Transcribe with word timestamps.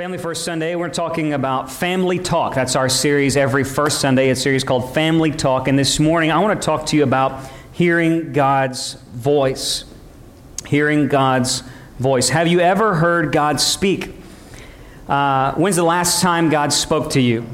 Family 0.00 0.16
First 0.16 0.46
Sunday, 0.46 0.76
we're 0.76 0.88
talking 0.88 1.34
about 1.34 1.70
family 1.70 2.18
talk. 2.18 2.54
That's 2.54 2.74
our 2.74 2.88
series 2.88 3.36
every 3.36 3.64
first 3.64 4.00
Sunday. 4.00 4.30
It's 4.30 4.40
a 4.40 4.44
series 4.44 4.64
called 4.64 4.94
Family 4.94 5.30
Talk. 5.30 5.68
And 5.68 5.78
this 5.78 6.00
morning, 6.00 6.32
I 6.32 6.38
want 6.38 6.58
to 6.58 6.64
talk 6.64 6.86
to 6.86 6.96
you 6.96 7.02
about 7.02 7.50
hearing 7.72 8.32
God's 8.32 8.94
voice. 8.94 9.84
Hearing 10.64 11.08
God's 11.08 11.62
voice. 11.98 12.30
Have 12.30 12.48
you 12.48 12.60
ever 12.60 12.94
heard 12.94 13.30
God 13.30 13.60
speak? 13.60 14.14
Uh, 15.06 15.52
when's 15.56 15.76
the 15.76 15.82
last 15.82 16.22
time 16.22 16.48
God 16.48 16.72
spoke 16.72 17.10
to 17.10 17.20
you? 17.20 17.44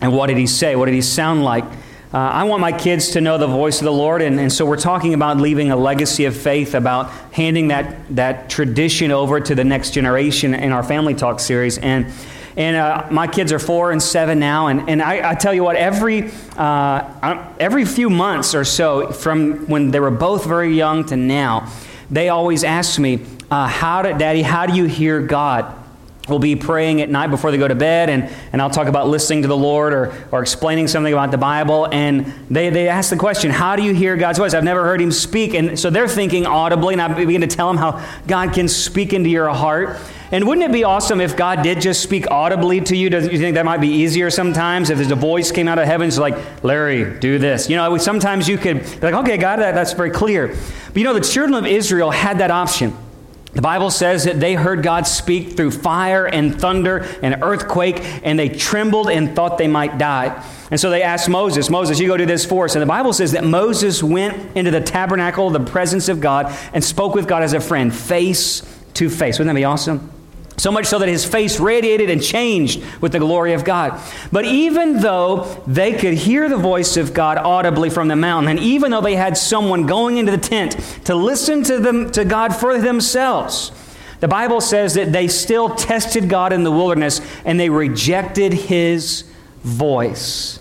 And 0.00 0.12
what 0.12 0.26
did 0.26 0.38
He 0.38 0.48
say? 0.48 0.74
What 0.74 0.86
did 0.86 0.94
He 0.94 1.02
sound 1.02 1.44
like? 1.44 1.62
Uh, 2.14 2.18
I 2.18 2.44
want 2.44 2.60
my 2.60 2.70
kids 2.70 3.10
to 3.10 3.20
know 3.20 3.36
the 3.36 3.48
voice 3.48 3.80
of 3.80 3.84
the 3.84 3.92
Lord, 3.92 4.22
and, 4.22 4.38
and 4.38 4.52
so 4.52 4.64
we're 4.64 4.76
talking 4.76 5.12
about 5.12 5.38
leaving 5.38 5.72
a 5.72 5.76
legacy 5.76 6.24
of 6.26 6.36
faith, 6.36 6.74
about 6.74 7.10
handing 7.32 7.68
that, 7.68 8.14
that 8.14 8.48
tradition 8.48 9.10
over 9.10 9.40
to 9.40 9.56
the 9.56 9.64
next 9.64 9.90
generation 9.90 10.54
in 10.54 10.70
our 10.70 10.84
Family 10.84 11.14
Talk 11.14 11.40
series. 11.40 11.78
And, 11.78 12.06
and 12.56 12.76
uh, 12.76 13.08
my 13.10 13.26
kids 13.26 13.50
are 13.50 13.58
four 13.58 13.90
and 13.90 14.00
seven 14.00 14.38
now, 14.38 14.68
and, 14.68 14.88
and 14.88 15.02
I, 15.02 15.30
I 15.30 15.34
tell 15.34 15.52
you 15.52 15.64
what, 15.64 15.74
every, 15.74 16.30
uh, 16.56 17.52
every 17.58 17.84
few 17.84 18.08
months 18.08 18.54
or 18.54 18.64
so, 18.64 19.10
from 19.10 19.66
when 19.66 19.90
they 19.90 19.98
were 19.98 20.12
both 20.12 20.46
very 20.46 20.76
young 20.76 21.04
to 21.06 21.16
now, 21.16 21.72
they 22.08 22.28
always 22.28 22.62
ask 22.62 23.00
me, 23.00 23.26
uh, 23.50 23.66
how 23.66 24.02
did, 24.02 24.18
Daddy, 24.18 24.42
how 24.42 24.66
do 24.66 24.76
you 24.76 24.84
hear 24.84 25.20
God? 25.20 25.75
Will 26.28 26.38
be 26.38 26.56
praying 26.56 27.00
at 27.00 27.08
night 27.08 27.28
before 27.28 27.50
they 27.50 27.58
go 27.58 27.68
to 27.68 27.74
bed, 27.74 28.10
and, 28.10 28.30
and 28.52 28.60
I'll 28.60 28.70
talk 28.70 28.88
about 28.88 29.08
listening 29.08 29.42
to 29.42 29.48
the 29.48 29.56
Lord 29.56 29.92
or, 29.92 30.12
or 30.32 30.42
explaining 30.42 30.88
something 30.88 31.12
about 31.12 31.30
the 31.30 31.38
Bible. 31.38 31.88
And 31.92 32.32
they, 32.50 32.70
they 32.70 32.88
ask 32.88 33.10
the 33.10 33.16
question, 33.16 33.50
How 33.50 33.76
do 33.76 33.82
you 33.82 33.94
hear 33.94 34.16
God's 34.16 34.38
voice? 34.38 34.54
I've 34.54 34.64
never 34.64 34.84
heard 34.84 35.00
him 35.00 35.12
speak. 35.12 35.54
And 35.54 35.78
so 35.78 35.90
they're 35.90 36.08
thinking 36.08 36.46
audibly, 36.46 36.94
and 36.94 37.02
I 37.02 37.12
begin 37.12 37.42
to 37.42 37.46
tell 37.46 37.68
them 37.68 37.76
how 37.76 38.04
God 38.26 38.52
can 38.52 38.68
speak 38.68 39.12
into 39.12 39.30
your 39.30 39.48
heart. 39.50 39.98
And 40.32 40.46
wouldn't 40.48 40.68
it 40.68 40.72
be 40.72 40.82
awesome 40.82 41.20
if 41.20 41.36
God 41.36 41.62
did 41.62 41.80
just 41.80 42.02
speak 42.02 42.28
audibly 42.30 42.80
to 42.80 42.96
you? 42.96 43.08
Doesn't 43.08 43.32
you 43.32 43.38
think 43.38 43.54
that 43.54 43.64
might 43.64 43.80
be 43.80 43.88
easier 43.88 44.28
sometimes? 44.28 44.90
If 44.90 44.98
there's 44.98 45.12
a 45.12 45.14
voice 45.14 45.52
came 45.52 45.68
out 45.68 45.78
of 45.78 45.86
heaven, 45.86 46.08
it's 46.08 46.18
like, 46.18 46.64
Larry, 46.64 47.18
do 47.20 47.38
this. 47.38 47.70
You 47.70 47.76
know, 47.76 47.96
sometimes 47.98 48.48
you 48.48 48.58
could 48.58 48.80
be 48.80 48.98
like, 49.00 49.14
okay, 49.14 49.36
God, 49.36 49.60
that, 49.60 49.76
that's 49.76 49.92
very 49.92 50.10
clear. 50.10 50.48
But 50.48 50.96
you 50.96 51.04
know, 51.04 51.14
the 51.14 51.20
children 51.20 51.54
of 51.54 51.64
Israel 51.64 52.10
had 52.10 52.38
that 52.38 52.50
option. 52.50 52.96
The 53.56 53.62
Bible 53.62 53.90
says 53.90 54.24
that 54.24 54.38
they 54.38 54.52
heard 54.52 54.82
God 54.82 55.06
speak 55.06 55.56
through 55.56 55.70
fire 55.70 56.26
and 56.26 56.60
thunder 56.60 56.98
and 57.22 57.42
earthquake, 57.42 58.00
and 58.22 58.38
they 58.38 58.50
trembled 58.50 59.08
and 59.08 59.34
thought 59.34 59.56
they 59.56 59.66
might 59.66 59.96
die. 59.96 60.44
And 60.70 60.78
so 60.78 60.90
they 60.90 61.02
asked 61.02 61.26
Moses, 61.30 61.70
Moses, 61.70 61.98
you 61.98 62.06
go 62.06 62.18
do 62.18 62.26
this 62.26 62.44
for 62.44 62.66
us. 62.66 62.74
And 62.74 62.82
the 62.82 62.86
Bible 62.86 63.14
says 63.14 63.32
that 63.32 63.44
Moses 63.44 64.02
went 64.02 64.54
into 64.54 64.70
the 64.70 64.82
tabernacle, 64.82 65.48
the 65.48 65.60
presence 65.60 66.10
of 66.10 66.20
God, 66.20 66.54
and 66.74 66.84
spoke 66.84 67.14
with 67.14 67.26
God 67.26 67.42
as 67.42 67.54
a 67.54 67.60
friend, 67.60 67.94
face 67.94 68.60
to 68.92 69.08
face. 69.08 69.38
Wouldn't 69.38 69.54
that 69.54 69.58
be 69.58 69.64
awesome? 69.64 70.10
So 70.58 70.72
much 70.72 70.86
so 70.86 70.98
that 70.98 71.08
his 71.08 71.24
face 71.24 71.60
radiated 71.60 72.08
and 72.08 72.22
changed 72.22 72.82
with 73.02 73.12
the 73.12 73.18
glory 73.18 73.52
of 73.52 73.62
God. 73.62 74.00
But 74.32 74.46
even 74.46 75.00
though 75.00 75.62
they 75.66 75.92
could 75.92 76.14
hear 76.14 76.48
the 76.48 76.56
voice 76.56 76.96
of 76.96 77.12
God 77.12 77.36
audibly 77.36 77.90
from 77.90 78.08
the 78.08 78.16
mountain, 78.16 78.50
and 78.50 78.58
even 78.60 78.90
though 78.90 79.02
they 79.02 79.16
had 79.16 79.36
someone 79.36 79.86
going 79.86 80.16
into 80.16 80.32
the 80.32 80.38
tent 80.38 80.72
to 81.04 81.14
listen 81.14 81.62
to 81.64 81.78
them 81.78 82.10
to 82.12 82.24
God 82.24 82.56
for 82.56 82.78
themselves, 82.78 83.70
the 84.20 84.28
Bible 84.28 84.62
says 84.62 84.94
that 84.94 85.12
they 85.12 85.28
still 85.28 85.74
tested 85.74 86.30
God 86.30 86.54
in 86.54 86.64
the 86.64 86.72
wilderness 86.72 87.20
and 87.44 87.60
they 87.60 87.68
rejected 87.68 88.54
his 88.54 89.24
voice. 89.62 90.58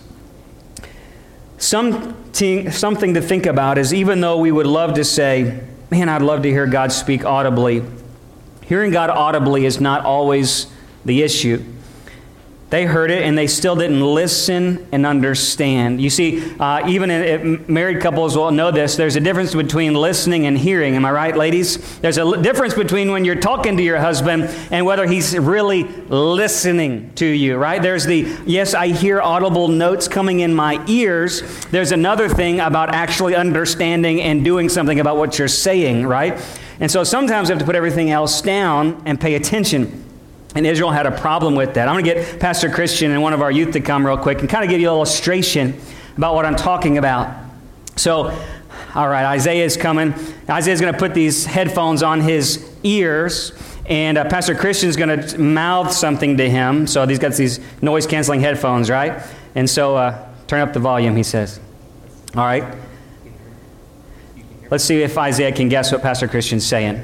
Something, 1.57 2.69
something 2.69 3.13
to 3.13 3.21
think 3.21 3.45
about 3.45 3.77
is 3.77 3.93
even 3.93 4.19
though 4.19 4.39
we 4.39 4.51
would 4.51 4.67
love 4.67 4.95
to 4.95 5.05
say, 5.05 5.63
Man, 5.89 6.09
I'd 6.09 6.23
love 6.23 6.41
to 6.43 6.49
hear 6.49 6.65
God 6.65 6.91
speak 6.91 7.23
audibly 7.23 7.83
Hearing 8.67 8.91
God 8.91 9.09
audibly 9.09 9.65
is 9.65 9.79
not 9.79 10.05
always 10.05 10.67
the 11.03 11.21
issue. 11.21 11.63
They 12.71 12.85
heard 12.85 13.11
it 13.11 13.21
and 13.21 13.37
they 13.37 13.45
still 13.45 13.75
didn't 13.75 14.01
listen 14.01 14.87
and 14.91 15.05
understand. 15.05 16.01
You 16.01 16.09
see, 16.09 16.51
uh, 16.59 16.89
even 16.89 17.11
in, 17.11 17.63
married 17.67 18.01
couples 18.01 18.35
will 18.35 18.49
know 18.49 18.71
this. 18.71 18.95
There's 18.95 19.15
a 19.15 19.19
difference 19.19 19.53
between 19.53 19.93
listening 19.93 20.47
and 20.47 20.57
hearing. 20.57 20.95
Am 20.95 21.05
I 21.05 21.11
right, 21.11 21.37
ladies? 21.37 21.99
There's 21.99 22.17
a 22.17 22.41
difference 22.41 22.73
between 22.73 23.11
when 23.11 23.23
you're 23.23 23.35
talking 23.35 23.77
to 23.77 23.83
your 23.83 23.99
husband 23.99 24.45
and 24.71 24.83
whether 24.83 25.05
he's 25.05 25.37
really 25.37 25.83
listening 25.83 27.13
to 27.15 27.25
you, 27.25 27.55
right? 27.55 27.79
There's 27.79 28.05
the, 28.05 28.35
yes, 28.47 28.73
I 28.73 28.87
hear 28.87 29.21
audible 29.21 29.67
notes 29.67 30.07
coming 30.07 30.39
in 30.39 30.53
my 30.53 30.83
ears. 30.87 31.65
There's 31.67 31.91
another 31.91 32.27
thing 32.27 32.59
about 32.59 32.95
actually 32.95 33.35
understanding 33.35 34.21
and 34.21 34.43
doing 34.43 34.69
something 34.69 34.99
about 34.99 35.17
what 35.17 35.37
you're 35.37 35.47
saying, 35.47 36.07
right? 36.07 36.41
And 36.79 36.91
so 36.91 37.03
sometimes 37.03 37.49
we 37.49 37.53
have 37.53 37.59
to 37.59 37.65
put 37.65 37.75
everything 37.75 38.11
else 38.11 38.41
down 38.41 39.01
and 39.05 39.19
pay 39.19 39.35
attention. 39.35 40.03
And 40.55 40.65
Israel 40.65 40.91
had 40.91 41.05
a 41.05 41.11
problem 41.11 41.55
with 41.55 41.73
that. 41.73 41.87
I'm 41.87 41.95
going 41.95 42.05
to 42.05 42.13
get 42.13 42.39
Pastor 42.39 42.69
Christian 42.69 43.11
and 43.11 43.21
one 43.21 43.33
of 43.33 43.41
our 43.41 43.51
youth 43.51 43.73
to 43.73 43.81
come 43.81 44.05
real 44.05 44.17
quick 44.17 44.39
and 44.39 44.49
kind 44.49 44.63
of 44.63 44.69
give 44.69 44.79
you 44.79 44.89
an 44.89 44.95
illustration 44.95 45.79
about 46.17 46.33
what 46.33 46.45
I'm 46.45 46.55
talking 46.55 46.97
about. 46.97 47.35
So, 47.97 48.27
all 48.93 49.09
right, 49.09 49.25
Isaiah 49.25 49.65
is 49.65 49.75
coming. 49.75 50.13
Isaiah's 50.49 50.79
going 50.79 50.93
to 50.93 50.99
put 50.99 51.13
these 51.13 51.45
headphones 51.45 52.03
on 52.03 52.21
his 52.21 52.69
ears, 52.83 53.51
and 53.85 54.17
uh, 54.17 54.25
Pastor 54.29 54.55
Christian's 54.55 54.95
going 54.95 55.19
to 55.19 55.37
mouth 55.37 55.91
something 55.91 56.37
to 56.37 56.49
him. 56.49 56.87
So 56.87 57.05
he's 57.05 57.19
got 57.19 57.33
these 57.33 57.59
noise 57.81 58.07
canceling 58.07 58.39
headphones, 58.39 58.89
right? 58.89 59.21
And 59.55 59.69
so, 59.69 59.97
uh, 59.97 60.27
turn 60.47 60.61
up 60.61 60.73
the 60.73 60.79
volume, 60.79 61.15
he 61.15 61.23
says. 61.23 61.59
All 62.35 62.45
right. 62.45 62.63
Let's 64.75 64.83
see 64.83 65.01
if 65.03 65.17
Isaiah 65.17 65.53
can 65.53 65.69
guess 65.69 65.89
what 65.93 66.01
Pastor 66.01 66.27
Christian's 66.27 66.65
saying. 66.65 67.01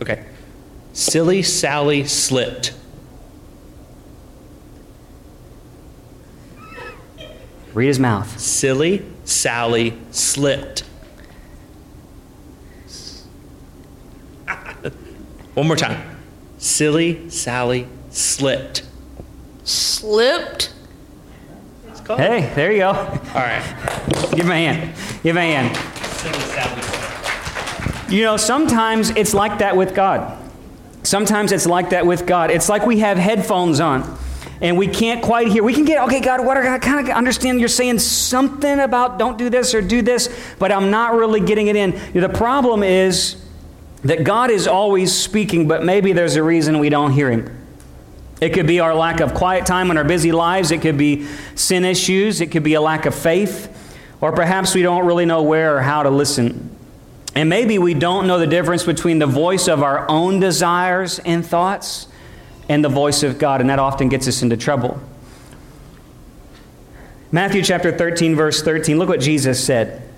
Okay. 0.00 0.24
Silly 0.92 1.42
Sally 1.42 2.04
slipped. 2.04 2.72
Read 7.74 7.88
his 7.88 7.98
mouth. 7.98 8.38
Silly 8.38 9.04
Sally 9.24 9.98
slipped. 10.12 10.84
One 15.54 15.66
more 15.66 15.74
time. 15.74 16.16
Silly 16.58 17.28
Sally 17.28 17.88
slipped. 18.10 18.86
Slipped? 19.64 20.72
Hey, 22.06 22.52
there 22.54 22.70
you 22.70 22.78
go. 22.78 22.90
All 22.90 23.34
right. 23.34 24.06
Give 24.30 24.46
him 24.46 24.52
a 24.52 24.54
hand. 24.54 24.94
Give 25.24 25.36
him 25.36 25.42
a 25.42 25.52
hand. 25.52 25.89
You 28.10 28.24
know, 28.24 28.36
sometimes 28.36 29.10
it's 29.10 29.34
like 29.34 29.58
that 29.58 29.76
with 29.76 29.94
God. 29.94 30.36
Sometimes 31.02 31.52
it's 31.52 31.66
like 31.66 31.90
that 31.90 32.06
with 32.06 32.26
God. 32.26 32.50
It's 32.50 32.68
like 32.68 32.84
we 32.84 32.98
have 32.98 33.16
headphones 33.16 33.80
on 33.80 34.18
and 34.60 34.76
we 34.76 34.86
can't 34.86 35.22
quite 35.22 35.48
hear. 35.48 35.62
We 35.62 35.72
can 35.72 35.84
get, 35.84 36.02
okay, 36.04 36.20
God, 36.20 36.44
what 36.44 36.56
are, 36.56 36.66
I 36.66 36.78
kind 36.78 37.08
of 37.08 37.14
understand 37.14 37.60
you're 37.60 37.68
saying 37.68 38.00
something 38.00 38.80
about 38.80 39.18
don't 39.18 39.38
do 39.38 39.48
this 39.48 39.74
or 39.74 39.80
do 39.80 40.02
this, 40.02 40.28
but 40.58 40.70
I'm 40.70 40.90
not 40.90 41.14
really 41.14 41.40
getting 41.40 41.68
it 41.68 41.76
in. 41.76 41.98
The 42.12 42.28
problem 42.28 42.82
is 42.82 43.36
that 44.02 44.24
God 44.24 44.50
is 44.50 44.66
always 44.66 45.14
speaking, 45.16 45.68
but 45.68 45.84
maybe 45.84 46.12
there's 46.12 46.36
a 46.36 46.42
reason 46.42 46.78
we 46.78 46.88
don't 46.88 47.12
hear 47.12 47.30
Him. 47.30 47.56
It 48.40 48.50
could 48.50 48.66
be 48.66 48.80
our 48.80 48.94
lack 48.94 49.20
of 49.20 49.34
quiet 49.34 49.66
time 49.66 49.90
in 49.90 49.98
our 49.98 50.04
busy 50.04 50.32
lives. 50.32 50.70
It 50.70 50.80
could 50.80 50.96
be 50.96 51.26
sin 51.54 51.84
issues. 51.84 52.40
It 52.40 52.46
could 52.50 52.62
be 52.62 52.74
a 52.74 52.80
lack 52.80 53.04
of 53.06 53.14
faith. 53.14 53.76
Or 54.20 54.32
perhaps 54.32 54.74
we 54.74 54.82
don't 54.82 55.06
really 55.06 55.24
know 55.24 55.42
where 55.42 55.76
or 55.76 55.80
how 55.80 56.02
to 56.02 56.10
listen. 56.10 56.76
And 57.34 57.48
maybe 57.48 57.78
we 57.78 57.94
don't 57.94 58.26
know 58.26 58.38
the 58.38 58.46
difference 58.46 58.82
between 58.82 59.18
the 59.18 59.26
voice 59.26 59.68
of 59.68 59.82
our 59.82 60.08
own 60.10 60.40
desires 60.40 61.18
and 61.20 61.46
thoughts 61.46 62.08
and 62.68 62.84
the 62.84 62.88
voice 62.88 63.22
of 63.22 63.38
God, 63.38 63.60
and 63.60 63.70
that 63.70 63.78
often 63.78 64.08
gets 64.08 64.28
us 64.28 64.42
into 64.42 64.56
trouble. 64.56 65.00
Matthew 67.32 67.62
chapter 67.62 67.96
13, 67.96 68.34
verse 68.34 68.62
13, 68.62 68.98
look 68.98 69.08
what 69.08 69.20
Jesus 69.20 69.62
said. 69.62 70.09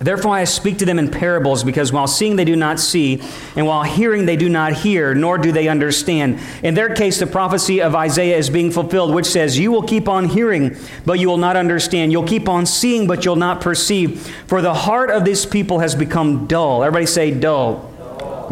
Therefore, 0.00 0.34
I 0.34 0.44
speak 0.44 0.78
to 0.78 0.86
them 0.86 0.98
in 0.98 1.10
parables, 1.10 1.62
because 1.62 1.92
while 1.92 2.06
seeing 2.06 2.36
they 2.36 2.46
do 2.46 2.56
not 2.56 2.80
see, 2.80 3.22
and 3.54 3.66
while 3.66 3.82
hearing 3.82 4.24
they 4.24 4.36
do 4.36 4.48
not 4.48 4.72
hear, 4.72 5.14
nor 5.14 5.36
do 5.36 5.52
they 5.52 5.68
understand. 5.68 6.40
In 6.62 6.72
their 6.72 6.94
case, 6.94 7.18
the 7.18 7.26
prophecy 7.26 7.82
of 7.82 7.94
Isaiah 7.94 8.38
is 8.38 8.48
being 8.48 8.70
fulfilled, 8.70 9.14
which 9.14 9.26
says, 9.26 9.58
You 9.58 9.70
will 9.70 9.82
keep 9.82 10.08
on 10.08 10.24
hearing, 10.24 10.74
but 11.04 11.18
you 11.18 11.28
will 11.28 11.36
not 11.36 11.54
understand. 11.54 12.12
You'll 12.12 12.26
keep 12.26 12.48
on 12.48 12.64
seeing, 12.64 13.06
but 13.06 13.26
you'll 13.26 13.36
not 13.36 13.60
perceive. 13.60 14.26
For 14.46 14.62
the 14.62 14.72
heart 14.72 15.10
of 15.10 15.26
this 15.26 15.44
people 15.44 15.80
has 15.80 15.94
become 15.94 16.46
dull. 16.46 16.82
Everybody 16.82 17.04
say, 17.04 17.30
dull 17.30 17.89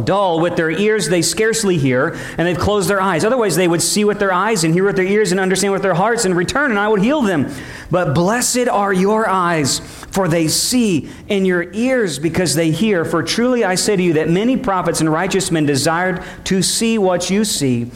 dull. 0.05 0.41
With 0.41 0.57
their 0.57 0.71
ears, 0.71 1.09
they 1.09 1.23
scarcely 1.23 1.79
hear, 1.79 2.17
and 2.37 2.47
they've 2.47 2.59
closed 2.59 2.89
their 2.89 3.01
eyes. 3.01 3.25
Otherwise, 3.25 3.57
they 3.57 3.69
would 3.69 3.83
see 3.83 4.05
with 4.05 4.19
their 4.19 4.33
eyes 4.33 4.65
and 4.65 4.75
hear 4.75 4.85
with 4.85 4.97
their 4.97 5.05
ears 5.05 5.33
and 5.33 5.41
understand 5.41 5.73
with 5.73 5.83
their 5.83 5.95
hearts 5.95 6.25
and 6.25 6.37
return, 6.37 6.71
and 6.71 6.79
I 6.79 6.89
would 6.89 7.03
heal 7.03 7.23
them. 7.23 7.53
But 7.91 8.15
blessed 8.15 8.69
are 8.69 8.93
your 8.93 9.29
eyes, 9.29 9.81
for 9.81 10.29
they 10.29 10.49
see, 10.49 11.11
and 11.29 11.47
your 11.47 11.73
ears, 11.73 12.19
because 12.19 12.55
they 12.55 12.71
hear. 12.71 13.05
For 13.05 13.23
truly 13.23 13.65
I 13.65 13.75
say 13.75 13.97
to 13.97 14.03
you 14.03 14.13
that 14.15 14.29
many 14.29 14.57
prophets 14.57 15.01
and 15.01 15.11
righteous 15.11 15.51
men 15.51 15.67
desired 15.67 16.23
to 16.45 16.63
see 16.63 16.99
what 16.99 17.31
you 17.31 17.45
see, 17.45 17.91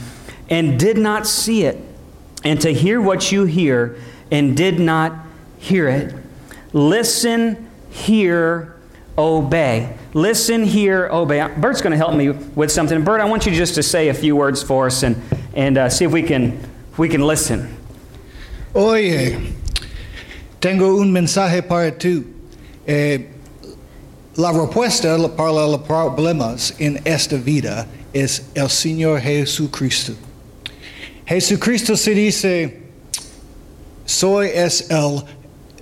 and 0.49 0.79
did 0.79 0.99
not 0.99 1.27
see 1.27 1.65
it, 1.65 1.79
and 2.45 2.61
to 2.61 2.73
hear 2.73 3.01
what 3.01 3.33
you 3.33 3.45
hear, 3.45 3.97
and 4.31 4.57
did 4.57 4.81
not 4.81 5.15
hear 5.59 5.89
it. 5.89 6.15
Listen, 6.73 7.71
hear, 7.91 8.77
obey. 9.17 9.97
Listen, 10.15 10.65
hear, 10.65 11.09
obey. 11.11 11.47
Bert's 11.57 11.81
going 11.81 11.93
to 11.93 11.97
help 11.97 12.15
me 12.15 12.31
with 12.31 12.71
something. 12.71 13.03
Bert, 13.03 13.21
I 13.21 13.25
want 13.25 13.47
you 13.47 13.53
just 13.53 13.75
to 13.77 13.83
say 13.83 14.09
a 14.09 14.15
few 14.15 14.37
words 14.37 14.63
for 14.63 14.87
us 14.87 15.03
and, 15.03 15.21
and 15.55 15.79
uh, 15.79 15.89
see 15.89 16.05
if 16.05 16.13
we 16.13 16.23
can, 16.23 16.61
if 16.93 16.99
we 16.99 17.09
can 17.09 17.23
listen. 17.23 17.75
Oye, 18.75 19.55
tengo 20.61 20.99
un 21.01 21.13
mensaje 21.13 21.67
para 21.67 21.93
tú. 21.93 22.25
Eh, 22.87 23.29
la 24.37 24.51
respuesta 24.53 25.17
para 25.35 25.53
los 25.53 25.81
problemas 25.83 26.79
en 26.79 27.01
esta 27.07 27.37
vida 27.37 27.87
es 28.13 28.43
el 28.55 28.69
Señor 28.69 29.21
Jesucristo. 29.21 30.15
Jesucristo 31.25 31.97
se 31.97 32.15
dice, 32.15 32.81
soy 34.05 34.49
es 34.49 34.91
el 34.91 35.25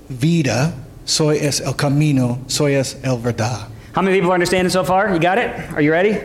vida, 0.09 0.73
soy 1.05 1.39
es 1.39 1.61
el 1.61 1.75
camino, 1.75 2.39
soy 2.47 2.75
es 2.75 2.97
el 3.03 3.19
verdad. 3.19 3.70
How 3.93 4.03
many 4.03 4.17
people 4.17 4.31
are 4.31 4.35
understanding 4.35 4.71
so 4.71 4.85
far? 4.85 5.13
You 5.13 5.19
got 5.19 5.39
it? 5.39 5.73
Are 5.73 5.81
you 5.81 5.91
ready? 5.91 6.21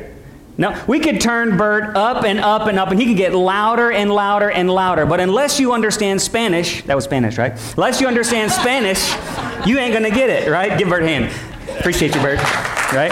No, 0.57 0.81
we 0.87 0.99
could 0.99 1.19
turn 1.19 1.57
Bert 1.57 1.97
up 1.97 2.23
and 2.23 2.39
up 2.39 2.67
and 2.67 2.79
up, 2.79 2.89
and 2.89 2.99
he 2.99 3.07
could 3.07 3.17
get 3.17 3.33
louder 3.33 3.91
and 3.91 4.09
louder 4.09 4.49
and 4.49 4.69
louder. 4.69 5.05
But 5.05 5.19
unless 5.19 5.59
you 5.59 5.73
understand 5.73 6.21
Spanish, 6.21 6.81
that 6.83 6.95
was 6.95 7.03
Spanish, 7.03 7.37
right? 7.37 7.51
Unless 7.75 7.99
you 7.99 8.07
understand 8.07 8.51
Spanish, 8.51 9.13
you 9.67 9.77
ain't 9.79 9.93
gonna 9.93 10.11
get 10.11 10.29
it, 10.29 10.49
right? 10.49 10.77
Give 10.77 10.87
Bert 10.87 11.03
a 11.03 11.07
hand. 11.07 11.79
Appreciate 11.79 12.15
you, 12.15 12.21
Bert. 12.21 12.39
Right? 12.93 13.11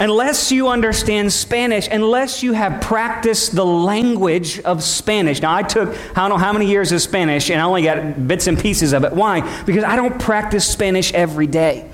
Unless 0.00 0.52
you 0.52 0.68
understand 0.68 1.32
Spanish, 1.32 1.88
unless 1.90 2.44
you 2.44 2.52
have 2.52 2.80
practiced 2.80 3.56
the 3.56 3.66
language 3.66 4.60
of 4.60 4.84
Spanish. 4.84 5.42
Now, 5.42 5.52
I 5.52 5.64
took 5.64 5.88
I 6.16 6.20
don't 6.20 6.28
know 6.28 6.36
how 6.36 6.52
many 6.52 6.66
years 6.66 6.92
of 6.92 7.02
Spanish, 7.02 7.50
and 7.50 7.60
I 7.60 7.64
only 7.64 7.82
got 7.82 8.28
bits 8.28 8.46
and 8.46 8.56
pieces 8.56 8.92
of 8.92 9.02
it. 9.02 9.12
Why? 9.12 9.40
Because 9.64 9.82
I 9.82 9.96
don't 9.96 10.20
practice 10.20 10.64
Spanish 10.64 11.12
every 11.12 11.48
day. 11.48 11.90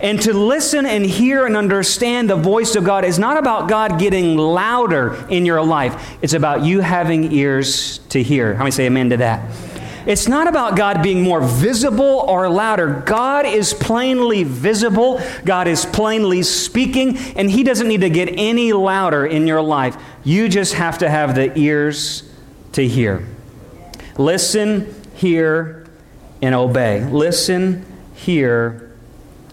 And 0.00 0.20
to 0.22 0.32
listen 0.32 0.86
and 0.86 1.04
hear 1.04 1.46
and 1.46 1.56
understand 1.56 2.28
the 2.28 2.36
voice 2.36 2.76
of 2.76 2.84
God 2.84 3.04
is 3.04 3.18
not 3.18 3.36
about 3.36 3.68
God 3.68 3.98
getting 3.98 4.36
louder 4.36 5.26
in 5.28 5.46
your 5.46 5.62
life. 5.62 6.16
It's 6.22 6.34
about 6.34 6.64
you 6.64 6.80
having 6.80 7.32
ears 7.32 7.98
to 8.10 8.22
hear. 8.22 8.54
How 8.54 8.60
many 8.60 8.70
say 8.70 8.86
amen 8.86 9.10
to 9.10 9.16
that? 9.18 9.50
It's 10.06 10.28
not 10.28 10.46
about 10.46 10.76
God 10.76 11.02
being 11.02 11.22
more 11.22 11.40
visible 11.40 12.24
or 12.28 12.48
louder. 12.48 13.02
God 13.04 13.44
is 13.44 13.74
plainly 13.74 14.44
visible, 14.44 15.20
God 15.44 15.66
is 15.66 15.84
plainly 15.84 16.44
speaking, 16.44 17.18
and 17.34 17.50
He 17.50 17.64
doesn't 17.64 17.88
need 17.88 18.02
to 18.02 18.10
get 18.10 18.28
any 18.36 18.72
louder 18.72 19.26
in 19.26 19.48
your 19.48 19.60
life. 19.60 19.96
You 20.22 20.48
just 20.48 20.74
have 20.74 20.98
to 20.98 21.10
have 21.10 21.34
the 21.34 21.58
ears 21.58 22.22
to 22.72 22.86
hear. 22.86 23.26
Listen, 24.16 24.94
hear, 25.16 25.86
and 26.40 26.54
obey. 26.54 27.04
Listen, 27.04 27.84
hear, 28.14 28.85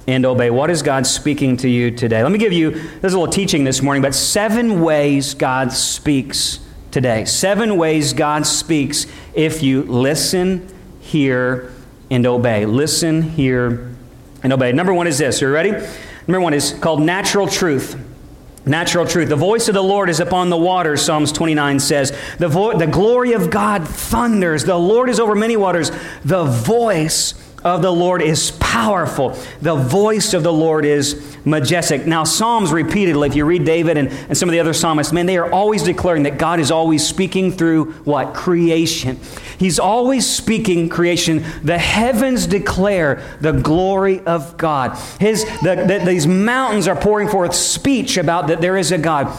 and 0.07 0.25
obey. 0.25 0.49
What 0.49 0.69
is 0.69 0.81
God 0.81 1.07
speaking 1.07 1.57
to 1.57 1.69
you 1.69 1.91
today? 1.91 2.21
Let 2.23 2.31
me 2.31 2.37
give 2.37 2.53
you, 2.53 2.71
a 2.71 3.01
little 3.01 3.27
teaching 3.27 3.63
this 3.63 3.81
morning, 3.81 4.01
but 4.01 4.13
seven 4.13 4.81
ways 4.81 5.33
God 5.33 5.71
speaks 5.71 6.59
today. 6.91 7.25
Seven 7.25 7.77
ways 7.77 8.13
God 8.13 8.45
speaks 8.45 9.07
if 9.33 9.63
you 9.63 9.83
listen, 9.83 10.67
hear, 10.99 11.71
and 12.11 12.25
obey. 12.25 12.65
Listen, 12.65 13.21
hear, 13.21 13.91
and 14.43 14.53
obey. 14.53 14.71
Number 14.73 14.93
one 14.93 15.07
is 15.07 15.17
this. 15.17 15.41
Are 15.41 15.47
you 15.47 15.53
ready? 15.53 15.71
Number 16.27 16.41
one 16.41 16.53
is 16.53 16.73
called 16.73 17.01
natural 17.01 17.47
truth. 17.47 17.99
Natural 18.65 19.05
truth. 19.05 19.27
The 19.27 19.35
voice 19.35 19.67
of 19.67 19.73
the 19.73 19.83
Lord 19.83 20.09
is 20.09 20.21
upon 20.21 20.49
the 20.49 20.57
waters, 20.57 21.01
Psalms 21.01 21.31
29 21.33 21.79
says. 21.79 22.17
The, 22.39 22.47
vo- 22.47 22.77
the 22.77 22.87
glory 22.87 23.33
of 23.33 23.49
God 23.49 23.85
thunders. 23.85 24.63
The 24.63 24.77
Lord 24.77 25.09
is 25.09 25.19
over 25.19 25.35
many 25.35 25.57
waters. 25.57 25.91
The 26.23 26.45
voice 26.45 27.33
of 27.63 27.81
the 27.81 27.91
Lord 27.91 28.21
is 28.21 28.51
powerful. 28.51 29.37
The 29.61 29.75
voice 29.75 30.33
of 30.33 30.43
the 30.43 30.53
Lord 30.53 30.85
is 30.85 31.35
majestic. 31.45 32.05
Now, 32.05 32.23
Psalms 32.23 32.71
repeatedly, 32.71 33.29
if 33.29 33.35
you 33.35 33.45
read 33.45 33.65
David 33.65 33.97
and, 33.97 34.09
and 34.09 34.37
some 34.37 34.49
of 34.49 34.53
the 34.53 34.59
other 34.59 34.73
psalmists, 34.73 35.13
man, 35.13 35.25
they 35.25 35.37
are 35.37 35.51
always 35.51 35.83
declaring 35.83 36.23
that 36.23 36.37
God 36.37 36.59
is 36.59 36.71
always 36.71 37.05
speaking 37.05 37.51
through 37.51 37.93
what? 38.03 38.33
Creation. 38.33 39.19
He's 39.57 39.79
always 39.79 40.29
speaking 40.29 40.89
creation. 40.89 41.45
The 41.63 41.77
heavens 41.77 42.47
declare 42.47 43.23
the 43.39 43.53
glory 43.53 44.19
of 44.21 44.57
God. 44.57 44.97
His, 45.19 45.45
the, 45.61 45.85
the, 45.87 46.03
these 46.05 46.27
mountains 46.27 46.87
are 46.87 46.95
pouring 46.95 47.29
forth 47.29 47.53
speech 47.53 48.17
about 48.17 48.47
that 48.47 48.61
there 48.61 48.77
is 48.77 48.91
a 48.91 48.97
God. 48.97 49.31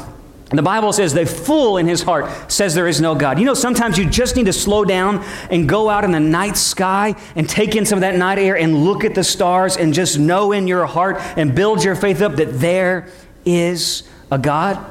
The 0.59 0.63
Bible 0.63 0.93
says 0.93 1.13
the 1.13 1.27
fool 1.27 1.79
in 1.79 1.87
his 1.87 2.03
heart 2.03 2.51
says 2.51 2.75
there 2.75 2.89
is 2.89 3.01
no 3.01 3.15
God. 3.15 3.39
You 3.39 3.45
know, 3.45 3.55
sometimes 3.55 3.99
you 3.99 4.09
just 4.09 4.37
need 4.37 4.47
to 4.47 4.53
slow 4.53 4.85
down 4.85 5.25
and 5.51 5.69
go 5.69 5.89
out 5.89 6.05
in 6.05 6.13
the 6.13 6.21
night 6.21 6.57
sky 6.57 7.15
and 7.35 7.49
take 7.49 7.77
in 7.77 7.87
some 7.87 7.99
of 7.99 8.01
that 8.03 8.17
night 8.17 8.39
air 8.39 8.57
and 8.57 8.85
look 8.85 9.05
at 9.05 9.15
the 9.15 9.25
stars 9.25 9.77
and 9.77 9.95
just 9.95 10.19
know 10.19 10.53
in 10.53 10.67
your 10.67 10.87
heart 10.87 11.17
and 11.37 11.55
build 11.55 11.83
your 11.83 11.95
faith 11.95 12.21
up 12.21 12.37
that 12.37 12.61
there 12.61 13.09
is 13.45 14.05
a 14.31 14.39
God. 14.39 14.85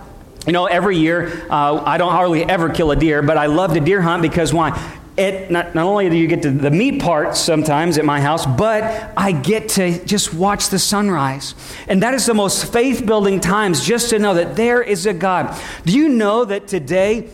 You 0.46 0.54
know, 0.54 0.66
every 0.66 0.98
year, 0.98 1.46
uh, 1.50 1.84
I 1.86 1.98
don't 1.98 2.12
hardly 2.12 2.44
ever 2.44 2.70
kill 2.70 2.92
a 2.92 2.96
deer, 2.96 3.22
but 3.22 3.38
I 3.38 3.46
love 3.46 3.74
to 3.74 3.80
deer 3.80 4.02
hunt 4.02 4.22
because 4.22 4.54
why? 4.54 4.72
It 5.16 5.52
not, 5.52 5.76
not 5.76 5.86
only 5.86 6.10
do 6.10 6.16
you 6.16 6.28
get 6.28 6.42
to 6.42 6.50
the 6.50 6.72
meat 6.72 7.02
part 7.02 7.36
sometimes 7.36 7.98
at 7.98 8.06
my 8.06 8.20
house, 8.20 8.46
but 8.46 9.12
I 9.16 9.32
get 9.32 9.70
to 9.70 10.04
just 10.06 10.34
watch 10.34 10.70
the 10.70 10.80
sunrise. 10.80 11.54
And 11.88 12.02
that 12.02 12.14
is 12.14 12.26
the 12.26 12.34
most 12.34 12.72
faith 12.74 13.06
building 13.06 13.40
times 13.40 13.86
just 13.86 14.10
to 14.10 14.20
know 14.20 14.34
that 14.34 14.56
there 14.56 14.82
is 14.82 15.06
a 15.06 15.14
God. 15.14 15.56
Do 15.86 15.96
you 15.96 16.10
know 16.10 16.46
that 16.46 16.68
today, 16.68 17.30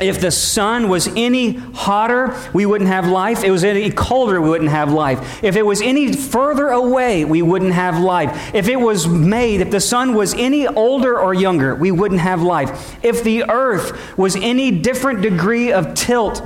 if 0.00 0.20
the 0.20 0.32
sun 0.32 0.88
was 0.88 1.06
any 1.16 1.52
hotter, 1.52 2.34
we 2.52 2.66
wouldn't 2.66 2.88
have 2.90 3.06
life. 3.06 3.38
If 3.38 3.44
it 3.44 3.50
was 3.50 3.62
any 3.62 3.90
colder, 3.90 4.40
we 4.40 4.48
wouldn't 4.48 4.70
have 4.70 4.92
life. 4.92 5.44
If 5.44 5.54
it 5.54 5.62
was 5.62 5.80
any 5.80 6.12
further 6.12 6.68
away, 6.68 7.24
we 7.24 7.42
wouldn't 7.42 7.74
have 7.74 8.00
life. 8.00 8.52
If 8.52 8.66
it 8.66 8.76
was 8.76 9.06
made, 9.06 9.60
if 9.60 9.70
the 9.70 9.80
sun 9.80 10.14
was 10.14 10.34
any 10.34 10.66
older 10.66 11.20
or 11.20 11.34
younger, 11.34 11.76
we 11.76 11.92
wouldn't 11.92 12.20
have 12.20 12.42
life. 12.42 12.96
If 13.04 13.22
the 13.22 13.44
earth 13.48 14.18
was 14.18 14.34
any 14.34 14.72
different 14.72 15.22
degree 15.22 15.70
of 15.72 15.94
tilt, 15.94 16.42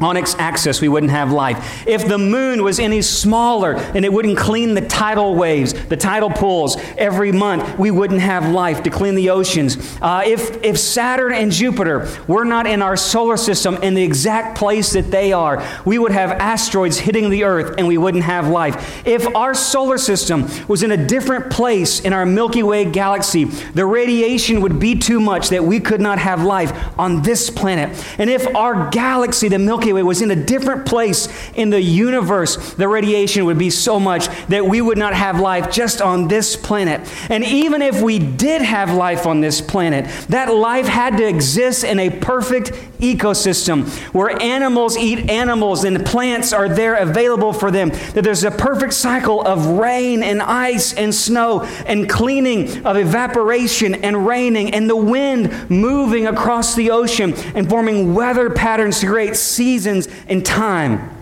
on 0.00 0.16
its 0.16 0.34
axis, 0.36 0.80
we 0.80 0.88
wouldn't 0.88 1.12
have 1.12 1.32
life. 1.32 1.86
If 1.86 2.08
the 2.08 2.18
moon 2.18 2.62
was 2.62 2.78
any 2.78 3.02
smaller 3.02 3.74
and 3.76 4.04
it 4.04 4.12
wouldn't 4.12 4.38
clean 4.38 4.74
the 4.74 4.80
tidal 4.80 5.34
waves, 5.34 5.74
the 5.86 5.96
tidal 5.96 6.30
pools 6.30 6.76
every 6.96 7.32
month, 7.32 7.78
we 7.78 7.90
wouldn't 7.90 8.20
have 8.20 8.48
life 8.48 8.82
to 8.84 8.90
clean 8.90 9.14
the 9.14 9.30
oceans. 9.30 9.76
Uh, 10.00 10.22
if, 10.24 10.62
if 10.64 10.78
Saturn 10.78 11.32
and 11.32 11.52
Jupiter 11.52 12.08
were 12.26 12.44
not 12.44 12.66
in 12.66 12.82
our 12.82 12.96
solar 12.96 13.36
system 13.36 13.76
in 13.82 13.94
the 13.94 14.02
exact 14.02 14.56
place 14.56 14.92
that 14.92 15.10
they 15.10 15.32
are, 15.32 15.66
we 15.84 15.98
would 15.98 16.12
have 16.12 16.30
asteroids 16.32 16.98
hitting 16.98 17.30
the 17.30 17.44
Earth 17.44 17.74
and 17.78 17.86
we 17.86 17.98
wouldn't 17.98 18.24
have 18.24 18.48
life. 18.48 19.06
If 19.06 19.26
our 19.34 19.54
solar 19.54 19.98
system 19.98 20.48
was 20.68 20.82
in 20.82 20.92
a 20.92 20.96
different 20.96 21.50
place 21.50 22.00
in 22.00 22.12
our 22.12 22.24
Milky 22.24 22.62
Way 22.62 22.84
galaxy, 22.84 23.44
the 23.44 23.84
radiation 23.84 24.60
would 24.62 24.78
be 24.78 24.94
too 24.94 25.20
much 25.20 25.50
that 25.50 25.64
we 25.64 25.80
could 25.80 26.00
not 26.00 26.18
have 26.18 26.42
life 26.42 26.72
on 26.98 27.22
this 27.22 27.50
planet. 27.50 28.04
And 28.18 28.30
if 28.30 28.46
our 28.54 28.88
galaxy, 28.90 29.48
the 29.48 29.58
Milky 29.58 29.89
Way 29.92 30.02
was 30.02 30.22
in 30.22 30.30
a 30.30 30.36
different 30.36 30.86
place 30.86 31.28
in 31.54 31.70
the 31.70 31.80
universe, 31.80 32.74
the 32.74 32.88
radiation 32.88 33.44
would 33.46 33.58
be 33.58 33.70
so 33.70 33.98
much 33.98 34.28
that 34.48 34.64
we 34.64 34.80
would 34.80 34.98
not 34.98 35.14
have 35.14 35.40
life 35.40 35.70
just 35.70 36.00
on 36.00 36.28
this 36.28 36.56
planet. 36.56 37.00
And 37.28 37.44
even 37.44 37.82
if 37.82 38.00
we 38.00 38.18
did 38.18 38.62
have 38.62 38.92
life 38.92 39.26
on 39.26 39.40
this 39.40 39.60
planet, 39.60 40.06
that 40.28 40.52
life 40.52 40.86
had 40.86 41.16
to 41.16 41.26
exist 41.26 41.84
in 41.84 41.98
a 41.98 42.10
perfect 42.10 42.72
ecosystem 43.00 43.88
where 44.12 44.40
animals 44.42 44.96
eat 44.96 45.30
animals 45.30 45.84
and 45.84 46.04
plants 46.04 46.52
are 46.52 46.68
there 46.68 46.96
available 46.96 47.52
for 47.52 47.70
them. 47.70 47.88
That 47.88 48.22
there's 48.24 48.44
a 48.44 48.50
perfect 48.50 48.92
cycle 48.92 49.40
of 49.40 49.66
rain 49.66 50.22
and 50.22 50.42
ice 50.42 50.92
and 50.92 51.14
snow 51.14 51.62
and 51.86 52.08
cleaning 52.08 52.84
of 52.86 52.96
evaporation 52.96 53.94
and 53.94 54.26
raining 54.26 54.74
and 54.74 54.88
the 54.88 54.96
wind 54.96 55.70
moving 55.70 56.26
across 56.26 56.74
the 56.74 56.90
ocean 56.90 57.34
and 57.54 57.68
forming 57.68 58.14
weather 58.14 58.50
patterns 58.50 59.00
to 59.00 59.06
create 59.06 59.36
seasons 59.36 59.79
and 59.86 60.44
time. 60.44 61.16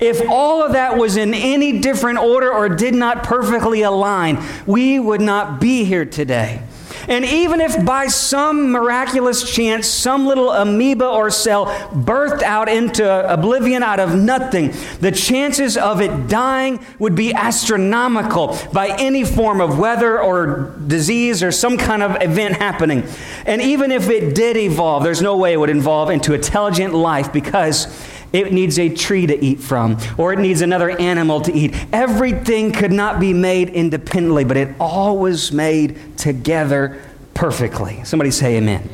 If 0.00 0.20
all 0.28 0.62
of 0.62 0.72
that 0.72 0.98
was 0.98 1.16
in 1.16 1.32
any 1.32 1.80
different 1.80 2.18
order 2.18 2.52
or 2.52 2.68
did 2.68 2.94
not 2.94 3.22
perfectly 3.22 3.82
align, 3.82 4.42
we 4.66 4.98
would 4.98 5.20
not 5.20 5.60
be 5.60 5.84
here 5.84 6.04
today. 6.04 6.62
And 7.08 7.24
even 7.24 7.60
if 7.60 7.84
by 7.84 8.06
some 8.06 8.70
miraculous 8.70 9.50
chance 9.50 9.86
some 9.86 10.26
little 10.26 10.50
amoeba 10.50 11.06
or 11.06 11.30
cell 11.30 11.66
birthed 11.92 12.42
out 12.42 12.68
into 12.68 13.32
oblivion 13.32 13.82
out 13.82 14.00
of 14.00 14.14
nothing, 14.14 14.72
the 15.00 15.12
chances 15.12 15.76
of 15.76 16.00
it 16.00 16.28
dying 16.28 16.84
would 16.98 17.14
be 17.14 17.32
astronomical 17.32 18.58
by 18.72 18.88
any 18.98 19.24
form 19.24 19.60
of 19.60 19.78
weather 19.78 20.20
or 20.20 20.74
disease 20.86 21.42
or 21.42 21.52
some 21.52 21.76
kind 21.76 22.02
of 22.02 22.20
event 22.22 22.56
happening. 22.56 23.04
And 23.46 23.60
even 23.60 23.90
if 23.90 24.08
it 24.08 24.34
did 24.34 24.56
evolve, 24.56 25.04
there's 25.04 25.22
no 25.22 25.36
way 25.36 25.52
it 25.52 25.56
would 25.56 25.70
evolve 25.70 26.10
into 26.10 26.34
intelligent 26.34 26.94
life 26.94 27.32
because 27.32 27.86
it 28.34 28.52
needs 28.52 28.80
a 28.80 28.88
tree 28.88 29.26
to 29.28 29.42
eat 29.42 29.60
from, 29.60 29.96
or 30.18 30.32
it 30.32 30.40
needs 30.40 30.60
another 30.60 30.90
animal 30.90 31.40
to 31.42 31.52
eat. 31.54 31.72
Everything 31.92 32.72
could 32.72 32.90
not 32.90 33.20
be 33.20 33.32
made 33.32 33.70
independently, 33.70 34.44
but 34.44 34.56
it 34.56 34.74
all 34.80 35.18
was 35.18 35.52
made 35.52 36.18
together 36.18 37.00
perfectly. 37.32 38.02
Somebody 38.04 38.32
say 38.32 38.56
amen. 38.56 38.90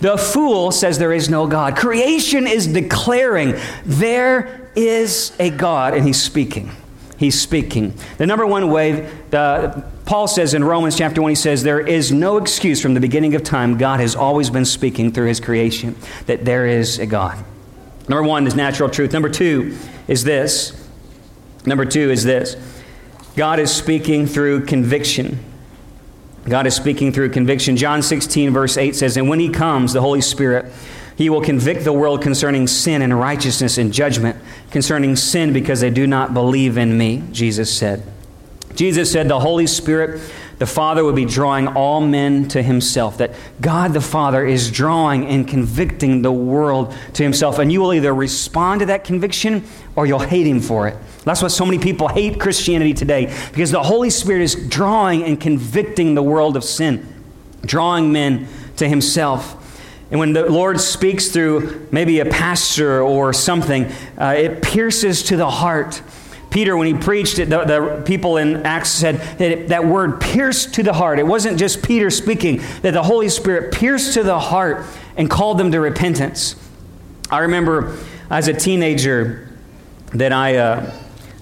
The 0.00 0.18
fool 0.18 0.72
says 0.72 0.98
there 0.98 1.12
is 1.12 1.28
no 1.28 1.46
God. 1.46 1.76
Creation 1.76 2.48
is 2.48 2.66
declaring 2.66 3.54
there 3.84 4.68
is 4.74 5.32
a 5.38 5.50
God, 5.50 5.94
and 5.94 6.04
he's 6.04 6.20
speaking. 6.20 6.70
he's 7.18 7.40
speaking. 7.40 7.94
The 8.18 8.26
number 8.26 8.46
one 8.46 8.68
way, 8.70 9.12
the, 9.30 9.84
Paul 10.06 10.26
says 10.26 10.54
in 10.54 10.64
Romans 10.64 10.96
chapter 10.96 11.22
1, 11.22 11.28
he 11.28 11.34
says, 11.36 11.62
There 11.62 11.80
is 11.80 12.10
no 12.10 12.38
excuse 12.38 12.80
from 12.82 12.94
the 12.94 13.00
beginning 13.00 13.36
of 13.36 13.44
time. 13.44 13.78
God 13.78 14.00
has 14.00 14.16
always 14.16 14.50
been 14.50 14.64
speaking 14.64 15.12
through 15.12 15.26
his 15.28 15.38
creation, 15.38 15.94
that 16.26 16.44
there 16.44 16.66
is 16.66 16.98
a 16.98 17.06
God. 17.06 17.44
Number 18.10 18.24
one 18.24 18.44
is 18.48 18.56
natural 18.56 18.88
truth. 18.88 19.12
Number 19.12 19.28
two 19.28 19.78
is 20.08 20.24
this. 20.24 20.76
Number 21.64 21.84
two 21.84 22.10
is 22.10 22.24
this 22.24 22.56
God 23.36 23.60
is 23.60 23.72
speaking 23.72 24.26
through 24.26 24.66
conviction. 24.66 25.38
God 26.48 26.66
is 26.66 26.74
speaking 26.74 27.12
through 27.12 27.30
conviction. 27.30 27.76
John 27.76 28.02
16, 28.02 28.50
verse 28.50 28.76
8 28.76 28.96
says, 28.96 29.16
And 29.16 29.28
when 29.28 29.38
he 29.38 29.48
comes, 29.48 29.92
the 29.92 30.00
Holy 30.00 30.22
Spirit, 30.22 30.72
he 31.14 31.30
will 31.30 31.40
convict 31.40 31.84
the 31.84 31.92
world 31.92 32.20
concerning 32.20 32.66
sin 32.66 33.00
and 33.00 33.16
righteousness 33.16 33.78
and 33.78 33.92
judgment, 33.92 34.36
concerning 34.72 35.14
sin 35.14 35.52
because 35.52 35.80
they 35.80 35.90
do 35.90 36.08
not 36.08 36.34
believe 36.34 36.78
in 36.78 36.98
me, 36.98 37.22
Jesus 37.30 37.72
said. 37.72 38.02
Jesus 38.74 39.12
said 39.12 39.28
the 39.28 39.38
Holy 39.38 39.68
Spirit, 39.68 40.20
the 40.60 40.66
Father, 40.66 41.02
would 41.02 41.16
be 41.16 41.24
drawing 41.24 41.68
all 41.68 42.02
men 42.02 42.46
to 42.48 42.62
himself. 42.62 43.16
That 43.16 43.34
God 43.62 43.94
the 43.94 44.00
Father 44.02 44.46
is 44.46 44.70
drawing 44.70 45.26
and 45.26 45.48
convicting 45.48 46.20
the 46.20 46.30
world 46.30 46.94
to 47.14 47.22
himself. 47.22 47.58
And 47.58 47.72
you 47.72 47.80
will 47.80 47.94
either 47.94 48.12
respond 48.12 48.80
to 48.80 48.86
that 48.86 49.02
conviction 49.02 49.64
or 49.96 50.04
you'll 50.04 50.18
hate 50.18 50.46
him 50.46 50.60
for 50.60 50.86
it. 50.86 50.98
That's 51.24 51.40
why 51.40 51.48
so 51.48 51.64
many 51.64 51.78
people 51.78 52.08
hate 52.08 52.38
Christianity 52.38 52.92
today, 52.92 53.34
because 53.52 53.70
the 53.70 53.82
Holy 53.82 54.10
Spirit 54.10 54.42
is 54.42 54.68
drawing 54.68 55.24
and 55.24 55.40
convicting 55.40 56.14
the 56.14 56.22
world 56.22 56.58
of 56.58 56.64
sin, 56.64 57.06
drawing 57.62 58.12
men 58.12 58.46
to 58.76 58.86
himself. 58.86 59.56
And 60.10 60.20
when 60.20 60.34
the 60.34 60.44
Lord 60.44 60.78
speaks 60.78 61.28
through 61.28 61.88
maybe 61.90 62.20
a 62.20 62.26
pastor 62.26 63.00
or 63.00 63.32
something, 63.32 63.90
uh, 64.18 64.34
it 64.36 64.60
pierces 64.60 65.22
to 65.24 65.38
the 65.38 65.48
heart. 65.48 66.02
Peter, 66.50 66.76
when 66.76 66.86
he 66.86 66.94
preached 66.94 67.38
it, 67.38 67.48
the, 67.48 67.64
the 67.64 68.02
people 68.04 68.36
in 68.36 68.66
Acts 68.66 68.90
said 68.90 69.16
that 69.38 69.40
it, 69.52 69.68
that 69.68 69.84
word 69.84 70.20
pierced 70.20 70.74
to 70.74 70.82
the 70.82 70.92
heart. 70.92 71.18
It 71.18 71.26
wasn't 71.26 71.58
just 71.58 71.82
Peter 71.82 72.10
speaking, 72.10 72.60
that 72.82 72.92
the 72.92 73.02
Holy 73.02 73.28
Spirit 73.28 73.72
pierced 73.72 74.14
to 74.14 74.22
the 74.22 74.38
heart 74.38 74.84
and 75.16 75.30
called 75.30 75.58
them 75.58 75.70
to 75.72 75.80
repentance. 75.80 76.56
I 77.30 77.40
remember 77.40 77.96
as 78.28 78.48
a 78.48 78.52
teenager 78.52 79.48
that 80.12 80.32
I, 80.32 80.56
uh, 80.56 80.92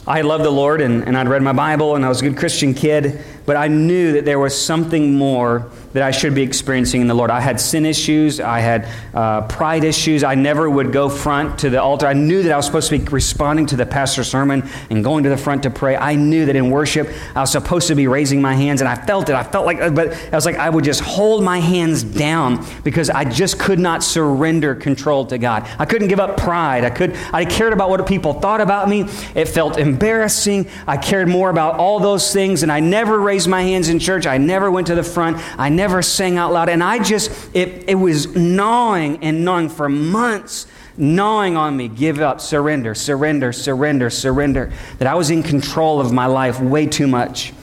I 0.06 0.20
loved 0.20 0.44
the 0.44 0.50
Lord 0.50 0.82
and, 0.82 1.04
and 1.04 1.16
I'd 1.16 1.28
read 1.28 1.42
my 1.42 1.52
Bible 1.52 1.96
and 1.96 2.04
I 2.04 2.08
was 2.08 2.20
a 2.20 2.28
good 2.28 2.36
Christian 2.36 2.74
kid, 2.74 3.22
but 3.46 3.56
I 3.56 3.68
knew 3.68 4.12
that 4.12 4.26
there 4.26 4.38
was 4.38 4.58
something 4.58 5.14
more 5.14 5.70
that 5.92 6.02
I 6.02 6.10
should 6.10 6.34
be 6.34 6.42
experiencing 6.42 7.00
in 7.00 7.06
the 7.06 7.14
Lord. 7.14 7.30
I 7.30 7.40
had 7.40 7.60
sin 7.60 7.86
issues, 7.86 8.40
I 8.40 8.60
had 8.60 8.88
uh, 9.14 9.42
pride 9.42 9.84
issues. 9.84 10.22
I 10.22 10.34
never 10.34 10.68
would 10.68 10.92
go 10.92 11.08
front 11.08 11.60
to 11.60 11.70
the 11.70 11.82
altar. 11.82 12.06
I 12.06 12.12
knew 12.12 12.42
that 12.42 12.52
I 12.52 12.56
was 12.56 12.66
supposed 12.66 12.90
to 12.90 12.98
be 12.98 13.04
responding 13.06 13.66
to 13.66 13.76
the 13.76 13.86
pastor's 13.86 14.28
sermon 14.28 14.68
and 14.90 15.02
going 15.02 15.24
to 15.24 15.30
the 15.30 15.36
front 15.36 15.62
to 15.64 15.70
pray. 15.70 15.96
I 15.96 16.14
knew 16.14 16.46
that 16.46 16.56
in 16.56 16.70
worship 16.70 17.08
I 17.34 17.40
was 17.40 17.52
supposed 17.52 17.88
to 17.88 17.94
be 17.94 18.06
raising 18.06 18.42
my 18.42 18.54
hands, 18.54 18.80
and 18.80 18.88
I 18.88 18.94
felt 18.94 19.28
it. 19.28 19.34
I 19.34 19.42
felt 19.42 19.66
like, 19.66 19.94
but 19.94 20.12
I 20.12 20.36
was 20.36 20.44
like, 20.44 20.56
I 20.56 20.70
would 20.70 20.84
just 20.84 21.00
hold 21.00 21.42
my 21.42 21.58
hands 21.58 22.02
down 22.02 22.64
because 22.84 23.10
I 23.10 23.24
just 23.24 23.58
could 23.58 23.78
not 23.78 24.02
surrender 24.02 24.74
control 24.74 25.26
to 25.26 25.38
God. 25.38 25.68
I 25.78 25.84
couldn't 25.84 26.08
give 26.08 26.20
up 26.20 26.36
pride. 26.36 26.84
I 26.84 26.90
could. 26.90 27.16
I 27.32 27.44
cared 27.44 27.72
about 27.72 27.90
what 27.90 28.06
people 28.06 28.34
thought 28.34 28.60
about 28.60 28.88
me. 28.88 29.02
It 29.34 29.46
felt 29.46 29.78
embarrassing. 29.78 30.68
I 30.86 30.96
cared 30.96 31.28
more 31.28 31.50
about 31.50 31.76
all 31.76 32.00
those 32.00 32.32
things, 32.32 32.62
and 32.62 32.70
I 32.70 32.80
never 32.80 33.18
raised 33.18 33.48
my 33.48 33.62
hands 33.62 33.88
in 33.88 33.98
church. 33.98 34.26
I 34.26 34.38
never 34.38 34.70
went 34.70 34.86
to 34.88 34.94
the 34.94 35.02
front. 35.02 35.38
I 35.58 35.68
never 35.78 36.02
sang 36.02 36.36
out 36.36 36.52
loud. 36.52 36.68
And 36.68 36.82
I 36.82 37.02
just, 37.02 37.30
it, 37.54 37.88
it 37.88 37.94
was 37.94 38.36
gnawing 38.36 39.22
and 39.22 39.44
gnawing 39.44 39.68
for 39.68 39.88
months, 39.88 40.66
gnawing 40.96 41.56
on 41.56 41.76
me. 41.76 41.86
Give 41.88 42.18
up, 42.18 42.40
surrender, 42.40 42.94
surrender, 42.94 43.52
surrender, 43.52 44.10
surrender. 44.10 44.72
That 44.98 45.06
I 45.06 45.14
was 45.14 45.30
in 45.30 45.42
control 45.42 46.00
of 46.00 46.12
my 46.12 46.26
life 46.26 46.60
way 46.60 46.86
too 46.86 47.06
much. 47.06 47.54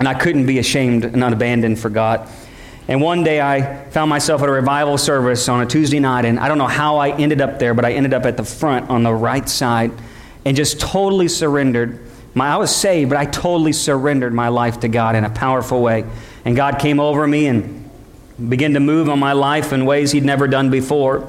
And 0.00 0.08
I 0.08 0.14
couldn't 0.14 0.46
be 0.46 0.58
ashamed 0.58 1.04
and 1.04 1.22
unabandoned 1.22 1.78
for 1.78 1.90
God. 1.90 2.28
And 2.88 3.00
one 3.00 3.22
day 3.22 3.40
I 3.40 3.84
found 3.90 4.08
myself 4.08 4.42
at 4.42 4.48
a 4.48 4.52
revival 4.52 4.98
service 4.98 5.48
on 5.48 5.60
a 5.60 5.66
Tuesday 5.66 6.00
night, 6.00 6.24
and 6.24 6.40
I 6.40 6.48
don't 6.48 6.58
know 6.58 6.66
how 6.66 6.96
I 6.96 7.10
ended 7.10 7.40
up 7.40 7.60
there, 7.60 7.74
but 7.74 7.84
I 7.84 7.92
ended 7.92 8.12
up 8.12 8.26
at 8.26 8.36
the 8.36 8.44
front 8.44 8.90
on 8.90 9.04
the 9.04 9.14
right 9.14 9.48
side 9.48 9.92
and 10.44 10.56
just 10.56 10.80
totally 10.80 11.28
surrendered. 11.28 12.00
My, 12.34 12.48
I 12.48 12.56
was 12.56 12.74
saved, 12.74 13.10
but 13.10 13.18
I 13.18 13.26
totally 13.26 13.72
surrendered 13.72 14.34
my 14.34 14.48
life 14.48 14.80
to 14.80 14.88
God 14.88 15.14
in 15.14 15.24
a 15.24 15.30
powerful 15.30 15.80
way. 15.80 16.04
And 16.44 16.56
God 16.56 16.78
came 16.78 16.98
over 17.00 17.26
me 17.26 17.46
and 17.46 17.90
began 18.48 18.74
to 18.74 18.80
move 18.80 19.08
on 19.08 19.18
my 19.18 19.32
life 19.32 19.72
in 19.72 19.84
ways 19.84 20.12
he'd 20.12 20.24
never 20.24 20.48
done 20.48 20.70
before. 20.70 21.28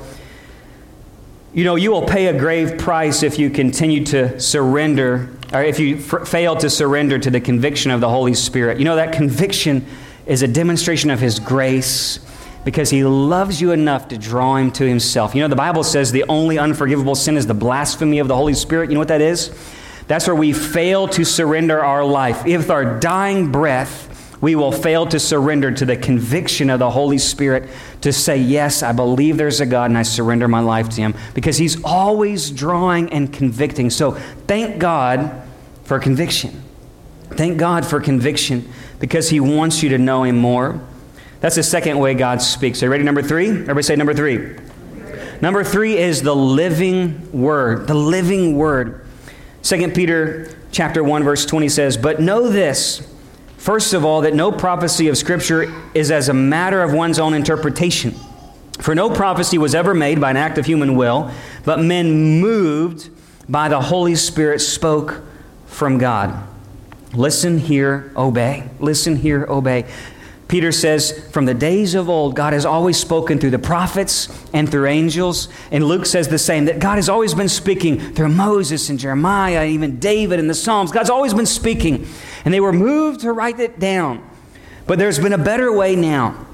You 1.54 1.64
know, 1.64 1.76
you 1.76 1.92
will 1.92 2.06
pay 2.06 2.28
a 2.28 2.38
grave 2.38 2.80
price 2.80 3.22
if 3.22 3.38
you 3.38 3.52
continue 3.52 4.04
to 4.06 4.40
surrender, 4.40 5.30
or 5.54 5.62
if 5.62 5.80
you 5.80 5.98
f- 5.98 6.28
fail 6.28 6.56
to 6.56 6.70
surrender 6.70 7.20
to 7.20 7.30
the 7.30 7.40
conviction 7.40 7.92
of 7.92 8.02
the 8.02 8.10
Holy 8.10 8.34
Spirit. 8.34 8.80
You 8.80 8.86
know, 8.86 8.96
that 8.96 9.14
conviction 9.14 9.86
is 10.26 10.42
a 10.42 10.48
demonstration 10.48 11.12
of 11.12 11.20
his 11.20 11.40
grace 11.40 12.20
because 12.66 12.90
he 12.90 13.04
loves 13.04 13.62
you 13.62 13.72
enough 13.72 14.08
to 14.08 14.18
draw 14.18 14.56
him 14.56 14.72
to 14.72 14.88
himself. 14.88 15.36
You 15.36 15.42
know, 15.42 15.48
the 15.48 15.56
Bible 15.56 15.84
says 15.84 16.12
the 16.12 16.24
only 16.30 16.58
unforgivable 16.58 17.14
sin 17.14 17.38
is 17.38 17.46
the 17.46 17.54
blasphemy 17.54 18.20
of 18.20 18.28
the 18.28 18.36
Holy 18.36 18.54
Spirit. 18.54 18.90
You 18.90 18.96
know 18.96 19.02
what 19.02 19.10
that 19.10 19.22
is? 19.22 19.52
That's 20.08 20.26
where 20.28 20.36
we 20.36 20.54
fail 20.54 21.08
to 21.10 21.24
surrender 21.24 21.84
our 21.84 22.04
life. 22.04 22.46
If 22.46 22.70
our 22.70 23.00
dying 23.00 23.52
breath, 23.52 24.10
we 24.44 24.56
will 24.56 24.74
fail 24.74 25.06
to 25.06 25.22
surrender 25.22 25.72
to 25.72 25.86
the 25.86 25.96
conviction 25.96 26.70
of 26.70 26.78
the 26.78 26.90
Holy 26.90 27.18
Spirit 27.18 27.70
to 28.02 28.12
say, 28.12 28.36
Yes, 28.36 28.84
I 28.84 28.92
believe 28.92 29.38
there's 29.38 29.62
a 29.62 29.66
God 29.66 29.90
and 29.90 29.98
I 29.98 30.04
surrender 30.04 30.50
my 30.50 30.60
life 30.60 30.90
to 30.90 30.96
Him 30.98 31.16
because 31.34 31.56
He's 31.56 31.82
always 31.86 32.52
drawing 32.52 33.14
and 33.14 33.32
convicting. 33.32 33.90
So 33.90 34.12
thank 34.12 34.80
God 34.80 35.44
for 35.86 35.98
conviction. 35.98 36.62
Thank 37.30 37.58
God 37.58 37.86
for 37.86 38.02
conviction 38.02 38.70
because 39.00 39.30
He 39.30 39.40
wants 39.40 39.82
you 39.82 39.88
to 39.88 39.98
know 39.98 40.24
Him 40.24 40.40
more. 40.40 40.86
That's 41.40 41.56
the 41.56 41.64
second 41.64 41.98
way 42.00 42.14
God 42.14 42.42
speaks. 42.42 42.84
Are 42.84 42.88
you 42.88 42.92
ready? 42.92 43.06
Number 43.06 43.22
three? 43.22 43.48
Everybody 43.48 43.84
say 43.84 43.96
number 43.96 44.14
three. 44.14 44.58
Number 45.40 45.64
three 45.64 45.98
is 45.98 46.22
the 46.22 46.36
living 46.36 47.32
word. 47.32 47.88
The 47.88 47.94
living 47.94 48.58
word. 48.58 49.06
2 49.62 49.92
Peter 49.92 50.54
chapter 50.74 51.02
1 51.02 51.24
verse 51.24 51.46
20 51.46 51.70
says, 51.70 51.96
"But 51.96 52.20
know 52.20 52.50
this, 52.50 53.04
First 53.64 53.94
of 53.94 54.04
all, 54.04 54.20
that 54.24 54.34
no 54.34 54.52
prophecy 54.52 55.08
of 55.08 55.18
Scripture 55.18 55.74
is 55.94 56.12
as 56.12 56.28
a 56.28 56.34
matter 56.34 56.84
of 56.84 56.92
one's 56.92 57.18
own 57.18 57.34
interpretation. 57.34 58.14
For 58.82 58.94
no 58.94 59.10
prophecy 59.10 59.58
was 59.58 59.74
ever 59.74 59.94
made 59.94 60.20
by 60.20 60.32
an 60.32 60.36
act 60.36 60.58
of 60.58 60.66
human 60.66 60.98
will, 60.98 61.32
but 61.64 61.80
men 61.80 62.42
moved 62.42 63.10
by 63.48 63.70
the 63.70 63.80
Holy 63.80 64.16
Spirit 64.16 64.60
spoke 64.60 65.22
from 65.66 65.98
God. 65.98 66.46
Listen, 67.14 67.58
hear, 67.58 68.12
obey. 68.18 68.70
Listen, 68.82 69.16
hear, 69.16 69.46
obey. 69.46 69.86
Peter 70.54 70.72
says, 70.72 71.20
from 71.32 71.46
the 71.46 71.54
days 71.56 71.96
of 71.96 72.12
old, 72.12 72.36
God 72.36 72.54
has 72.54 72.64
always 72.64 72.96
spoken 72.96 73.40
through 73.40 73.50
the 73.50 73.58
prophets 73.58 74.30
and 74.54 74.70
through 74.70 74.86
angels. 74.86 75.50
And 75.72 75.84
Luke 75.84 76.06
says 76.06 76.28
the 76.28 76.38
same, 76.38 76.66
that 76.66 76.78
God 76.78 76.98
has 76.98 77.10
always 77.10 77.34
been 77.34 77.50
speaking 77.50 78.14
through 78.14 78.30
Moses 78.30 78.88
and 78.92 79.00
Jeremiah, 79.00 79.66
even 79.66 79.98
David 79.98 80.38
and 80.38 80.48
the 80.48 80.54
Psalms. 80.54 80.92
God's 80.92 81.10
always 81.10 81.34
been 81.34 81.48
speaking. 81.48 82.08
And 82.46 82.54
they 82.54 82.60
were 82.60 82.72
moved 82.72 83.22
to 83.22 83.34
write 83.34 83.60
it 83.60 83.80
down. 83.80 84.30
But 84.86 85.00
there's 85.00 85.18
been 85.18 85.34
a 85.34 85.40
better 85.40 85.76
way 85.76 85.96
now 85.96 86.46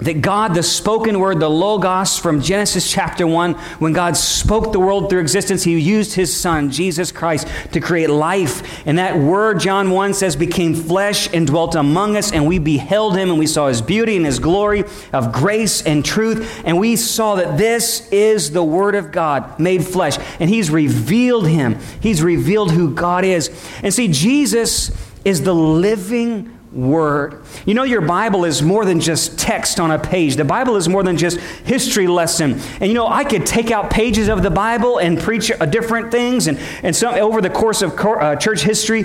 that 0.00 0.22
God, 0.22 0.54
the 0.54 0.62
spoken 0.62 1.18
word, 1.18 1.40
the 1.40 1.48
Logos 1.48 2.18
from 2.18 2.40
Genesis 2.40 2.90
chapter 2.90 3.26
1, 3.26 3.54
when 3.54 3.92
God 3.92 4.16
spoke 4.16 4.72
the 4.72 4.80
world 4.80 5.10
through 5.10 5.20
existence, 5.20 5.62
He 5.62 5.78
used 5.78 6.14
His 6.14 6.34
Son, 6.34 6.70
Jesus 6.70 7.12
Christ, 7.12 7.46
to 7.72 7.80
create 7.80 8.10
life. 8.10 8.86
And 8.86 8.98
that 8.98 9.18
word, 9.18 9.60
John 9.60 9.90
1 9.90 10.14
says, 10.14 10.36
became 10.36 10.74
flesh 10.74 11.32
and 11.34 11.46
dwelt 11.46 11.74
among 11.74 12.16
us, 12.16 12.32
and 12.32 12.46
we 12.46 12.58
beheld 12.58 13.16
Him, 13.16 13.30
and 13.30 13.38
we 13.38 13.46
saw 13.46 13.68
His 13.68 13.82
beauty 13.82 14.16
and 14.16 14.24
His 14.24 14.38
glory 14.38 14.84
of 15.12 15.32
grace 15.32 15.82
and 15.82 16.04
truth. 16.04 16.62
And 16.64 16.78
we 16.78 16.96
saw 16.96 17.34
that 17.36 17.58
this 17.58 18.08
is 18.10 18.52
the 18.52 18.64
Word 18.64 18.94
of 18.94 19.12
God 19.12 19.58
made 19.58 19.84
flesh. 19.84 20.18
And 20.38 20.48
He's 20.48 20.70
revealed 20.70 21.46
Him, 21.46 21.78
He's 22.00 22.22
revealed 22.22 22.72
who 22.72 22.94
God 22.94 23.24
is. 23.24 23.50
And 23.82 23.92
see, 23.92 24.08
Jesus 24.08 24.90
is 25.24 25.42
the 25.42 25.54
living 25.54 26.56
Word. 26.72 27.42
You 27.66 27.74
know, 27.74 27.82
your 27.82 28.00
Bible 28.00 28.44
is 28.44 28.62
more 28.62 28.84
than 28.84 29.00
just 29.00 29.38
text 29.38 29.80
on 29.80 29.90
a 29.90 29.98
page. 29.98 30.36
The 30.36 30.44
Bible 30.44 30.76
is 30.76 30.88
more 30.88 31.02
than 31.02 31.16
just 31.16 31.38
history 31.38 32.06
lesson. 32.06 32.60
And 32.80 32.86
you 32.86 32.94
know, 32.94 33.08
I 33.08 33.24
could 33.24 33.44
take 33.44 33.72
out 33.72 33.90
pages 33.90 34.28
of 34.28 34.42
the 34.42 34.50
Bible 34.50 34.98
and 34.98 35.18
preach 35.18 35.50
different 35.70 36.12
things. 36.12 36.46
And, 36.46 36.58
and 36.84 36.94
some, 36.94 37.14
over 37.14 37.40
the 37.40 37.50
course 37.50 37.82
of 37.82 37.98
uh, 37.98 38.36
church 38.36 38.62
history, 38.62 39.04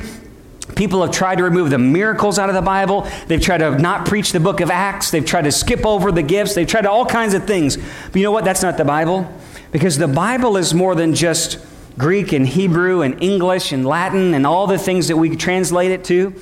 People 0.76 1.04
have 1.04 1.12
tried 1.12 1.38
to 1.38 1.44
remove 1.44 1.70
the 1.70 1.78
miracles 1.78 2.40
out 2.40 2.50
of 2.50 2.56
the 2.56 2.62
Bible. 2.62 3.08
They've 3.28 3.42
tried 3.42 3.60
to 3.60 3.78
not 3.78 4.08
preach 4.08 4.32
the 4.32 4.40
book 4.40 4.62
of 4.62 4.72
Acts. 4.72 5.12
They've 5.12 5.26
tried 5.26 5.44
to 5.44 5.52
skip 5.52 5.86
over 5.86 6.12
the 6.12 6.24
gifts. 6.24 6.56
They've 6.56 6.68
tried 6.68 6.88
all 6.88 7.06
kinds 7.06 7.36
of 7.36 7.46
things. 7.46 7.78
But 7.78 8.16
you 8.16 8.24
know 8.24 8.32
what? 8.32 8.46
That's 8.46 8.64
not 8.64 8.76
the 8.76 8.84
Bible. 8.84 9.32
Because 9.72 9.98
the 9.98 10.08
Bible 10.08 10.58
is 10.58 10.74
more 10.74 10.96
than 10.96 11.14
just 11.14 11.60
Greek 11.98 12.34
and 12.34 12.48
Hebrew 12.48 13.04
and 13.04 13.22
English 13.22 13.72
and 13.72 13.86
Latin 13.86 14.34
and 14.34 14.46
all 14.46 14.66
the 14.66 14.78
things 14.78 15.08
that 15.08 15.18
we 15.18 15.36
translate 15.36 15.92
it 15.92 16.04
to. 16.06 16.34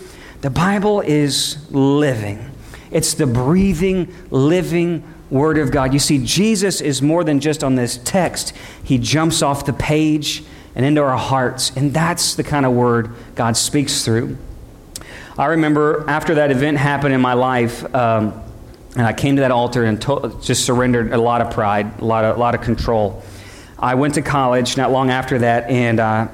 The 0.44 0.50
Bible 0.50 1.00
is 1.00 1.56
living, 1.72 2.52
it's 2.92 3.14
the 3.14 3.26
breathing, 3.26 4.14
living 4.30 5.02
Word 5.30 5.58
of 5.58 5.72
God. 5.72 5.94
You 5.94 6.00
see, 6.00 6.24
Jesus 6.24 6.82
is 6.82 7.02
more 7.02 7.24
than 7.24 7.40
just 7.40 7.64
on 7.64 7.76
this 7.76 7.98
text, 8.04 8.54
He 8.84 8.98
jumps 8.98 9.42
off 9.42 9.66
the 9.66 9.72
page 9.72 10.44
and 10.76 10.86
into 10.86 11.02
our 11.02 11.18
hearts. 11.18 11.72
And 11.78 11.94
that's 11.94 12.36
the 12.36 12.44
kind 12.44 12.66
of 12.66 12.74
word 12.74 13.12
God 13.36 13.56
speaks 13.56 14.04
through. 14.04 14.38
I 15.38 15.46
remember 15.46 16.04
after 16.10 16.36
that 16.36 16.52
event 16.52 16.78
happened 16.78 17.14
in 17.14 17.22
my 17.22 17.36
life, 17.36 17.84
um, 17.96 18.34
and 18.98 19.08
I 19.08 19.14
came 19.14 19.38
to 19.38 19.44
that 19.44 19.52
altar 19.52 19.86
and 19.86 20.02
to- 20.02 20.38
just 20.44 20.66
surrendered 20.66 21.14
a 21.14 21.18
lot 21.18 21.40
of 21.40 21.54
pride, 21.54 22.02
a 22.02 22.06
lot 22.06 22.26
of, 22.26 22.36
a 22.36 22.40
lot 22.40 22.54
of 22.54 22.60
control. 22.60 23.24
I 23.80 23.96
went 23.96 24.16
to 24.16 24.22
college 24.22 24.76
not 24.76 24.92
long 24.92 25.10
after 25.10 25.40
that, 25.40 25.70
and 25.70 26.02
uh, 26.02 26.28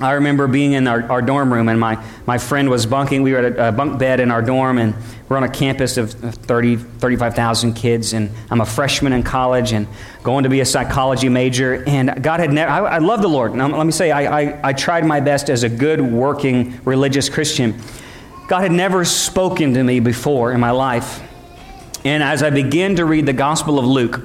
I 0.00 0.12
remember 0.12 0.48
being 0.48 0.72
in 0.72 0.88
our, 0.88 1.02
our, 1.10 1.20
dorm 1.20 1.52
room, 1.52 1.68
and 1.68 1.78
my, 1.78 2.02
my 2.26 2.38
friend 2.38 2.70
was 2.70 2.86
bunking. 2.86 3.22
We 3.22 3.32
were 3.32 3.38
at 3.38 3.58
a, 3.58 3.72
bunk 3.72 3.98
bed 3.98 4.20
in 4.20 4.30
our 4.30 4.40
dorm, 4.40 4.78
and 4.78 4.94
we're 5.28 5.36
on 5.36 5.44
a 5.44 5.50
campus 5.50 5.96
of 5.96 6.12
30, 6.12 6.76
35,000 6.76 7.74
kids, 7.74 8.12
and 8.14 8.30
I'm 8.50 8.60
a 8.62 8.66
freshman 8.66 9.12
in 9.12 9.22
college 9.22 9.72
and 9.72 9.86
going 10.22 10.44
to 10.44 10.48
be 10.48 10.60
a 10.60 10.64
psychology 10.64 11.28
major. 11.28 11.84
And 11.86 12.22
God 12.22 12.40
had 12.40 12.52
never, 12.52 12.70
I, 12.70 12.78
I 12.78 12.98
love 12.98 13.20
the 13.20 13.28
Lord. 13.28 13.54
Now, 13.54 13.68
let 13.68 13.84
me 13.84 13.92
say, 13.92 14.10
I, 14.10 14.40
I, 14.40 14.60
I 14.70 14.72
tried 14.72 15.04
my 15.04 15.20
best 15.20 15.50
as 15.50 15.62
a 15.62 15.68
good, 15.68 16.00
working, 16.00 16.80
religious 16.84 17.28
Christian. 17.28 17.78
God 18.48 18.62
had 18.62 18.72
never 18.72 19.04
spoken 19.04 19.74
to 19.74 19.84
me 19.84 20.00
before 20.00 20.52
in 20.52 20.60
my 20.60 20.70
life. 20.70 21.22
And 22.04 22.22
as 22.22 22.42
I 22.42 22.50
began 22.50 22.96
to 22.96 23.04
read 23.04 23.26
the 23.26 23.32
Gospel 23.32 23.78
of 23.78 23.84
Luke, 23.84 24.22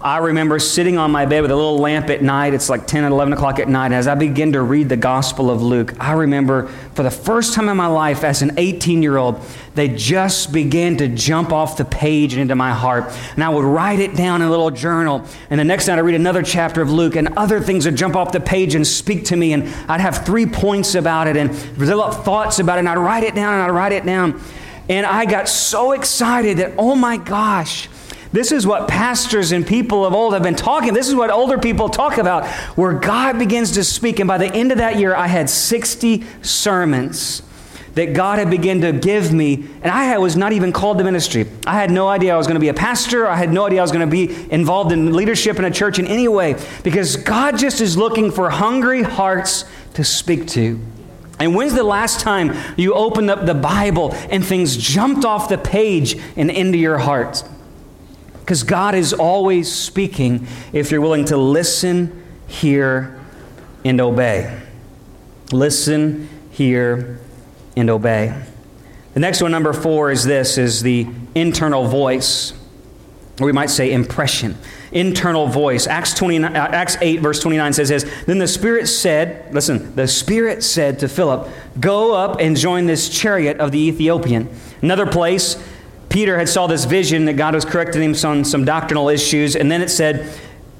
I 0.00 0.18
remember 0.18 0.58
sitting 0.58 0.98
on 0.98 1.10
my 1.10 1.24
bed 1.24 1.40
with 1.40 1.50
a 1.50 1.56
little 1.56 1.78
lamp 1.78 2.10
at 2.10 2.22
night. 2.22 2.52
It's 2.52 2.68
like 2.68 2.86
10 2.86 3.04
and 3.04 3.14
11 3.14 3.32
o'clock 3.32 3.58
at 3.58 3.68
night. 3.68 3.92
As 3.92 4.06
I 4.06 4.14
begin 4.14 4.52
to 4.52 4.60
read 4.60 4.90
the 4.90 4.96
Gospel 4.96 5.50
of 5.50 5.62
Luke, 5.62 5.94
I 5.98 6.12
remember 6.12 6.66
for 6.94 7.02
the 7.02 7.10
first 7.10 7.54
time 7.54 7.70
in 7.70 7.78
my 7.78 7.86
life 7.86 8.22
as 8.22 8.42
an 8.42 8.52
18 8.58 9.02
year 9.02 9.16
old, 9.16 9.40
they 9.74 9.88
just 9.88 10.52
began 10.52 10.98
to 10.98 11.08
jump 11.08 11.50
off 11.50 11.78
the 11.78 11.84
page 11.86 12.34
and 12.34 12.42
into 12.42 12.54
my 12.54 12.72
heart. 12.72 13.04
And 13.34 13.42
I 13.42 13.48
would 13.48 13.64
write 13.64 13.98
it 13.98 14.14
down 14.14 14.42
in 14.42 14.48
a 14.48 14.50
little 14.50 14.70
journal. 14.70 15.24
And 15.48 15.58
the 15.58 15.64
next 15.64 15.88
night 15.88 15.98
I'd 15.98 16.02
read 16.02 16.14
another 16.14 16.42
chapter 16.42 16.82
of 16.82 16.90
Luke, 16.90 17.16
and 17.16 17.28
other 17.36 17.60
things 17.60 17.86
would 17.86 17.96
jump 17.96 18.16
off 18.16 18.32
the 18.32 18.40
page 18.40 18.74
and 18.74 18.86
speak 18.86 19.24
to 19.26 19.36
me. 19.36 19.54
And 19.54 19.64
I'd 19.88 20.02
have 20.02 20.26
three 20.26 20.46
points 20.46 20.94
about 20.94 21.26
it 21.26 21.38
and 21.38 21.50
develop 21.50 22.22
thoughts 22.22 22.58
about 22.58 22.76
it. 22.76 22.80
And 22.80 22.88
I'd 22.90 22.98
write 22.98 23.24
it 23.24 23.34
down 23.34 23.54
and 23.54 23.62
I'd 23.62 23.70
write 23.70 23.92
it 23.92 24.04
down. 24.04 24.42
And 24.90 25.06
I 25.06 25.24
got 25.24 25.48
so 25.48 25.92
excited 25.92 26.58
that, 26.58 26.74
oh 26.78 26.94
my 26.94 27.16
gosh, 27.16 27.88
this 28.36 28.52
is 28.52 28.66
what 28.66 28.86
pastors 28.86 29.52
and 29.52 29.66
people 29.66 30.04
of 30.04 30.12
old 30.12 30.34
have 30.34 30.42
been 30.42 30.54
talking. 30.54 30.92
This 30.92 31.08
is 31.08 31.14
what 31.14 31.30
older 31.30 31.56
people 31.56 31.88
talk 31.88 32.18
about, 32.18 32.46
where 32.76 32.92
God 32.92 33.38
begins 33.38 33.72
to 33.72 33.82
speak. 33.82 34.20
And 34.20 34.28
by 34.28 34.36
the 34.36 34.52
end 34.52 34.72
of 34.72 34.78
that 34.78 34.98
year, 34.98 35.14
I 35.14 35.26
had 35.26 35.48
60 35.48 36.22
sermons 36.42 37.42
that 37.94 38.12
God 38.12 38.38
had 38.38 38.50
begun 38.50 38.82
to 38.82 38.92
give 38.92 39.32
me, 39.32 39.54
and 39.80 39.86
I 39.86 40.18
was 40.18 40.36
not 40.36 40.52
even 40.52 40.70
called 40.70 40.98
to 40.98 41.04
ministry. 41.04 41.46
I 41.66 41.76
had 41.76 41.90
no 41.90 42.08
idea 42.08 42.34
I 42.34 42.36
was 42.36 42.46
going 42.46 42.56
to 42.56 42.60
be 42.60 42.68
a 42.68 42.74
pastor. 42.74 43.26
I 43.26 43.36
had 43.36 43.50
no 43.50 43.64
idea 43.64 43.80
I 43.80 43.82
was 43.82 43.90
going 43.90 44.06
to 44.06 44.10
be 44.10 44.52
involved 44.52 44.92
in 44.92 45.14
leadership 45.14 45.58
in 45.58 45.64
a 45.64 45.70
church 45.70 45.98
in 45.98 46.06
any 46.06 46.28
way, 46.28 46.62
because 46.84 47.16
God 47.16 47.56
just 47.56 47.80
is 47.80 47.96
looking 47.96 48.30
for 48.30 48.50
hungry 48.50 49.02
hearts 49.02 49.64
to 49.94 50.04
speak 50.04 50.46
to. 50.48 50.78
And 51.38 51.54
when's 51.54 51.72
the 51.72 51.84
last 51.84 52.20
time 52.20 52.54
you 52.76 52.92
opened 52.92 53.30
up 53.30 53.46
the 53.46 53.54
Bible 53.54 54.12
and 54.30 54.44
things 54.44 54.76
jumped 54.76 55.24
off 55.24 55.48
the 55.48 55.56
page 55.56 56.18
and 56.36 56.50
into 56.50 56.76
your 56.76 56.98
heart? 56.98 57.42
Because 58.46 58.62
God 58.62 58.94
is 58.94 59.12
always 59.12 59.70
speaking 59.70 60.46
if 60.72 60.92
you're 60.92 61.00
willing 61.00 61.24
to 61.24 61.36
listen, 61.36 62.22
hear, 62.46 63.18
and 63.84 64.00
obey. 64.00 64.62
Listen, 65.50 66.28
hear, 66.52 67.18
and 67.76 67.90
obey. 67.90 68.40
The 69.14 69.18
next 69.18 69.42
one, 69.42 69.50
number 69.50 69.72
four, 69.72 70.12
is 70.12 70.22
this 70.22 70.58
is 70.58 70.80
the 70.80 71.08
internal 71.34 71.88
voice, 71.88 72.52
or 73.40 73.46
we 73.46 73.52
might 73.52 73.68
say 73.68 73.90
impression 73.90 74.56
internal 74.92 75.46
voice. 75.46 75.86
Acts, 75.86 76.14
29, 76.14 76.56
uh, 76.56 76.58
Acts 76.58 76.96
8, 77.00 77.20
verse 77.20 77.40
29 77.40 77.72
says 77.72 77.88
this 77.88 78.06
Then 78.26 78.38
the 78.38 78.48
Spirit 78.48 78.86
said, 78.86 79.52
listen, 79.52 79.94
the 79.94 80.06
Spirit 80.06 80.62
said 80.62 81.00
to 81.00 81.08
Philip, 81.08 81.48
Go 81.80 82.14
up 82.14 82.40
and 82.40 82.56
join 82.56 82.86
this 82.86 83.08
chariot 83.08 83.58
of 83.58 83.72
the 83.72 83.80
Ethiopian. 83.80 84.48
Another 84.82 85.06
place, 85.06 85.62
Peter 86.16 86.38
had 86.38 86.48
saw 86.48 86.66
this 86.66 86.86
vision 86.86 87.26
that 87.26 87.34
God 87.34 87.54
was 87.54 87.66
correcting 87.66 88.00
him 88.00 88.14
on 88.24 88.42
some 88.42 88.64
doctrinal 88.64 89.10
issues, 89.10 89.54
and 89.54 89.70
then 89.70 89.82
it 89.82 89.90
said, 89.90 90.26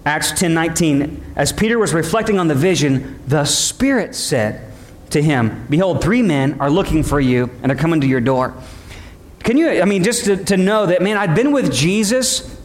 Acts 0.07 0.33
10 0.33 0.55
19, 0.55 1.35
as 1.37 1.53
Peter 1.53 1.79
was 1.79 1.93
reflecting 1.93 2.39
on 2.39 2.49
the 2.49 2.55
vision, 2.55 3.23
the 3.27 3.45
Spirit 3.45 4.15
said 4.15 4.73
to 5.11 5.21
him, 5.21 5.67
Behold, 5.69 6.03
three 6.03 6.23
men 6.23 6.59
are 6.59 6.71
looking 6.71 7.03
for 7.03 7.21
you, 7.21 7.51
and 7.61 7.69
they're 7.69 7.77
coming 7.77 8.01
to 8.01 8.07
your 8.07 8.23
door. 8.23 8.55
Can 9.41 9.59
you, 9.59 9.69
I 9.69 9.85
mean, 9.85 10.05
just 10.05 10.25
to, 10.25 10.43
to 10.43 10.57
know 10.57 10.87
that, 10.87 11.03
man, 11.03 11.19
I'd 11.19 11.35
been 11.35 11.53
with 11.53 11.71
Jesus 11.71 12.56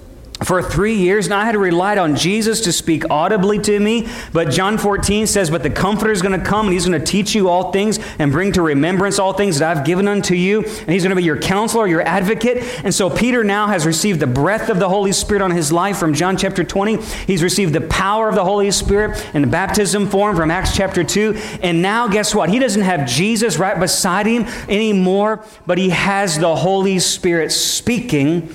for 0.44 0.64
three 0.64 0.96
years 0.96 1.30
now, 1.30 1.40
I 1.40 1.46
had 1.46 1.56
relied 1.56 2.00
on 2.00 2.16
Jesus 2.16 2.62
to 2.62 2.72
speak 2.72 3.08
audibly 3.12 3.60
to 3.60 3.80
me. 3.80 4.08
But 4.34 4.50
John 4.50 4.80
14 4.80 5.28
says, 5.28 5.52
But 5.52 5.62
the 5.62 5.70
Comforter 5.70 6.12
is 6.12 6.24
going 6.24 6.38
to 6.38 6.44
come, 6.44 6.66
and 6.66 6.74
he's 6.74 6.88
going 6.88 7.00
to 7.00 7.06
teach 7.06 7.36
you 7.36 7.48
all 7.48 7.72
things 7.72 8.00
and 8.18 8.32
bring 8.32 8.52
to 8.54 8.64
remembrance 8.64 9.20
all 9.20 9.34
things 9.34 9.60
that 9.60 9.78
I've 9.78 9.86
given 9.86 10.08
unto 10.08 10.34
you. 10.34 10.64
And 10.64 10.90
he's 10.90 11.04
going 11.04 11.12
to 11.12 11.16
be 11.16 11.24
your 11.24 11.38
counselor, 11.38 11.86
your 11.86 12.02
advocate. 12.02 12.64
And 12.84 12.94
so 12.94 13.08
Peter 13.08 13.44
now 13.44 13.68
has 13.68 13.86
received 13.86 14.20
the 14.20 14.28
breath 14.28 14.70
of 14.70 14.80
the 14.80 14.90
Holy 14.90 15.12
Spirit 15.12 15.44
on 15.44 15.52
his 15.52 15.72
life 15.72 15.98
from 15.98 16.16
John 16.16 16.38
chapter 16.38 16.64
20. 16.64 16.98
He's 17.28 17.44
received 17.44 17.74
the 17.74 17.82
power 17.82 18.28
of 18.28 18.34
the 18.34 18.44
Holy 18.44 18.72
Spirit 18.72 19.24
in 19.36 19.44
the 19.44 19.48
baptism 19.48 20.10
form 20.10 20.36
from 20.36 20.50
Acts 20.50 20.76
chapter 20.76 21.04
2. 21.04 21.36
And 21.62 21.84
now, 21.84 22.08
guess 22.08 22.34
what? 22.34 22.50
He 22.50 22.58
doesn't 22.58 22.82
have 22.82 23.08
Jesus 23.08 23.60
right 23.60 23.80
beside 23.80 24.26
him 24.26 24.46
anymore, 24.68 25.46
but 25.68 25.78
he 25.78 25.90
has 25.90 26.40
the 26.40 26.56
Holy 26.56 26.98
Spirit 26.98 27.52
speaking 27.52 28.50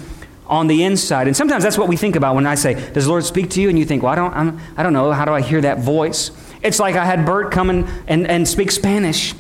on 0.48 0.66
the 0.66 0.84
inside. 0.84 1.26
And 1.26 1.36
sometimes 1.36 1.64
that's 1.64 1.78
what 1.78 1.88
we 1.88 1.96
think 1.96 2.16
about 2.16 2.34
when 2.34 2.46
I 2.46 2.54
say, 2.54 2.74
Does 2.92 3.04
the 3.04 3.10
Lord 3.10 3.24
speak 3.24 3.50
to 3.50 3.60
you? 3.60 3.68
And 3.68 3.78
you 3.78 3.84
think, 3.84 4.02
Well, 4.02 4.12
I 4.12 4.16
don't, 4.16 4.34
I'm, 4.34 4.60
I 4.76 4.82
do 4.82 4.90
not 4.90 4.92
know. 4.92 5.12
How 5.12 5.24
do 5.24 5.32
I 5.32 5.40
hear 5.40 5.60
that 5.60 5.80
voice? 5.80 6.30
It's 6.62 6.78
like 6.78 6.96
I 6.96 7.04
had 7.04 7.26
Bert 7.26 7.52
come 7.52 7.70
and, 7.70 7.88
and, 8.06 8.26
and 8.26 8.48
speak 8.48 8.70
Spanish. 8.70 9.34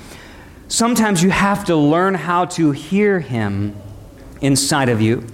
Sometimes 0.68 1.22
you 1.22 1.30
have 1.30 1.64
to 1.66 1.76
learn 1.76 2.14
how 2.14 2.46
to 2.46 2.72
hear 2.72 3.20
him 3.20 3.76
inside 4.40 4.88
of 4.88 5.00
you. 5.00 5.26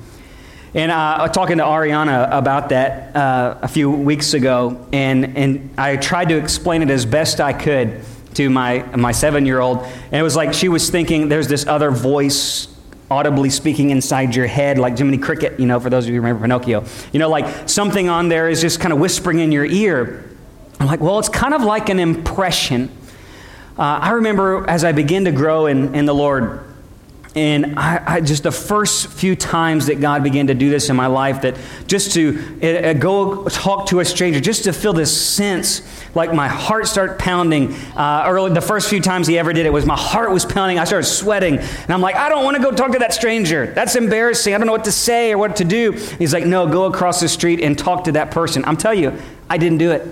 And 0.74 0.90
uh, 0.90 1.28
talking 1.28 1.58
to 1.58 1.64
Ariana 1.64 2.30
about 2.32 2.70
that 2.70 3.14
uh, 3.14 3.58
a 3.60 3.68
few 3.68 3.90
weeks 3.90 4.32
ago, 4.32 4.86
and, 4.92 5.36
and 5.36 5.74
I 5.76 5.96
tried 5.96 6.30
to 6.30 6.38
explain 6.38 6.80
it 6.80 6.88
as 6.88 7.04
best 7.04 7.40
I 7.40 7.52
could 7.52 8.00
to 8.34 8.48
my, 8.48 8.82
my 8.96 9.12
seven 9.12 9.44
year 9.44 9.60
old. 9.60 9.78
And 9.80 10.14
it 10.14 10.22
was 10.22 10.34
like 10.34 10.54
she 10.54 10.70
was 10.70 10.88
thinking 10.88 11.28
there's 11.28 11.48
this 11.48 11.66
other 11.66 11.90
voice 11.90 12.68
audibly 13.12 13.50
speaking 13.50 13.90
inside 13.90 14.34
your 14.34 14.46
head, 14.46 14.78
like 14.78 14.96
Jiminy 14.96 15.18
Cricket, 15.18 15.60
you 15.60 15.66
know, 15.66 15.78
for 15.78 15.90
those 15.90 16.04
of 16.04 16.08
you 16.08 16.14
who 16.14 16.22
remember 16.22 16.42
Pinocchio. 16.42 16.84
You 17.12 17.18
know, 17.18 17.28
like 17.28 17.68
something 17.68 18.08
on 18.08 18.28
there 18.28 18.48
is 18.48 18.60
just 18.60 18.80
kind 18.80 18.92
of 18.92 18.98
whispering 18.98 19.38
in 19.38 19.52
your 19.52 19.66
ear. 19.66 20.28
I'm 20.80 20.86
like, 20.86 21.00
well, 21.00 21.18
it's 21.18 21.28
kind 21.28 21.54
of 21.54 21.62
like 21.62 21.90
an 21.90 22.00
impression. 22.00 22.90
Uh, 23.78 23.82
I 23.82 24.10
remember 24.10 24.68
as 24.68 24.84
I 24.84 24.92
began 24.92 25.26
to 25.26 25.32
grow 25.32 25.66
in, 25.66 25.94
in 25.94 26.06
the 26.06 26.14
Lord, 26.14 26.71
and 27.34 27.78
I, 27.78 28.02
I, 28.06 28.20
just 28.20 28.42
the 28.42 28.52
first 28.52 29.06
few 29.06 29.34
times 29.34 29.86
that 29.86 30.00
God 30.00 30.22
began 30.22 30.48
to 30.48 30.54
do 30.54 30.68
this 30.68 30.90
in 30.90 30.96
my 30.96 31.06
life, 31.06 31.42
that 31.42 31.56
just 31.86 32.12
to 32.12 32.38
uh, 32.62 32.92
go 32.92 33.48
talk 33.48 33.86
to 33.86 34.00
a 34.00 34.04
stranger, 34.04 34.38
just 34.38 34.64
to 34.64 34.72
feel 34.72 34.92
this 34.92 35.16
sense, 35.16 35.80
like 36.14 36.34
my 36.34 36.46
heart 36.46 36.86
started 36.86 37.18
pounding. 37.18 37.72
Uh, 37.96 38.24
early, 38.26 38.52
the 38.52 38.60
first 38.60 38.90
few 38.90 39.00
times 39.00 39.26
He 39.26 39.38
ever 39.38 39.54
did 39.54 39.64
it 39.64 39.72
was 39.72 39.86
my 39.86 39.96
heart 39.96 40.30
was 40.30 40.44
pounding. 40.44 40.78
I 40.78 40.84
started 40.84 41.06
sweating, 41.06 41.58
and 41.58 41.90
I'm 41.90 42.02
like, 42.02 42.16
I 42.16 42.28
don't 42.28 42.44
want 42.44 42.58
to 42.58 42.62
go 42.62 42.70
talk 42.70 42.92
to 42.92 42.98
that 42.98 43.14
stranger. 43.14 43.72
That's 43.72 43.96
embarrassing. 43.96 44.54
I 44.54 44.58
don't 44.58 44.66
know 44.66 44.72
what 44.72 44.84
to 44.84 44.92
say 44.92 45.32
or 45.32 45.38
what 45.38 45.56
to 45.56 45.64
do. 45.64 45.92
He's 45.92 46.34
like, 46.34 46.44
No, 46.44 46.66
go 46.66 46.84
across 46.84 47.20
the 47.20 47.28
street 47.28 47.60
and 47.60 47.78
talk 47.78 48.04
to 48.04 48.12
that 48.12 48.30
person. 48.30 48.62
I'm 48.66 48.76
telling 48.76 49.02
you, 49.02 49.18
I 49.48 49.56
didn't 49.56 49.78
do 49.78 49.90
it. 49.90 50.06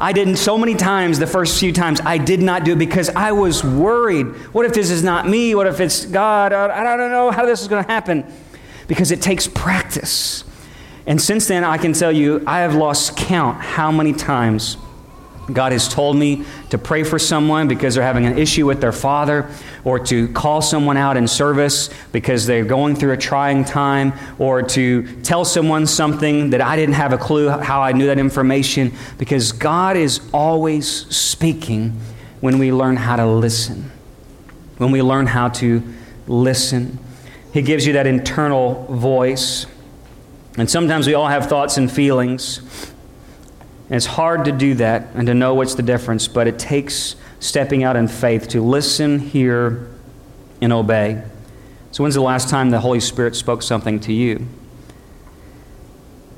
I 0.00 0.12
didn't 0.12 0.36
so 0.36 0.56
many 0.56 0.74
times, 0.74 1.18
the 1.18 1.26
first 1.26 1.60
few 1.60 1.72
times, 1.72 2.00
I 2.00 2.16
did 2.16 2.40
not 2.40 2.64
do 2.64 2.72
it 2.72 2.78
because 2.78 3.10
I 3.10 3.32
was 3.32 3.62
worried. 3.62 4.26
What 4.54 4.64
if 4.64 4.72
this 4.72 4.90
is 4.90 5.04
not 5.04 5.28
me? 5.28 5.54
What 5.54 5.66
if 5.66 5.78
it's 5.78 6.06
God? 6.06 6.54
I 6.54 6.96
don't 6.96 7.10
know 7.10 7.30
how 7.30 7.44
this 7.44 7.60
is 7.60 7.68
going 7.68 7.84
to 7.84 7.90
happen. 7.90 8.24
Because 8.88 9.10
it 9.10 9.20
takes 9.20 9.46
practice. 9.46 10.42
And 11.06 11.20
since 11.20 11.46
then, 11.46 11.64
I 11.64 11.76
can 11.76 11.92
tell 11.92 12.10
you, 12.10 12.42
I 12.46 12.60
have 12.60 12.74
lost 12.74 13.16
count 13.16 13.60
how 13.60 13.92
many 13.92 14.12
times 14.12 14.78
God 15.52 15.72
has 15.72 15.88
told 15.88 16.16
me 16.16 16.44
to 16.70 16.78
pray 16.78 17.02
for 17.02 17.18
someone 17.18 17.68
because 17.68 17.94
they're 17.94 18.04
having 18.04 18.26
an 18.26 18.38
issue 18.38 18.66
with 18.66 18.80
their 18.80 18.92
father, 18.92 19.50
or 19.84 19.98
to 19.98 20.28
call 20.32 20.62
someone 20.62 20.96
out 20.96 21.16
in 21.16 21.26
service 21.26 21.90
because 22.12 22.46
they're 22.46 22.64
going 22.64 22.96
through 22.96 23.12
a 23.12 23.16
trying 23.16 23.64
time, 23.64 24.12
or 24.38 24.62
to 24.62 25.20
tell 25.22 25.44
someone 25.44 25.86
something 25.86 26.50
that 26.50 26.60
I 26.60 26.76
didn't 26.76 26.94
have 26.94 27.12
a 27.12 27.18
clue 27.18 27.48
how 27.48 27.82
I 27.82 27.92
knew 27.92 28.06
that 28.06 28.18
information, 28.18 28.92
because 29.18 29.52
God 29.52 29.96
is 29.96 30.20
always 30.32 30.88
speaking 31.14 31.98
when 32.40 32.58
we 32.58 32.72
learn 32.72 32.96
how 32.96 33.16
to 33.16 33.26
listen. 33.26 33.90
When 34.78 34.92
we 34.92 35.02
learn 35.02 35.26
how 35.26 35.48
to 35.48 35.82
listen, 36.26 36.98
He 37.52 37.62
gives 37.62 37.86
you 37.86 37.94
that 37.94 38.06
internal 38.06 38.86
voice. 38.86 39.66
And 40.56 40.70
sometimes 40.70 41.06
we 41.06 41.14
all 41.14 41.28
have 41.28 41.46
thoughts 41.46 41.76
and 41.76 41.90
feelings. 41.90 42.60
And 43.90 43.96
it's 43.96 44.06
hard 44.06 44.44
to 44.44 44.52
do 44.52 44.74
that 44.74 45.08
and 45.14 45.26
to 45.26 45.34
know 45.34 45.54
what's 45.54 45.74
the 45.74 45.82
difference, 45.82 46.28
but 46.28 46.46
it 46.46 46.60
takes 46.60 47.16
stepping 47.40 47.82
out 47.82 47.96
in 47.96 48.06
faith 48.06 48.46
to 48.48 48.62
listen, 48.62 49.18
hear, 49.18 49.90
and 50.60 50.72
obey. 50.72 51.20
So, 51.90 52.04
when's 52.04 52.14
the 52.14 52.20
last 52.20 52.48
time 52.48 52.70
the 52.70 52.78
Holy 52.78 53.00
Spirit 53.00 53.34
spoke 53.34 53.62
something 53.62 53.98
to 54.00 54.12
you? 54.12 54.46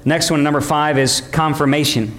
Next 0.07 0.31
one, 0.31 0.43
number 0.43 0.63
five, 0.63 0.97
is 0.97 1.21
confirmation. 1.21 2.19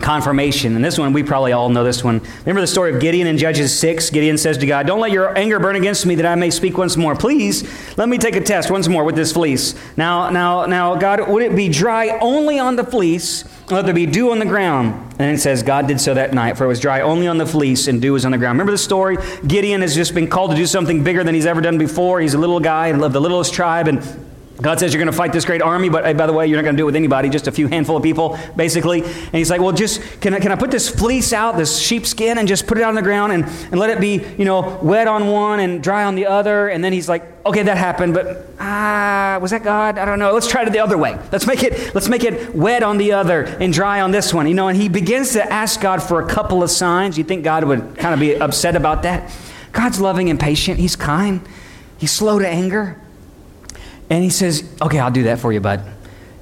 confirmation. 0.00 0.74
And 0.76 0.84
this 0.84 0.98
one, 0.98 1.14
we 1.14 1.22
probably 1.22 1.52
all 1.52 1.70
know 1.70 1.84
this 1.84 2.04
one. 2.04 2.20
Remember 2.40 2.60
the 2.60 2.66
story 2.66 2.92
of 2.92 3.00
Gideon 3.00 3.26
in 3.26 3.38
Judges 3.38 3.76
6? 3.78 4.10
Gideon 4.10 4.36
says 4.36 4.58
to 4.58 4.66
God, 4.66 4.86
Don't 4.86 5.00
let 5.00 5.12
your 5.12 5.36
anger 5.38 5.58
burn 5.58 5.76
against 5.76 6.04
me 6.04 6.16
that 6.16 6.26
I 6.26 6.34
may 6.34 6.50
speak 6.50 6.76
once 6.76 6.96
more. 6.96 7.16
Please, 7.16 7.62
let 7.96 8.08
me 8.08 8.18
take 8.18 8.36
a 8.36 8.40
test 8.40 8.70
once 8.70 8.86
more 8.86 9.04
with 9.04 9.14
this 9.14 9.32
fleece. 9.32 9.74
Now, 9.96 10.28
now, 10.28 10.66
now, 10.66 10.96
God, 10.96 11.28
would 11.28 11.42
it 11.42 11.56
be 11.56 11.68
dry 11.68 12.18
only 12.20 12.58
on 12.58 12.76
the 12.76 12.84
fleece? 12.84 13.44
Let 13.70 13.84
there 13.84 13.94
be 13.94 14.06
dew 14.06 14.32
on 14.32 14.38
the 14.38 14.44
ground. 14.44 15.14
And 15.18 15.34
it 15.34 15.40
says, 15.40 15.62
God 15.62 15.86
did 15.86 16.00
so 16.00 16.14
that 16.14 16.34
night, 16.34 16.58
for 16.58 16.64
it 16.64 16.68
was 16.68 16.80
dry 16.80 17.00
only 17.00 17.26
on 17.26 17.38
the 17.38 17.46
fleece 17.46 17.86
and 17.88 18.02
dew 18.02 18.14
was 18.14 18.24
on 18.24 18.32
the 18.32 18.38
ground. 18.38 18.56
Remember 18.56 18.72
the 18.72 18.78
story? 18.78 19.16
Gideon 19.46 19.82
has 19.82 19.94
just 19.94 20.14
been 20.14 20.28
called 20.28 20.50
to 20.50 20.56
do 20.56 20.66
something 20.66 21.04
bigger 21.04 21.22
than 21.22 21.34
he's 21.34 21.46
ever 21.46 21.60
done 21.60 21.78
before. 21.78 22.20
He's 22.20 22.34
a 22.34 22.38
little 22.38 22.60
guy 22.60 22.88
and 22.88 23.02
of 23.02 23.12
the 23.12 23.20
littlest 23.20 23.54
tribe, 23.54 23.88
and 23.88 24.02
God 24.62 24.78
says 24.80 24.92
you're 24.92 25.00
going 25.00 25.10
to 25.10 25.16
fight 25.16 25.32
this 25.32 25.44
great 25.44 25.60
army, 25.60 25.88
but 25.88 26.16
by 26.16 26.26
the 26.26 26.32
way, 26.32 26.46
you're 26.46 26.56
not 26.56 26.62
going 26.62 26.76
to 26.76 26.80
do 26.80 26.84
it 26.84 26.86
with 26.86 26.96
anybody, 26.96 27.28
just 27.28 27.48
a 27.48 27.52
few 27.52 27.66
handful 27.66 27.96
of 27.96 28.02
people, 28.02 28.38
basically. 28.56 29.02
And 29.02 29.34
he's 29.34 29.50
like, 29.50 29.60
well, 29.60 29.72
just 29.72 30.00
can 30.20 30.34
I, 30.34 30.40
can 30.40 30.52
I 30.52 30.56
put 30.56 30.70
this 30.70 30.88
fleece 30.88 31.32
out, 31.32 31.56
this 31.56 31.78
sheepskin, 31.78 32.38
and 32.38 32.46
just 32.46 32.66
put 32.66 32.78
it 32.78 32.84
on 32.84 32.94
the 32.94 33.02
ground 33.02 33.32
and, 33.32 33.44
and 33.44 33.78
let 33.78 33.90
it 33.90 34.00
be, 34.00 34.24
you 34.38 34.44
know, 34.44 34.78
wet 34.82 35.08
on 35.08 35.26
one 35.26 35.60
and 35.60 35.82
dry 35.82 36.04
on 36.04 36.14
the 36.14 36.26
other? 36.26 36.68
And 36.68 36.82
then 36.82 36.92
he's 36.92 37.08
like, 37.08 37.24
okay, 37.44 37.62
that 37.64 37.76
happened, 37.76 38.14
but 38.14 38.46
ah, 38.60 39.38
was 39.40 39.50
that 39.50 39.64
God? 39.64 39.98
I 39.98 40.04
don't 40.04 40.18
know. 40.18 40.32
Let's 40.32 40.48
try 40.48 40.62
it 40.62 40.70
the 40.70 40.78
other 40.78 40.96
way. 40.96 41.18
Let's 41.32 41.46
make 41.46 41.62
it 41.62 41.94
let's 41.94 42.08
make 42.08 42.24
it 42.24 42.54
wet 42.54 42.82
on 42.82 42.98
the 42.98 43.12
other 43.12 43.42
and 43.42 43.72
dry 43.72 44.00
on 44.00 44.12
this 44.12 44.32
one. 44.32 44.46
You 44.46 44.54
know, 44.54 44.68
and 44.68 44.80
he 44.80 44.88
begins 44.88 45.32
to 45.32 45.52
ask 45.52 45.80
God 45.80 46.02
for 46.02 46.22
a 46.22 46.28
couple 46.28 46.62
of 46.62 46.70
signs. 46.70 47.18
You 47.18 47.24
think 47.24 47.42
God 47.42 47.64
would 47.64 47.96
kind 47.96 48.14
of 48.14 48.20
be 48.20 48.36
upset 48.36 48.76
about 48.76 49.02
that? 49.02 49.30
God's 49.72 50.00
loving 50.00 50.30
and 50.30 50.38
patient. 50.38 50.78
He's 50.78 50.96
kind. 50.96 51.40
He's 51.98 52.12
slow 52.12 52.38
to 52.38 52.48
anger. 52.48 52.98
And 54.12 54.22
he 54.22 54.28
says, 54.28 54.62
Okay, 54.82 54.98
I'll 54.98 55.10
do 55.10 55.22
that 55.22 55.38
for 55.38 55.54
you, 55.54 55.60
bud. 55.60 55.82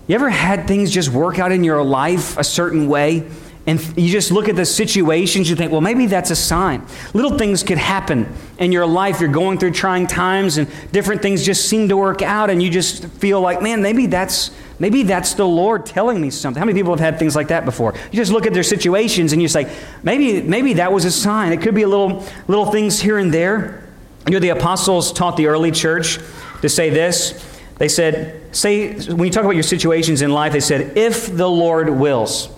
You 0.09 0.17
ever 0.17 0.29
had 0.29 0.67
things 0.67 0.91
just 0.91 1.09
work 1.11 1.39
out 1.39 1.53
in 1.53 1.63
your 1.63 1.85
life 1.85 2.37
a 2.37 2.43
certain 2.43 2.89
way? 2.89 3.31
And 3.65 3.81
you 3.97 4.11
just 4.11 4.33
look 4.33 4.49
at 4.49 4.57
the 4.57 4.65
situations, 4.67 5.49
you 5.49 5.55
think, 5.55 5.71
well, 5.71 5.81
maybe 5.81 6.07
that's 6.07 6.31
a 6.31 6.37
sign. 6.37 6.85
Little 7.15 7.39
things 7.39 7.63
could 7.63 7.79
happen 7.79 8.27
in 8.59 8.73
your 8.73 8.87
life. 8.87 9.21
You're 9.21 9.31
going 9.31 9.59
through 9.59 9.71
trying 9.73 10.09
times, 10.09 10.59
and 10.59 10.69
different 10.91 11.23
things 11.23 11.45
just 11.45 11.69
seem 11.69 11.89
to 11.91 11.97
work 11.97 12.23
out, 12.23 12.51
and 12.51 12.61
you 12.61 12.71
just 12.71 13.07
feel 13.07 13.41
like, 13.41 13.63
man, 13.63 13.83
maybe 13.83 14.07
that's 14.07 14.51
maybe 14.81 15.05
that's 15.05 15.35
the 15.35 15.47
Lord 15.47 15.87
telling 15.87 16.21
me 16.21 16.31
something. 16.31 16.59
How 16.59 16.67
many 16.67 16.77
people 16.77 16.93
have 16.93 16.99
had 16.99 17.21
things 17.21 17.37
like 17.37 17.49
that 17.49 17.65
before? 17.65 17.95
You 18.11 18.17
just 18.17 18.33
look 18.33 18.47
at 18.47 18.53
their 18.53 18.65
situations 18.65 19.33
and 19.33 19.41
you 19.41 19.47
say, 19.47 19.73
maybe 20.03 20.43
maybe 20.43 20.73
that 20.73 20.93
was 20.93 21.05
a 21.05 21.13
sign. 21.13 21.53
It 21.53 21.61
could 21.61 21.77
be 21.77 21.83
a 21.83 21.89
little 21.89 22.27
little 22.49 22.67
things 22.67 22.99
here 22.99 23.19
and 23.19 23.33
there. 23.33 23.87
You 24.27 24.33
know, 24.33 24.41
the 24.41 24.49
apostles 24.49 25.13
taught 25.13 25.37
the 25.37 25.47
early 25.47 25.71
church 25.71 26.19
to 26.63 26.69
say 26.69 26.91
this. 26.91 27.50
They 27.81 27.88
said, 27.88 28.55
say, 28.55 28.93
when 29.07 29.25
you 29.25 29.31
talk 29.31 29.43
about 29.43 29.55
your 29.55 29.62
situations 29.62 30.21
in 30.21 30.31
life, 30.31 30.53
they 30.53 30.61
said, 30.61 30.99
if 30.99 31.35
the 31.35 31.49
Lord 31.49 31.88
wills. 31.88 32.51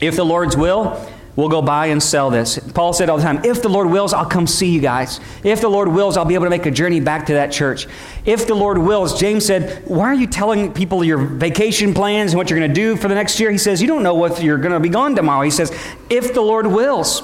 If 0.00 0.16
the 0.16 0.24
Lord's 0.24 0.56
will, 0.56 0.98
we'll 1.36 1.50
go 1.50 1.60
buy 1.60 1.88
and 1.88 2.02
sell 2.02 2.30
this. 2.30 2.58
Paul 2.72 2.94
said 2.94 3.10
all 3.10 3.18
the 3.18 3.22
time, 3.22 3.44
if 3.44 3.60
the 3.60 3.68
Lord 3.68 3.90
wills, 3.90 4.14
I'll 4.14 4.24
come 4.24 4.46
see 4.46 4.70
you 4.70 4.80
guys. 4.80 5.20
If 5.44 5.60
the 5.60 5.68
Lord 5.68 5.88
wills, 5.88 6.16
I'll 6.16 6.24
be 6.24 6.32
able 6.32 6.46
to 6.46 6.50
make 6.50 6.64
a 6.64 6.70
journey 6.70 7.00
back 7.00 7.26
to 7.26 7.34
that 7.34 7.52
church. 7.52 7.86
If 8.24 8.46
the 8.46 8.54
Lord 8.54 8.78
wills, 8.78 9.20
James 9.20 9.44
said, 9.44 9.82
why 9.86 10.06
are 10.06 10.14
you 10.14 10.26
telling 10.26 10.72
people 10.72 11.04
your 11.04 11.18
vacation 11.18 11.92
plans 11.92 12.32
and 12.32 12.38
what 12.38 12.48
you're 12.48 12.58
going 12.58 12.70
to 12.70 12.74
do 12.74 12.96
for 12.96 13.08
the 13.08 13.14
next 13.14 13.38
year? 13.38 13.50
He 13.50 13.58
says, 13.58 13.82
you 13.82 13.88
don't 13.88 14.02
know 14.02 14.14
what 14.14 14.42
you're 14.42 14.56
going 14.56 14.72
to 14.72 14.80
be 14.80 14.88
gone 14.88 15.14
tomorrow. 15.14 15.42
He 15.42 15.50
says, 15.50 15.70
if 16.08 16.32
the 16.32 16.40
Lord 16.40 16.66
wills. 16.66 17.22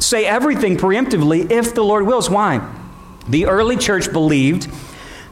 Say 0.00 0.26
everything 0.26 0.76
preemptively, 0.76 1.48
if 1.52 1.72
the 1.72 1.84
Lord 1.84 2.04
wills. 2.04 2.28
Why? 2.28 2.68
The 3.28 3.46
early 3.46 3.76
church 3.76 4.12
believed 4.12 4.68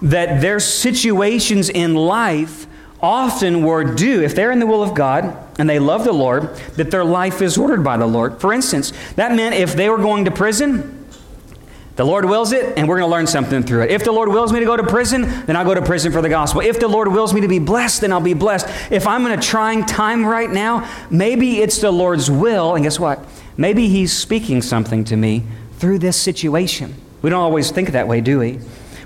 that 0.03 0.41
their 0.41 0.61
situations 0.61 1.71
in 1.71 1.95
life 1.95 2.67
often 3.01 3.65
were 3.65 3.83
due, 3.83 4.23
if 4.23 4.35
they're 4.35 4.53
in 4.53 4.61
the 4.61 4.67
will 4.67 4.83
of 4.83 4.95
God 4.95 5.37
and 5.59 5.69
they 5.69 5.79
love 5.79 6.05
the 6.05 6.13
Lord, 6.13 6.55
that 6.77 6.91
their 6.91 7.05
life 7.05 7.43
is 7.43 7.59
ordered 7.59 7.83
by 7.83 7.97
the 7.97 8.07
Lord. 8.07 8.41
For 8.41 8.53
instance, 8.53 8.93
that 9.17 9.35
meant 9.35 9.55
if 9.55 9.75
they 9.75 9.89
were 9.89 9.99
going 9.99 10.25
to 10.27 10.31
prison, 10.31 10.99
the 11.95 12.05
Lord 12.05 12.25
wills 12.25 12.53
it, 12.53 12.79
and 12.79 12.89
we're 12.89 12.99
going 12.99 13.09
to 13.09 13.13
learn 13.13 13.27
something 13.27 13.63
through 13.63 13.83
it. 13.83 13.91
If 13.91 14.03
the 14.03 14.13
Lord 14.13 14.31
wills 14.31 14.51
me 14.51 14.61
to 14.61 14.65
go 14.65 14.77
to 14.79 14.87
prison, 14.87 15.23
then 15.45 15.57
I'll 15.57 15.65
go 15.65 15.75
to 15.75 15.83
prison 15.83 16.11
for 16.11 16.23
the 16.23 16.29
gospel. 16.31 16.63
If 16.63 16.81
the 16.81 16.89
Lord 16.89 17.09
wills 17.09 17.35
me 17.35 17.43
to 17.43 17.49
be 17.49 17.59
blessed, 17.59 18.01
then 18.01 18.13
I'll 18.13 18.21
be 18.21 18.35
blessed. 18.35 18.67
If 18.91 19.07
I'm 19.07 19.27
in 19.27 19.39
a 19.39 19.43
trying 19.43 19.85
time 19.85 20.25
right 20.25 20.51
now, 20.51 20.89
maybe 21.11 21.61
it's 21.61 21.79
the 21.79 21.91
Lord's 21.91 22.31
will, 22.31 22.75
and 22.75 22.85
guess 22.85 22.99
what? 22.99 23.23
Maybe 23.59 23.89
He's 23.89 24.17
speaking 24.17 24.63
something 24.63 25.05
to 25.05 25.17
me 25.17 25.45
through 25.75 25.99
this 25.99 26.17
situation. 26.17 26.95
We 27.21 27.29
don't 27.29 27.43
always 27.43 27.71
think 27.71 27.91
that 27.91 28.09
way, 28.09 28.23
do 28.23 28.39
we? 28.39 28.59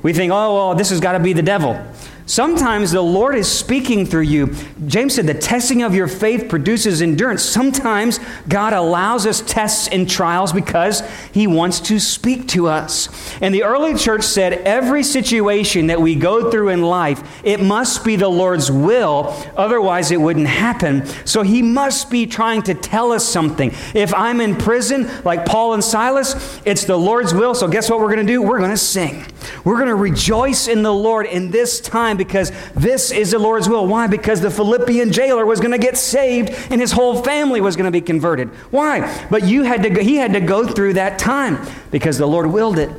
We 0.06 0.12
think, 0.12 0.32
oh, 0.32 0.54
well, 0.54 0.74
this 0.76 0.90
has 0.90 1.00
got 1.00 1.14
to 1.14 1.18
be 1.18 1.32
the 1.32 1.42
devil. 1.42 1.84
Sometimes 2.26 2.92
the 2.92 3.02
Lord 3.02 3.34
is 3.34 3.50
speaking 3.50 4.06
through 4.06 4.22
you. 4.22 4.54
James 4.86 5.16
said 5.16 5.26
the 5.26 5.34
testing 5.34 5.82
of 5.82 5.96
your 5.96 6.06
faith 6.06 6.48
produces 6.48 7.02
endurance. 7.02 7.42
Sometimes 7.42 8.20
God 8.48 8.72
allows 8.72 9.26
us 9.26 9.40
tests 9.40 9.88
and 9.88 10.08
trials 10.08 10.52
because 10.52 11.02
He 11.32 11.48
wants 11.48 11.80
to 11.80 11.98
speak 11.98 12.46
to 12.48 12.68
us. 12.68 13.08
And 13.40 13.52
the 13.52 13.64
early 13.64 13.96
church 13.96 14.22
said 14.22 14.52
every 14.52 15.02
situation 15.02 15.88
that 15.88 16.00
we 16.00 16.14
go 16.14 16.52
through 16.52 16.68
in 16.68 16.82
life, 16.82 17.44
it 17.44 17.60
must 17.60 18.04
be 18.04 18.14
the 18.14 18.28
Lord's 18.28 18.70
will, 18.70 19.34
otherwise, 19.56 20.12
it 20.12 20.20
wouldn't 20.20 20.46
happen. 20.46 21.04
So 21.24 21.42
He 21.42 21.62
must 21.62 22.12
be 22.12 22.26
trying 22.26 22.62
to 22.62 22.74
tell 22.74 23.10
us 23.10 23.26
something. 23.26 23.72
If 23.92 24.14
I'm 24.14 24.40
in 24.40 24.54
prison, 24.54 25.10
like 25.24 25.46
Paul 25.46 25.74
and 25.74 25.82
Silas, 25.82 26.60
it's 26.64 26.84
the 26.84 26.96
Lord's 26.96 27.34
will. 27.34 27.56
So 27.56 27.66
guess 27.66 27.90
what 27.90 27.98
we're 27.98 28.14
going 28.14 28.24
to 28.24 28.32
do? 28.32 28.40
We're 28.40 28.58
going 28.58 28.70
to 28.70 28.76
sing. 28.76 29.26
We're 29.64 29.76
going 29.76 29.88
to 29.88 29.94
rejoice 29.94 30.68
in 30.68 30.82
the 30.82 30.92
Lord 30.92 31.26
in 31.26 31.50
this 31.50 31.80
time 31.80 32.16
because 32.16 32.52
this 32.74 33.10
is 33.10 33.30
the 33.32 33.38
Lord's 33.38 33.68
will. 33.68 33.86
Why? 33.86 34.06
Because 34.06 34.40
the 34.40 34.50
Philippian 34.50 35.12
jailer 35.12 35.46
was 35.46 35.60
going 35.60 35.72
to 35.72 35.78
get 35.78 35.96
saved 35.96 36.50
and 36.70 36.80
his 36.80 36.92
whole 36.92 37.22
family 37.22 37.60
was 37.60 37.76
going 37.76 37.86
to 37.86 37.90
be 37.90 38.00
converted. 38.00 38.48
Why? 38.70 39.26
But 39.30 39.44
you 39.44 39.62
had 39.62 39.82
to 39.82 39.90
go, 39.90 40.02
he 40.02 40.16
had 40.16 40.32
to 40.32 40.40
go 40.40 40.66
through 40.66 40.94
that 40.94 41.18
time 41.18 41.58
because 41.90 42.18
the 42.18 42.26
Lord 42.26 42.46
willed 42.46 42.78
it. 42.78 42.90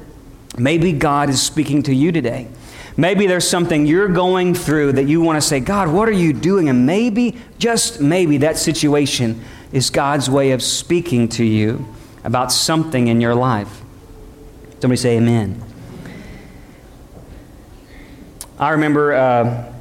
Maybe 0.57 0.91
God 0.91 1.29
is 1.29 1.41
speaking 1.41 1.83
to 1.83 1.93
you 1.93 2.11
today. 2.11 2.47
Maybe 2.99 3.27
there's 3.27 3.47
something 3.47 3.85
you're 3.85 4.07
going 4.07 4.55
through 4.55 4.93
that 4.93 5.03
you 5.03 5.21
want 5.21 5.37
to 5.37 5.47
say, 5.47 5.59
God, 5.59 5.87
what 5.89 6.09
are 6.09 6.13
you 6.13 6.33
doing? 6.33 6.67
And 6.67 6.87
maybe, 6.87 7.37
just 7.59 8.01
maybe, 8.01 8.37
that 8.37 8.57
situation 8.57 9.39
is 9.71 9.91
God's 9.91 10.29
way 10.29 10.51
of 10.51 10.63
speaking 10.63 11.29
to 11.29 11.43
you 11.43 11.85
about 12.23 12.51
something 12.51 13.07
in 13.07 13.21
your 13.21 13.35
life. 13.35 13.81
Somebody 14.79 14.97
say, 14.97 15.17
Amen. 15.17 15.66
I 18.59 18.71
remember 18.71 19.13
uh, 19.13 19.71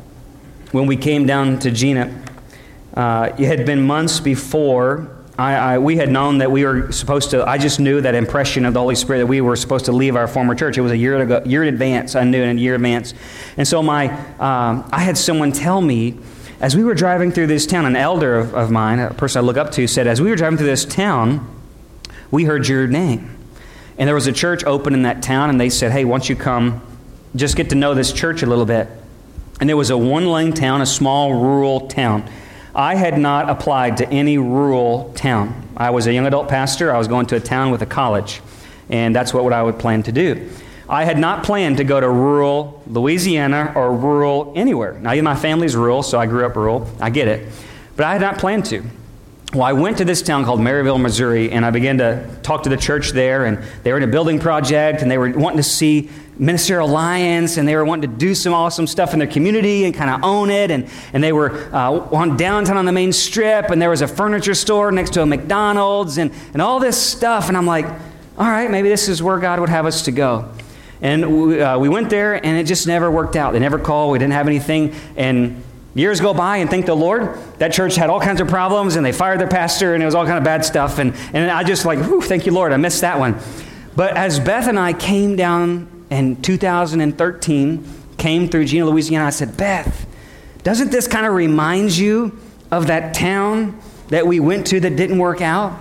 when 0.72 0.86
we 0.86 0.98
came 0.98 1.24
down 1.24 1.58
to 1.60 1.70
Jena, 1.70 2.22
uh, 2.92 3.32
it 3.38 3.46
had 3.46 3.64
been 3.64 3.80
months 3.80 4.20
before. 4.20 5.16
I, 5.38 5.54
I, 5.54 5.78
we 5.78 5.96
had 5.96 6.10
known 6.10 6.38
that 6.38 6.50
we 6.50 6.62
were 6.62 6.92
supposed 6.92 7.30
to, 7.30 7.42
I 7.48 7.56
just 7.56 7.80
knew 7.80 8.02
that 8.02 8.14
impression 8.14 8.66
of 8.66 8.74
the 8.74 8.80
Holy 8.80 8.94
Spirit 8.94 9.20
that 9.20 9.28
we 9.28 9.40
were 9.40 9.56
supposed 9.56 9.86
to 9.86 9.92
leave 9.92 10.14
our 10.14 10.28
former 10.28 10.54
church. 10.54 10.76
It 10.76 10.82
was 10.82 10.92
a 10.92 10.96
year, 10.96 11.18
ago, 11.18 11.42
year 11.46 11.62
in 11.62 11.72
advance. 11.72 12.14
I 12.14 12.24
knew 12.24 12.42
in 12.42 12.58
a 12.58 12.60
year 12.60 12.74
in 12.74 12.82
advance. 12.82 13.14
And 13.56 13.66
so 13.66 13.82
my, 13.82 14.10
um, 14.38 14.86
I 14.92 15.00
had 15.00 15.16
someone 15.16 15.52
tell 15.52 15.80
me, 15.80 16.18
as 16.60 16.76
we 16.76 16.84
were 16.84 16.94
driving 16.94 17.32
through 17.32 17.46
this 17.46 17.66
town, 17.66 17.86
an 17.86 17.96
elder 17.96 18.36
of, 18.38 18.54
of 18.54 18.70
mine, 18.70 18.98
a 18.98 19.14
person 19.14 19.38
I 19.38 19.46
look 19.46 19.56
up 19.56 19.72
to, 19.72 19.86
said, 19.86 20.06
as 20.06 20.20
we 20.20 20.28
were 20.28 20.36
driving 20.36 20.58
through 20.58 20.66
this 20.66 20.84
town, 20.84 21.48
we 22.30 22.44
heard 22.44 22.68
your 22.68 22.86
name. 22.86 23.38
And 23.96 24.06
there 24.06 24.14
was 24.14 24.26
a 24.26 24.32
church 24.32 24.64
open 24.64 24.92
in 24.92 25.02
that 25.04 25.22
town, 25.22 25.48
and 25.48 25.58
they 25.58 25.70
said, 25.70 25.92
hey, 25.92 26.04
why 26.04 26.18
don't 26.18 26.28
you 26.28 26.36
come 26.36 26.82
just 27.34 27.56
get 27.56 27.70
to 27.70 27.74
know 27.74 27.94
this 27.94 28.12
church 28.12 28.42
a 28.42 28.46
little 28.46 28.66
bit. 28.66 28.88
And 29.60 29.70
it 29.70 29.74
was 29.74 29.90
a 29.90 29.98
one 29.98 30.26
lane 30.26 30.52
town, 30.52 30.80
a 30.80 30.86
small 30.86 31.34
rural 31.34 31.88
town. 31.88 32.28
I 32.74 32.94
had 32.94 33.18
not 33.18 33.48
applied 33.48 33.96
to 33.98 34.08
any 34.10 34.36
rural 34.36 35.12
town. 35.14 35.68
I 35.76 35.90
was 35.90 36.06
a 36.06 36.12
young 36.12 36.26
adult 36.26 36.48
pastor. 36.48 36.94
I 36.94 36.98
was 36.98 37.08
going 37.08 37.26
to 37.26 37.36
a 37.36 37.40
town 37.40 37.70
with 37.70 37.80
a 37.80 37.86
college, 37.86 38.42
and 38.90 39.16
that's 39.16 39.32
what 39.32 39.50
I 39.52 39.62
would 39.62 39.78
plan 39.78 40.02
to 40.04 40.12
do. 40.12 40.50
I 40.88 41.04
had 41.04 41.18
not 41.18 41.42
planned 41.42 41.78
to 41.78 41.84
go 41.84 41.98
to 41.98 42.08
rural 42.08 42.82
Louisiana 42.86 43.72
or 43.74 43.92
rural 43.92 44.52
anywhere. 44.54 44.92
Now, 44.94 45.20
my 45.22 45.34
family's 45.34 45.74
rural, 45.74 46.02
so 46.02 46.18
I 46.18 46.26
grew 46.26 46.46
up 46.46 46.54
rural. 46.54 46.88
I 47.00 47.10
get 47.10 47.28
it. 47.28 47.50
But 47.96 48.06
I 48.06 48.12
had 48.12 48.20
not 48.20 48.38
planned 48.38 48.66
to. 48.66 48.84
Well, 49.52 49.62
I 49.62 49.72
went 49.72 49.98
to 49.98 50.04
this 50.04 50.22
town 50.22 50.44
called 50.44 50.60
Maryville, 50.60 51.00
Missouri, 51.00 51.50
and 51.50 51.64
I 51.64 51.70
began 51.70 51.98
to 51.98 52.28
talk 52.42 52.64
to 52.64 52.68
the 52.68 52.76
church 52.76 53.12
there, 53.12 53.46
and 53.46 53.58
they 53.82 53.90
were 53.90 53.96
in 53.96 54.04
a 54.04 54.08
building 54.08 54.38
project, 54.38 55.02
and 55.02 55.10
they 55.10 55.18
were 55.18 55.30
wanting 55.30 55.56
to 55.56 55.62
see 55.62 56.10
Ministerial 56.38 56.88
Alliance, 56.88 57.56
and 57.56 57.66
they 57.66 57.74
were 57.74 57.84
wanting 57.84 58.10
to 58.10 58.16
do 58.16 58.34
some 58.34 58.52
awesome 58.52 58.86
stuff 58.86 59.12
in 59.12 59.18
their 59.18 59.28
community 59.28 59.84
and 59.84 59.94
kind 59.94 60.10
of 60.10 60.22
own 60.22 60.50
it. 60.50 60.70
And, 60.70 60.88
and 61.12 61.24
they 61.24 61.32
were 61.32 61.52
uh, 61.74 61.92
on 61.92 62.36
downtown 62.36 62.76
on 62.76 62.84
the 62.84 62.92
main 62.92 63.12
strip, 63.12 63.70
and 63.70 63.80
there 63.80 63.90
was 63.90 64.02
a 64.02 64.08
furniture 64.08 64.54
store 64.54 64.92
next 64.92 65.14
to 65.14 65.22
a 65.22 65.26
McDonald's, 65.26 66.18
and, 66.18 66.30
and 66.52 66.60
all 66.60 66.78
this 66.78 67.00
stuff. 67.00 67.48
And 67.48 67.56
I'm 67.56 67.66
like, 67.66 67.86
all 68.38 68.46
right, 68.46 68.70
maybe 68.70 68.88
this 68.88 69.08
is 69.08 69.22
where 69.22 69.38
God 69.38 69.60
would 69.60 69.70
have 69.70 69.86
us 69.86 70.02
to 70.02 70.12
go. 70.12 70.50
And 71.00 71.46
we, 71.46 71.60
uh, 71.60 71.78
we 71.78 71.88
went 71.88 72.10
there, 72.10 72.34
and 72.34 72.58
it 72.58 72.64
just 72.64 72.86
never 72.86 73.10
worked 73.10 73.36
out. 73.36 73.52
They 73.52 73.58
never 73.58 73.78
called, 73.78 74.12
we 74.12 74.18
didn't 74.18 74.34
have 74.34 74.46
anything. 74.46 74.94
And 75.16 75.62
years 75.94 76.20
go 76.20 76.34
by, 76.34 76.58
and 76.58 76.68
thank 76.68 76.84
the 76.84 76.94
Lord, 76.94 77.38
that 77.58 77.72
church 77.72 77.96
had 77.96 78.10
all 78.10 78.20
kinds 78.20 78.42
of 78.42 78.48
problems, 78.48 78.96
and 78.96 79.06
they 79.06 79.12
fired 79.12 79.40
their 79.40 79.48
pastor, 79.48 79.94
and 79.94 80.02
it 80.02 80.06
was 80.06 80.14
all 80.14 80.26
kind 80.26 80.38
of 80.38 80.44
bad 80.44 80.66
stuff. 80.66 80.98
And, 80.98 81.14
and 81.32 81.50
I 81.50 81.64
just 81.64 81.86
like, 81.86 81.98
thank 82.24 82.44
you, 82.44 82.52
Lord, 82.52 82.72
I 82.72 82.76
missed 82.76 83.00
that 83.00 83.18
one. 83.18 83.38
But 83.94 84.14
as 84.18 84.38
Beth 84.38 84.68
and 84.68 84.78
I 84.78 84.92
came 84.92 85.36
down 85.36 85.88
in 86.10 86.40
2013 86.42 87.84
came 88.18 88.48
through 88.48 88.64
Jena, 88.64 88.86
Louisiana. 88.86 89.26
I 89.26 89.30
said, 89.30 89.56
Beth, 89.56 90.06
doesn't 90.62 90.90
this 90.90 91.06
kind 91.06 91.26
of 91.26 91.34
remind 91.34 91.96
you 91.96 92.38
of 92.70 92.88
that 92.88 93.14
town 93.14 93.80
that 94.08 94.26
we 94.26 94.40
went 94.40 94.66
to 94.68 94.80
that 94.80 94.96
didn't 94.96 95.18
work 95.18 95.40
out. 95.40 95.78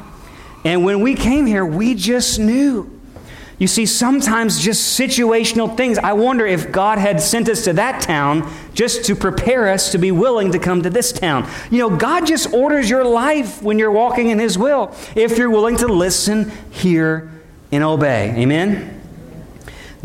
And 0.63 0.83
when 0.83 1.01
we 1.01 1.15
came 1.15 1.45
here, 1.45 1.65
we 1.65 1.93
just 1.93 2.39
knew. 2.39 2.91
You 3.57 3.67
see, 3.67 3.85
sometimes 3.85 4.59
just 4.59 4.99
situational 4.99 5.77
things. 5.77 5.97
I 5.97 6.13
wonder 6.13 6.45
if 6.45 6.71
God 6.71 6.97
had 6.97 7.21
sent 7.21 7.47
us 7.47 7.63
to 7.65 7.73
that 7.73 8.01
town 8.01 8.51
just 8.73 9.05
to 9.05 9.15
prepare 9.15 9.69
us 9.69 9.91
to 9.91 9.97
be 9.97 10.11
willing 10.11 10.51
to 10.51 10.59
come 10.59 10.81
to 10.83 10.89
this 10.89 11.13
town. 11.13 11.49
You 11.71 11.79
know, 11.79 11.95
God 11.95 12.25
just 12.25 12.51
orders 12.53 12.89
your 12.89 13.05
life 13.05 13.61
when 13.61 13.79
you're 13.79 13.91
walking 13.91 14.29
in 14.29 14.39
His 14.39 14.57
will, 14.57 14.93
if 15.15 15.37
you're 15.37 15.49
willing 15.49 15.77
to 15.77 15.87
listen, 15.87 16.51
hear, 16.69 17.31
and 17.71 17.81
obey. 17.83 18.33
Amen? 18.35 19.01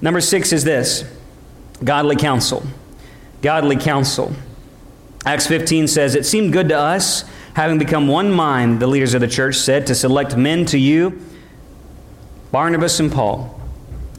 Number 0.03 0.21
six 0.21 0.53
is 0.53 0.65
this 0.65 1.05
godly 1.83 2.17
counsel. 2.17 2.63
Godly 3.43 3.77
counsel. 3.77 4.33
Acts 5.25 5.47
15 5.47 5.89
says, 5.89 6.15
It 6.15 6.25
seemed 6.25 6.53
good 6.53 6.69
to 6.71 6.79
us, 6.79 7.25
having 7.55 7.79
become 7.79 8.09
one 8.09 8.31
mind, 8.31 8.81
the 8.81 8.87
leaders 8.87 9.15
of 9.15 9.21
the 9.21 9.29
church 9.29 9.57
said, 9.57 9.87
to 9.87 9.95
select 9.95 10.37
men 10.37 10.65
to 10.67 10.79
you 10.79 11.21
Barnabas 12.53 12.99
and 13.01 13.13
Paul. 13.13 13.60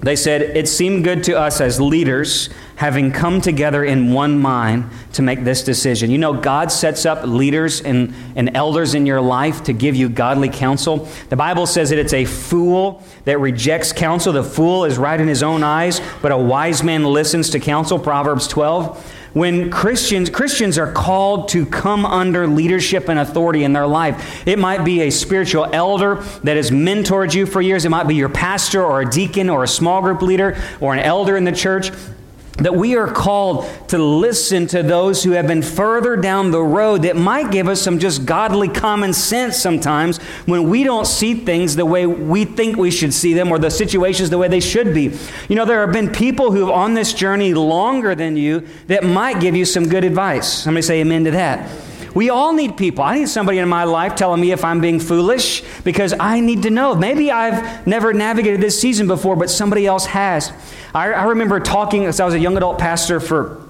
They 0.02 0.16
said, 0.16 0.42
It 0.42 0.68
seemed 0.68 1.04
good 1.04 1.24
to 1.26 1.38
us 1.38 1.62
as 1.62 1.80
leaders, 1.80 2.50
having 2.76 3.12
come 3.12 3.40
together 3.40 3.84
in 3.84 4.14
one 4.14 4.40
mind 4.40 4.90
to 5.14 5.22
make 5.22 5.44
this 5.44 5.64
decision. 5.64 6.10
You 6.10 6.18
know, 6.18 6.34
God 6.34 6.72
sets 6.72 7.06
up 7.06 7.24
leaders 7.24 7.82
and, 7.82 8.14
and 8.36 8.56
elders 8.58 8.96
in 8.96 9.06
your 9.06 9.22
life 9.22 9.64
to 9.66 9.74
give 9.74 9.96
you 9.96 10.10
godly 10.10 10.50
counsel. 10.50 11.08
The 11.30 11.36
Bible 11.36 11.68
says 11.68 11.92
that 11.92 12.00
it's 12.00 12.14
a 12.14 12.26
fool 12.26 13.04
that 13.26 13.40
rejects 13.40 13.94
counsel. 13.94 14.34
The 14.34 14.44
fool 14.44 14.86
is 14.86 14.98
right 14.98 15.20
in 15.20 15.28
his 15.28 15.44
own 15.44 15.62
eyes, 15.62 16.02
but 16.24 16.32
a 16.32 16.38
wise 16.38 16.84
man 16.84 17.04
listens 17.04 17.52
to 17.52 17.60
counsel. 17.60 18.00
Proverbs 18.00 18.48
12 18.48 19.18
when 19.34 19.70
Christians 19.70 20.30
Christians 20.30 20.78
are 20.78 20.92
called 20.92 21.50
to 21.50 21.66
come 21.66 22.06
under 22.06 22.48
leadership 22.48 23.10
and 23.10 23.20
authority 23.20 23.64
in 23.64 23.74
their 23.74 23.88
life. 23.88 24.46
It 24.48 24.60
might 24.60 24.84
be 24.84 25.02
a 25.02 25.10
spiritual 25.10 25.70
elder 25.72 26.16
that 26.44 26.58
has 26.58 26.72
mentored 26.72 27.34
you 27.34 27.46
for 27.46 27.62
years. 27.62 27.86
It 27.86 27.90
might 27.90 28.08
be 28.08 28.16
your 28.16 28.30
pastor 28.30 28.84
or 28.84 29.02
a 29.02 29.10
deacon 29.10 29.50
or 29.50 29.64
a 29.64 29.68
small 29.68 30.02
group 30.02 30.22
leader 30.22 30.62
or 30.80 30.94
an 30.94 31.00
elder 31.00 31.38
in 31.38 31.44
the 31.44 31.52
church 31.52 31.92
that 32.58 32.76
we 32.76 32.96
are 32.96 33.08
called 33.12 33.66
to 33.88 33.98
listen 33.98 34.68
to 34.68 34.84
those 34.84 35.24
who 35.24 35.32
have 35.32 35.48
been 35.48 35.62
further 35.62 36.16
down 36.16 36.52
the 36.52 36.62
road 36.62 37.04
that 37.04 37.16
might 37.16 37.50
give 37.52 37.68
us 37.68 37.82
some 37.82 37.98
just 37.98 38.26
godly 38.26 38.68
common 38.68 39.14
sense 39.14 39.58
sometimes 39.58 40.18
when 40.46 40.70
we 40.70 40.84
don't 40.84 41.08
see 41.08 41.34
things 41.34 41.76
the 41.76 41.86
way 41.86 42.06
we 42.06 42.46
think 42.46 42.78
we 42.78 42.92
should 42.92 43.14
see 43.14 43.34
them 43.34 43.52
or 43.52 43.58
the 43.58 43.72
situations 43.72 44.30
the 44.30 44.38
way 44.38 44.48
they 44.48 44.60
should 44.60 44.94
be. 44.94 45.18
You 45.48 45.56
know, 45.56 45.66
there 45.66 45.82
have 45.82 45.94
been 45.94 46.12
people 46.12 46.52
who 46.52 46.60
have 46.60 46.70
on 46.70 46.94
this 46.94 47.14
journey 47.14 47.54
longer 47.54 48.16
than 48.16 48.36
you 48.36 48.68
that 48.88 49.04
might 49.04 49.40
give 49.40 49.56
you 49.56 49.66
some 49.66 49.88
good 49.88 50.04
advice. 50.04 50.48
Somebody 50.48 50.82
say 50.82 51.02
amen 51.02 51.24
to 51.24 51.32
that. 51.32 51.70
We 52.14 52.30
all 52.30 52.54
need 52.54 52.78
people. 52.78 53.04
I 53.04 53.20
need 53.20 53.30
somebody 53.30 53.60
in 53.60 53.70
my 53.70 53.84
life 53.84 54.16
telling 54.16 54.42
me 54.42 54.52
if 54.52 54.64
I'm 54.66 54.82
being 54.82 55.00
foolish 55.00 55.64
because 55.84 56.14
I 56.20 56.40
need 56.40 56.64
to 56.64 56.70
know. 56.70 56.96
Maybe 56.96 57.32
I've 57.32 57.86
never 57.88 58.14
navigated 58.14 58.62
this 58.62 58.80
season 58.80 59.08
before, 59.08 59.36
but 59.36 59.50
somebody 59.50 59.86
else 59.86 60.06
has. 60.08 60.52
I, 60.94 61.12
I 61.12 61.24
remember 61.26 61.60
talking 61.60 62.06
as 62.06 62.20
I 62.20 62.26
was 62.26 62.34
a 62.34 62.40
young 62.40 62.58
adult 62.58 62.80
pastor 62.80 63.20
for 63.20 63.62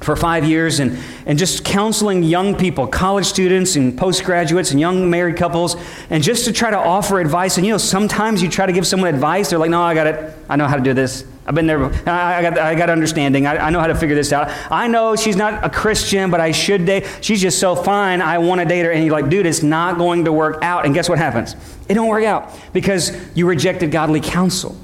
for 0.00 0.16
five 0.16 0.44
years 0.44 0.80
and, 0.80 0.98
and 1.26 1.38
just 1.38 1.64
counseling 1.64 2.22
young 2.22 2.54
people, 2.54 2.86
college 2.86 3.26
students 3.26 3.76
and 3.76 3.98
postgraduates 3.98 4.70
and 4.70 4.80
young 4.80 5.10
married 5.10 5.36
couples, 5.36 5.76
and 6.08 6.22
just 6.22 6.46
to 6.46 6.52
try 6.52 6.70
to 6.70 6.78
offer 6.78 7.20
advice. 7.20 7.58
And 7.58 7.66
you 7.66 7.72
know, 7.72 7.78
sometimes 7.78 8.42
you 8.42 8.48
try 8.48 8.66
to 8.66 8.72
give 8.72 8.86
someone 8.86 9.12
advice, 9.12 9.50
they're 9.50 9.58
like, 9.58 9.70
no, 9.70 9.82
I 9.82 9.94
got 9.94 10.06
it. 10.06 10.34
I 10.48 10.56
know 10.56 10.66
how 10.66 10.76
to 10.76 10.82
do 10.82 10.94
this. 10.94 11.24
I've 11.50 11.56
been 11.56 11.66
there. 11.66 11.84
I 12.08 12.42
got, 12.42 12.58
I 12.60 12.76
got 12.76 12.90
understanding. 12.90 13.44
I, 13.44 13.56
I 13.56 13.70
know 13.70 13.80
how 13.80 13.88
to 13.88 13.94
figure 13.96 14.14
this 14.14 14.32
out. 14.32 14.56
I 14.70 14.86
know 14.86 15.16
she's 15.16 15.34
not 15.34 15.64
a 15.64 15.68
Christian, 15.68 16.30
but 16.30 16.38
I 16.38 16.52
should 16.52 16.86
date. 16.86 17.08
She's 17.22 17.40
just 17.40 17.58
so 17.58 17.74
fine. 17.74 18.22
I 18.22 18.38
want 18.38 18.60
to 18.60 18.64
date 18.64 18.84
her. 18.84 18.92
And 18.92 19.04
you're 19.04 19.12
like, 19.12 19.28
dude, 19.28 19.46
it's 19.46 19.60
not 19.60 19.98
going 19.98 20.26
to 20.26 20.32
work 20.32 20.62
out. 20.62 20.84
And 20.86 20.94
guess 20.94 21.08
what 21.08 21.18
happens? 21.18 21.56
It 21.88 21.94
don't 21.94 22.06
work 22.06 22.22
out 22.22 22.56
because 22.72 23.10
you 23.36 23.48
rejected 23.48 23.90
godly 23.90 24.20
counsel. 24.20 24.78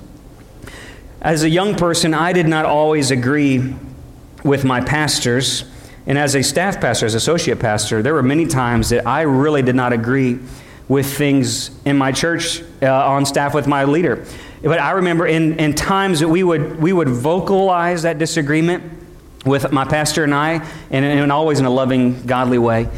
As 1.22 1.44
a 1.44 1.48
young 1.48 1.76
person, 1.76 2.14
I 2.14 2.33
did 2.33 2.48
not 2.48 2.64
always 2.64 3.12
agree 3.12 3.72
with 4.42 4.64
my 4.64 4.81
pastors. 4.81 5.66
And 6.05 6.18
as 6.18 6.35
a 6.35 6.42
staff 6.42 6.81
pastor, 6.81 7.07
as 7.07 7.14
associate 7.14 7.61
pastor, 7.61 8.02
there 8.02 8.12
were 8.12 8.24
many 8.24 8.44
times 8.44 8.88
that 8.88 9.07
I 9.07 9.20
really 9.20 9.62
did 9.62 9.76
not 9.76 9.92
agree 9.92 10.40
with 10.88 11.16
things 11.16 11.70
in 11.85 11.96
my 11.96 12.11
church 12.11 12.61
uh, 12.83 12.92
on 12.92 13.24
staff 13.24 13.55
with 13.55 13.68
my 13.68 13.85
leader. 13.85 14.26
But 14.66 14.81
I 14.81 14.92
remember 14.92 15.29
in, 15.29 15.61
in 15.61 15.74
times 15.74 16.18
that 16.18 16.29
we 16.29 16.42
would, 16.42 16.83
we 16.83 16.92
would 16.92 17.09
vocalize 17.09 18.02
that 18.02 18.18
disagreement 18.18 18.83
with 19.44 19.70
my 19.70 19.85
pastor 19.85 20.24
and 20.24 20.35
I, 20.35 20.55
and, 20.90 21.05
and 21.05 21.31
always 21.31 21.61
in 21.61 21.66
a 21.66 21.70
loving, 21.70 22.26
godly 22.26 22.59
way. 22.59 22.88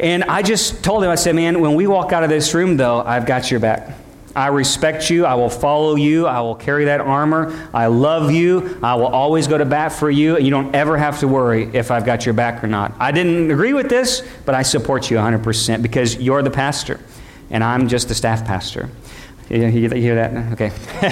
And 0.00 0.24
I 0.24 0.40
just 0.40 0.82
told 0.82 1.04
him, 1.04 1.10
I 1.10 1.16
said, 1.16 1.34
man, 1.34 1.60
when 1.60 1.74
we 1.74 1.86
walk 1.86 2.14
out 2.14 2.24
of 2.24 2.30
this 2.30 2.54
room, 2.54 2.78
though, 2.78 3.02
I've 3.02 3.26
got 3.26 3.50
your 3.50 3.60
back. 3.60 3.94
I 4.34 4.46
respect 4.46 5.10
you. 5.10 5.26
I 5.26 5.34
will 5.34 5.50
follow 5.50 5.96
you. 5.96 6.26
I 6.26 6.40
will 6.40 6.54
carry 6.54 6.86
that 6.86 7.02
armor. 7.02 7.68
I 7.74 7.88
love 7.88 8.32
you. 8.32 8.78
I 8.82 8.94
will 8.94 9.08
always 9.08 9.46
go 9.46 9.58
to 9.58 9.66
bat 9.66 9.92
for 9.92 10.10
you. 10.10 10.36
And 10.36 10.46
you 10.46 10.50
don't 10.50 10.74
ever 10.74 10.96
have 10.96 11.20
to 11.20 11.28
worry 11.28 11.68
if 11.74 11.90
I've 11.90 12.06
got 12.06 12.24
your 12.24 12.32
back 12.32 12.64
or 12.64 12.68
not. 12.68 12.94
I 12.98 13.12
didn't 13.12 13.50
agree 13.50 13.74
with 13.74 13.90
this, 13.90 14.26
but 14.46 14.54
I 14.54 14.62
support 14.62 15.10
you 15.10 15.18
100% 15.18 15.82
because 15.82 16.16
you're 16.16 16.42
the 16.42 16.50
pastor 16.50 16.98
and 17.50 17.62
I'm 17.62 17.86
just 17.86 18.08
the 18.08 18.14
staff 18.14 18.46
pastor. 18.46 18.88
You, 19.48 19.66
you 19.66 19.90
hear 19.90 20.14
that? 20.14 20.52
Okay. 20.52 20.66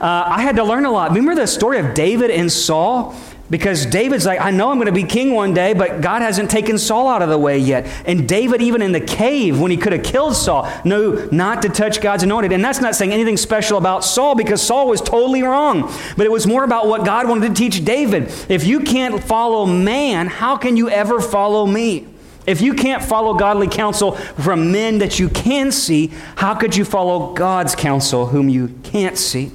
uh, 0.00 0.24
I 0.26 0.42
had 0.42 0.56
to 0.56 0.64
learn 0.64 0.84
a 0.84 0.90
lot. 0.90 1.10
Remember 1.10 1.34
the 1.34 1.46
story 1.46 1.78
of 1.78 1.94
David 1.94 2.30
and 2.30 2.50
Saul? 2.50 3.14
Because 3.50 3.84
David's 3.84 4.24
like, 4.24 4.40
I 4.40 4.50
know 4.50 4.70
I'm 4.70 4.78
going 4.78 4.86
to 4.86 4.92
be 4.92 5.04
king 5.04 5.34
one 5.34 5.52
day, 5.52 5.74
but 5.74 6.00
God 6.00 6.22
hasn't 6.22 6.50
taken 6.50 6.78
Saul 6.78 7.08
out 7.08 7.20
of 7.20 7.28
the 7.28 7.38
way 7.38 7.58
yet. 7.58 7.86
And 8.06 8.26
David, 8.26 8.62
even 8.62 8.80
in 8.80 8.92
the 8.92 9.00
cave, 9.00 9.60
when 9.60 9.70
he 9.70 9.76
could 9.76 9.92
have 9.92 10.02
killed 10.02 10.34
Saul, 10.34 10.70
knew 10.84 11.28
not 11.30 11.60
to 11.62 11.68
touch 11.68 12.00
God's 12.00 12.22
anointed. 12.22 12.52
And 12.52 12.64
that's 12.64 12.80
not 12.80 12.94
saying 12.94 13.12
anything 13.12 13.36
special 13.36 13.76
about 13.76 14.02
Saul 14.02 14.34
because 14.34 14.62
Saul 14.62 14.88
was 14.88 15.02
totally 15.02 15.42
wrong. 15.42 15.92
But 16.16 16.24
it 16.24 16.32
was 16.32 16.46
more 16.46 16.64
about 16.64 16.86
what 16.86 17.04
God 17.04 17.28
wanted 17.28 17.48
to 17.48 17.54
teach 17.54 17.84
David. 17.84 18.32
If 18.48 18.64
you 18.64 18.80
can't 18.80 19.22
follow 19.22 19.66
man, 19.66 20.26
how 20.26 20.56
can 20.56 20.78
you 20.78 20.88
ever 20.88 21.20
follow 21.20 21.66
me? 21.66 22.08
If 22.46 22.60
you 22.60 22.74
can't 22.74 23.02
follow 23.02 23.34
godly 23.34 23.68
counsel 23.68 24.12
from 24.12 24.70
men 24.70 24.98
that 24.98 25.18
you 25.18 25.28
can 25.28 25.72
see, 25.72 26.08
how 26.36 26.54
could 26.54 26.76
you 26.76 26.84
follow 26.84 27.32
God's 27.32 27.74
counsel 27.74 28.26
whom 28.26 28.48
you 28.48 28.68
can't 28.82 29.16
see? 29.16 29.50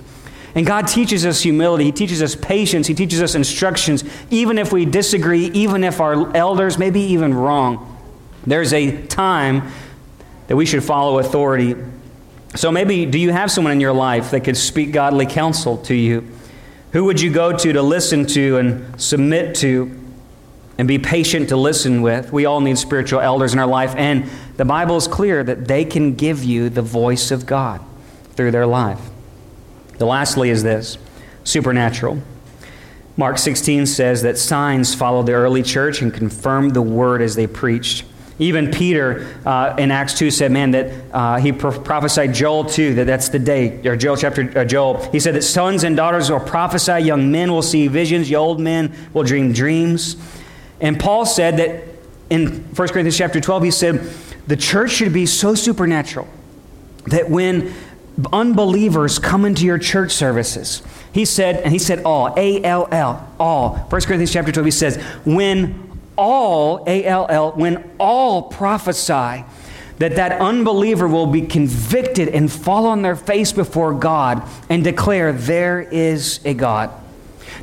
And 0.55 0.65
God 0.65 0.87
teaches 0.87 1.25
us 1.25 1.41
humility. 1.41 1.85
He 1.85 1.91
teaches 1.91 2.21
us 2.23 2.35
patience. 2.35 2.87
He 2.87 2.95
teaches 2.95 3.21
us 3.21 3.35
instructions, 3.35 4.03
even 4.31 4.57
if 4.57 4.73
we 4.73 4.85
disagree, 4.85 5.45
even 5.51 5.83
if 5.83 6.01
our 6.01 6.35
elders 6.35 6.79
may 6.79 6.89
be 6.89 7.01
even 7.01 7.33
wrong. 7.33 7.97
There's 8.47 8.73
a 8.73 9.05
time 9.05 9.71
that 10.47 10.55
we 10.55 10.65
should 10.65 10.83
follow 10.83 11.19
authority. 11.19 11.75
So 12.55 12.71
maybe, 12.71 13.05
do 13.05 13.19
you 13.19 13.31
have 13.31 13.51
someone 13.51 13.73
in 13.73 13.79
your 13.79 13.93
life 13.93 14.31
that 14.31 14.39
could 14.41 14.57
speak 14.57 14.91
godly 14.91 15.27
counsel 15.27 15.77
to 15.83 15.93
you? 15.93 16.27
Who 16.93 17.05
would 17.05 17.21
you 17.21 17.31
go 17.31 17.55
to 17.55 17.73
to 17.73 17.81
listen 17.83 18.25
to 18.27 18.57
and 18.57 18.99
submit 18.99 19.55
to 19.57 19.85
and 20.79 20.87
be 20.87 20.97
patient 20.97 21.49
to 21.49 21.57
listen 21.57 22.01
with? 22.01 22.31
We 22.31 22.45
all 22.45 22.61
need 22.61 22.77
spiritual 22.77 23.19
elders 23.19 23.53
in 23.53 23.59
our 23.59 23.67
life, 23.67 23.93
and 23.97 24.27
the 24.55 24.63
Bible 24.63 24.95
is 24.95 25.09
clear 25.09 25.43
that 25.43 25.67
they 25.67 25.83
can 25.83 26.15
give 26.15 26.41
you 26.43 26.69
the 26.69 26.81
voice 26.81 27.31
of 27.31 27.45
God 27.45 27.81
through 28.35 28.51
their 28.51 28.65
life. 28.65 29.01
The 29.97 30.05
lastly 30.05 30.49
is 30.49 30.63
this 30.63 30.97
supernatural. 31.43 32.21
Mark 33.17 33.37
16 33.37 33.87
says 33.87 34.21
that 34.21 34.37
signs 34.37 34.95
followed 34.95 35.25
the 35.25 35.33
early 35.33 35.63
church 35.63 36.01
and 36.01 36.13
confirmed 36.13 36.73
the 36.73 36.81
word 36.81 37.21
as 37.21 37.35
they 37.35 37.47
preached. 37.47 38.05
Even 38.37 38.71
Peter 38.71 39.27
uh, 39.45 39.75
in 39.77 39.91
Acts 39.91 40.13
2 40.13 40.31
said, 40.31 40.49
man, 40.49 40.71
that 40.71 40.93
uh, 41.11 41.35
he 41.35 41.51
pro- 41.51 41.77
prophesied 41.77 42.33
Joel 42.33 42.63
2, 42.63 42.95
that 42.95 43.03
that's 43.05 43.27
the 43.27 43.39
day, 43.39 43.85
or 43.85 43.97
Joel 43.97 44.15
chapter, 44.15 44.49
uh, 44.57 44.63
Joel. 44.63 45.11
He 45.11 45.19
said 45.19 45.35
that 45.35 45.41
sons 45.41 45.83
and 45.83 45.97
daughters 45.97 46.31
will 46.31 46.39
prophesy, 46.39 46.99
young 46.99 47.29
men 47.29 47.51
will 47.51 47.61
see 47.61 47.89
visions, 47.89 48.31
old 48.31 48.61
men 48.61 48.95
will 49.11 49.23
dream 49.23 49.51
dreams. 49.51 50.15
And 50.81 50.99
Paul 50.99 51.25
said 51.25 51.57
that 51.57 51.83
in 52.29 52.63
1 52.75 52.75
Corinthians 52.75 53.17
chapter 53.17 53.41
12, 53.41 53.63
he 53.63 53.71
said, 53.71 54.09
the 54.47 54.57
church 54.57 54.91
should 54.91 55.13
be 55.13 55.25
so 55.25 55.55
supernatural 55.55 56.27
that 57.07 57.29
when 57.29 57.73
unbelievers 58.33 59.19
come 59.19 59.45
into 59.45 59.65
your 59.65 59.77
church 59.77 60.11
services. 60.11 60.81
He 61.13 61.25
said, 61.25 61.57
and 61.57 61.71
he 61.71 61.79
said 61.79 62.03
all, 62.03 62.33
A 62.37 62.63
L 62.63 62.87
L, 62.91 63.27
all. 63.39 63.75
1 63.77 63.89
Corinthians 63.89 64.31
chapter 64.31 64.51
12, 64.51 64.65
he 64.65 64.71
says, 64.71 64.97
when 65.25 65.89
all, 66.17 66.83
A 66.85 67.05
L 67.05 67.27
L, 67.29 67.51
when 67.53 67.89
all 67.99 68.43
prophesy, 68.43 69.45
that 69.99 70.15
that 70.15 70.39
unbeliever 70.39 71.07
will 71.07 71.27
be 71.27 71.41
convicted 71.41 72.29
and 72.29 72.51
fall 72.51 72.85
on 72.85 73.01
their 73.01 73.15
face 73.15 73.51
before 73.51 73.93
God 73.93 74.47
and 74.69 74.83
declare, 74.83 75.33
there 75.33 75.81
is 75.81 76.39
a 76.45 76.53
God. 76.53 76.89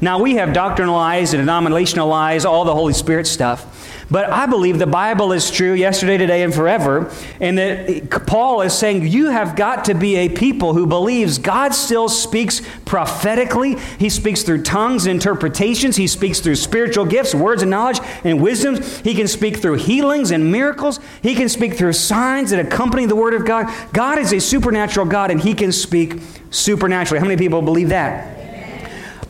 Now, 0.01 0.21
we 0.21 0.37
have 0.37 0.51
doctrinalized 0.51 1.39
and 1.39 1.49
denominationalized 1.49 2.45
all 2.45 2.65
the 2.65 2.75
Holy 2.75 2.93
Spirit 2.93 3.27
stuff. 3.27 3.73
But 4.09 4.31
I 4.31 4.47
believe 4.47 4.79
the 4.79 4.87
Bible 4.87 5.33
is 5.33 5.51
true 5.51 5.73
yesterday, 5.73 6.17
today, 6.17 6.45
and 6.45 6.55
forever. 6.55 7.13
And 7.41 7.59
that 7.59 8.27
Paul 8.27 8.61
is 8.61 8.73
saying 8.73 9.09
you 9.09 9.31
have 9.31 9.57
got 9.57 9.87
to 9.87 9.95
be 9.95 10.17
a 10.17 10.29
people 10.29 10.75
who 10.75 10.87
believes 10.87 11.39
God 11.39 11.75
still 11.75 12.09
speaks 12.09 12.63
prophetically. 12.85 13.77
He 13.99 14.09
speaks 14.09 14.45
through 14.45 14.63
tongues 14.63 15.07
interpretations. 15.07 15.97
He 15.97 16.07
speaks 16.07 16.39
through 16.39 16.55
spiritual 16.55 17.05
gifts, 17.05 17.35
words 17.35 17.63
of 17.63 17.69
knowledge, 17.69 17.99
and 18.23 18.41
wisdoms. 18.41 19.01
He 19.01 19.15
can 19.15 19.27
speak 19.27 19.57
through 19.57 19.79
healings 19.79 20.31
and 20.31 20.53
miracles. 20.53 21.01
He 21.21 21.35
can 21.35 21.49
speak 21.49 21.75
through 21.75 21.95
signs 21.95 22.51
that 22.51 22.65
accompany 22.65 23.07
the 23.07 23.17
Word 23.17 23.35
of 23.35 23.45
God. 23.45 23.73
God 23.93 24.19
is 24.19 24.33
a 24.33 24.41
supernatural 24.41 25.07
God, 25.07 25.33
and 25.33 25.41
He 25.41 25.53
can 25.53 25.73
speak 25.73 26.21
supernaturally. 26.51 27.19
How 27.19 27.27
many 27.27 27.39
people 27.39 27.61
believe 27.61 27.89
that? 27.89 28.36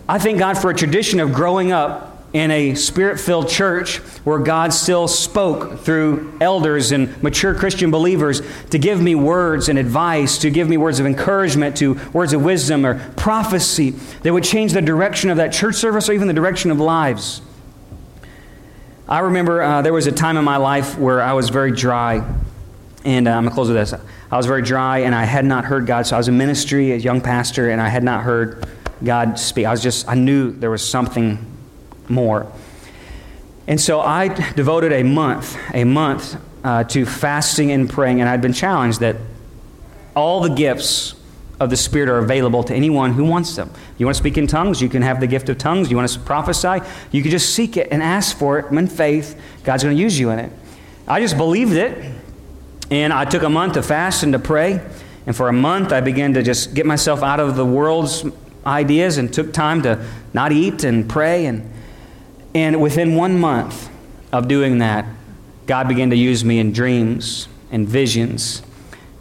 I 0.08 0.18
thank 0.20 0.38
God 0.38 0.56
for 0.56 0.70
a 0.70 0.74
tradition 0.74 1.18
of 1.18 1.32
growing 1.32 1.72
up 1.72 2.16
in 2.32 2.50
a 2.50 2.74
spirit 2.74 3.18
filled 3.18 3.48
church 3.48 3.96
where 4.24 4.38
God 4.38 4.72
still 4.72 5.08
spoke 5.08 5.80
through 5.80 6.36
elders 6.40 6.92
and 6.92 7.20
mature 7.22 7.54
Christian 7.54 7.90
believers 7.90 8.40
to 8.70 8.78
give 8.78 9.00
me 9.00 9.14
words 9.14 9.68
and 9.68 9.78
advice, 9.78 10.38
to 10.38 10.50
give 10.50 10.68
me 10.68 10.76
words 10.76 11.00
of 11.00 11.06
encouragement, 11.06 11.76
to 11.78 11.94
words 12.12 12.32
of 12.32 12.44
wisdom 12.44 12.86
or 12.86 12.98
prophecy 13.16 13.90
that 14.22 14.32
would 14.32 14.44
change 14.44 14.72
the 14.72 14.82
direction 14.82 15.30
of 15.30 15.38
that 15.38 15.52
church 15.52 15.74
service 15.74 16.08
or 16.08 16.12
even 16.12 16.28
the 16.28 16.34
direction 16.34 16.70
of 16.70 16.78
lives. 16.78 17.40
I 19.08 19.20
remember 19.20 19.62
uh, 19.62 19.82
there 19.82 19.92
was 19.92 20.06
a 20.06 20.12
time 20.12 20.36
in 20.36 20.44
my 20.44 20.56
life 20.56 20.98
where 20.98 21.22
I 21.22 21.32
was 21.32 21.48
very 21.48 21.72
dry. 21.72 22.22
And 23.04 23.26
uh, 23.26 23.32
I'm 23.32 23.44
going 23.44 23.50
to 23.50 23.54
close 23.54 23.68
with 23.68 23.76
this. 23.76 23.94
I 24.30 24.36
was 24.36 24.46
very 24.46 24.62
dry 24.62 24.98
and 24.98 25.14
I 25.14 25.24
had 25.24 25.44
not 25.44 25.64
heard 25.64 25.86
God. 25.86 26.06
So 26.06 26.16
I 26.16 26.18
was 26.18 26.28
in 26.28 26.36
ministry, 26.36 26.92
a 26.92 26.96
young 26.96 27.20
pastor, 27.20 27.70
and 27.70 27.80
I 27.80 27.88
had 27.88 28.04
not 28.04 28.24
heard 28.24 28.68
God 29.02 29.38
speak. 29.38 29.66
I 29.66 29.70
was 29.70 29.82
just, 29.82 30.08
I 30.08 30.14
knew 30.14 30.50
there 30.50 30.70
was 30.70 30.86
something 30.86 31.44
more. 32.08 32.50
And 33.66 33.80
so 33.80 34.00
I 34.00 34.28
devoted 34.28 34.92
a 34.92 35.02
month, 35.02 35.58
a 35.74 35.84
month 35.84 36.36
uh, 36.64 36.84
to 36.84 37.04
fasting 37.04 37.72
and 37.72 37.90
praying, 37.90 38.20
and 38.20 38.28
I'd 38.28 38.40
been 38.40 38.52
challenged 38.52 39.00
that 39.00 39.16
all 40.14 40.40
the 40.40 40.50
gifts 40.50 41.14
of 41.58 41.70
the 41.70 41.76
Spirit 41.76 42.08
are 42.08 42.18
available 42.18 42.62
to 42.64 42.74
anyone 42.74 43.12
who 43.12 43.24
wants 43.24 43.56
them. 43.56 43.70
You 43.98 44.06
want 44.06 44.16
to 44.16 44.22
speak 44.22 44.36
in 44.36 44.46
tongues? 44.46 44.80
You 44.80 44.88
can 44.88 45.02
have 45.02 45.20
the 45.20 45.26
gift 45.26 45.48
of 45.48 45.58
tongues. 45.58 45.90
You 45.90 45.96
want 45.96 46.08
to 46.08 46.20
prophesy? 46.20 46.84
You 47.12 47.22
can 47.22 47.30
just 47.30 47.54
seek 47.54 47.76
it 47.76 47.88
and 47.90 48.02
ask 48.02 48.36
for 48.36 48.58
it 48.58 48.66
in 48.72 48.86
faith. 48.86 49.40
God's 49.64 49.82
going 49.82 49.96
to 49.96 50.02
use 50.02 50.18
you 50.18 50.30
in 50.30 50.38
it. 50.38 50.52
I 51.08 51.20
just 51.20 51.36
believed 51.36 51.72
it, 51.72 52.12
and 52.90 53.12
I 53.12 53.24
took 53.24 53.42
a 53.42 53.48
month 53.48 53.74
to 53.74 53.82
fast 53.82 54.22
and 54.22 54.32
to 54.32 54.38
pray. 54.38 54.80
And 55.26 55.34
for 55.34 55.48
a 55.48 55.52
month, 55.52 55.92
I 55.92 56.00
began 56.00 56.34
to 56.34 56.42
just 56.42 56.74
get 56.74 56.86
myself 56.86 57.22
out 57.22 57.40
of 57.40 57.56
the 57.56 57.64
world's 57.64 58.24
ideas 58.66 59.16
and 59.16 59.32
took 59.32 59.52
time 59.52 59.82
to 59.82 60.04
not 60.34 60.52
eat 60.52 60.84
and 60.84 61.08
pray 61.08 61.46
and 61.46 61.72
and 62.56 62.80
within 62.80 63.16
one 63.16 63.38
month 63.38 63.90
of 64.32 64.48
doing 64.48 64.78
that, 64.78 65.04
God 65.66 65.88
began 65.88 66.08
to 66.08 66.16
use 66.16 66.42
me 66.42 66.58
in 66.58 66.72
dreams 66.72 67.48
and 67.70 67.86
visions. 67.86 68.62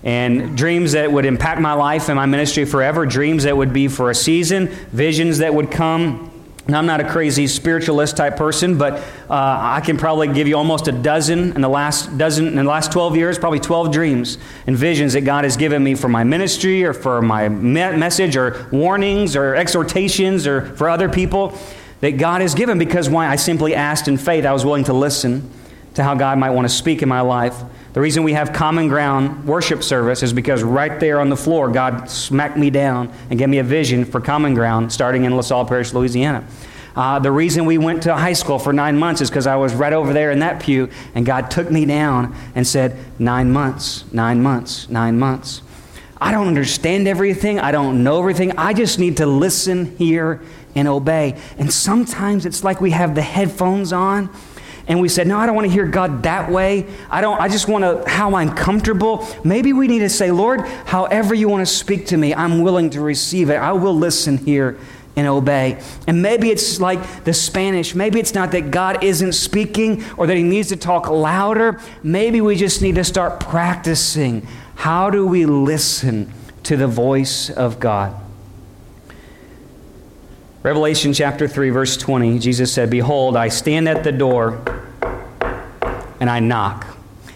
And 0.03 0.55
dreams 0.55 0.93
that 0.93 1.11
would 1.11 1.25
impact 1.25 1.59
my 1.59 1.73
life 1.73 2.07
and 2.07 2.15
my 2.15 2.27
ministry 2.27 2.63
forever, 2.63 3.05
dreams 3.05 3.43
that 3.43 3.57
would 3.57 3.73
be 3.73 3.89
for 3.89 4.09
a 4.09 4.15
season, 4.15 4.67
visions 4.67 5.39
that 5.39 5.53
would 5.53 5.69
come. 5.69 6.31
Now, 6.67 6.79
I'm 6.79 6.87
not 6.87 6.99
a 6.99 7.07
crazy 7.07 7.45
spiritualist 7.45 8.17
type 8.17 8.37
person, 8.37 8.79
but 8.79 8.93
uh, 8.93 8.99
I 9.29 9.81
can 9.85 9.97
probably 9.97 10.27
give 10.29 10.47
you 10.47 10.57
almost 10.57 10.87
a 10.87 10.91
dozen 10.91 11.53
in 11.53 11.61
the 11.61 11.69
last 11.69 12.17
dozen 12.17 12.47
in 12.47 12.55
the 12.55 12.63
last 12.63 12.91
12 12.91 13.15
years, 13.15 13.37
probably 13.37 13.59
12 13.59 13.91
dreams 13.91 14.39
and 14.65 14.75
visions 14.75 15.13
that 15.13 15.21
God 15.21 15.43
has 15.43 15.57
given 15.57 15.83
me 15.83 15.93
for 15.93 16.07
my 16.07 16.23
ministry 16.23 16.83
or 16.83 16.93
for 16.93 17.21
my 17.21 17.49
me- 17.49 17.95
message 17.97 18.35
or 18.35 18.67
warnings 18.71 19.35
or 19.35 19.55
exhortations 19.55 20.47
or 20.47 20.75
for 20.75 20.89
other 20.89 21.07
people 21.07 21.55
that 21.99 22.17
God 22.17 22.41
has 22.41 22.55
given 22.55 22.79
because 22.79 23.09
why? 23.09 23.27
I 23.27 23.35
simply 23.35 23.75
asked 23.75 24.07
in 24.07 24.17
faith. 24.17 24.43
I 24.43 24.51
was 24.51 24.65
willing 24.65 24.85
to 24.85 24.93
listen 24.93 25.47
to 25.93 26.03
how 26.03 26.15
God 26.15 26.39
might 26.39 26.49
want 26.49 26.67
to 26.67 26.73
speak 26.73 27.03
in 27.03 27.09
my 27.09 27.21
life. 27.21 27.55
The 27.95 28.01
reason 28.01 28.23
we 28.23 28.33
have 28.33 28.51
common 28.51 28.89
ground 28.89 29.45
worship 29.45 29.81
service 29.81 30.21
is 30.21 30.33
because 30.33 30.63
right 30.63 30.99
there 30.99 31.21
on 31.21 31.29
the 31.29 31.37
floor, 31.37 31.71
God 31.71 32.09
smacked 32.09 32.57
me 32.57 32.69
down 32.69 33.09
and 33.29 33.39
gave 33.39 33.47
me 33.47 33.59
a 33.59 33.63
vision 33.63 34.03
for 34.03 34.19
common 34.19 34.53
ground 34.53 34.91
starting 34.91 35.23
in 35.23 35.33
LaSalle 35.33 35.63
Parish, 35.63 35.93
Louisiana. 35.93 36.45
Uh, 36.93 37.19
the 37.19 37.31
reason 37.31 37.63
we 37.63 37.77
went 37.77 38.03
to 38.03 38.13
high 38.13 38.33
school 38.33 38.59
for 38.59 38.73
nine 38.73 38.97
months 38.99 39.21
is 39.21 39.29
because 39.29 39.47
I 39.47 39.55
was 39.55 39.73
right 39.73 39.93
over 39.93 40.11
there 40.11 40.31
in 40.31 40.39
that 40.39 40.61
pew, 40.61 40.89
and 41.13 41.25
God 41.25 41.49
took 41.49 41.71
me 41.71 41.85
down 41.85 42.35
and 42.53 42.67
said, 42.67 42.97
Nine 43.17 43.53
months, 43.53 44.03
nine 44.11 44.43
months, 44.43 44.89
nine 44.89 45.17
months. 45.17 45.61
I 46.19 46.31
don't 46.31 46.49
understand 46.49 47.07
everything. 47.07 47.61
I 47.61 47.71
don't 47.71 48.03
know 48.03 48.19
everything. 48.19 48.57
I 48.57 48.73
just 48.73 48.99
need 48.99 49.15
to 49.17 49.25
listen, 49.25 49.95
hear, 49.95 50.41
and 50.75 50.89
obey. 50.89 51.39
And 51.57 51.71
sometimes 51.71 52.45
it's 52.45 52.61
like 52.61 52.81
we 52.81 52.91
have 52.91 53.15
the 53.15 53.21
headphones 53.21 53.93
on 53.93 54.29
and 54.87 55.01
we 55.01 55.09
said, 55.09 55.27
No, 55.27 55.37
I 55.37 55.45
don't 55.45 55.55
want 55.55 55.67
to 55.67 55.71
hear 55.71 55.85
God 55.85 56.23
that 56.23 56.51
way. 56.51 56.85
I 57.09 57.21
don't, 57.21 57.39
I 57.39 57.47
just 57.47 57.67
want 57.67 57.83
to, 57.83 58.09
how 58.09 58.35
I'm 58.35 58.53
comfortable. 58.55 59.27
Maybe 59.43 59.73
we 59.73 59.87
need 59.87 59.99
to 59.99 60.09
say, 60.09 60.31
Lord, 60.31 60.61
however 60.61 61.33
you 61.33 61.49
want 61.49 61.67
to 61.67 61.73
speak 61.73 62.07
to 62.07 62.17
me, 62.17 62.33
I'm 62.33 62.61
willing 62.61 62.91
to 62.91 63.01
receive 63.01 63.49
it. 63.49 63.55
I 63.55 63.73
will 63.73 63.95
listen 63.95 64.37
hear 64.37 64.77
and 65.15 65.27
obey. 65.27 65.81
And 66.07 66.21
maybe 66.21 66.49
it's 66.51 66.79
like 66.79 67.23
the 67.23 67.33
Spanish. 67.33 67.95
Maybe 67.95 68.19
it's 68.19 68.33
not 68.33 68.51
that 68.51 68.69
God 68.71 69.03
isn't 69.03 69.33
speaking 69.33 70.03
or 70.17 70.27
that 70.27 70.35
He 70.35 70.43
needs 70.43 70.69
to 70.69 70.75
talk 70.75 71.09
louder. 71.09 71.79
Maybe 72.03 72.41
we 72.41 72.55
just 72.55 72.81
need 72.81 72.95
to 72.95 73.03
start 73.03 73.39
practicing. 73.39 74.47
How 74.75 75.09
do 75.09 75.25
we 75.25 75.45
listen 75.45 76.31
to 76.63 76.75
the 76.75 76.87
voice 76.87 77.49
of 77.49 77.79
God? 77.79 78.24
Revelation 80.65 81.13
chapter 81.13 81.47
3, 81.47 81.69
verse 81.69 81.95
20, 81.95 82.39
Jesus 82.39 82.73
said, 82.73 82.89
Behold, 82.89 83.37
I 83.37 83.49
stand 83.49 83.87
at 83.87 84.03
the 84.03 84.11
door 84.11 84.63
and 86.19 86.27
I 86.27 86.39
knock. 86.39 86.87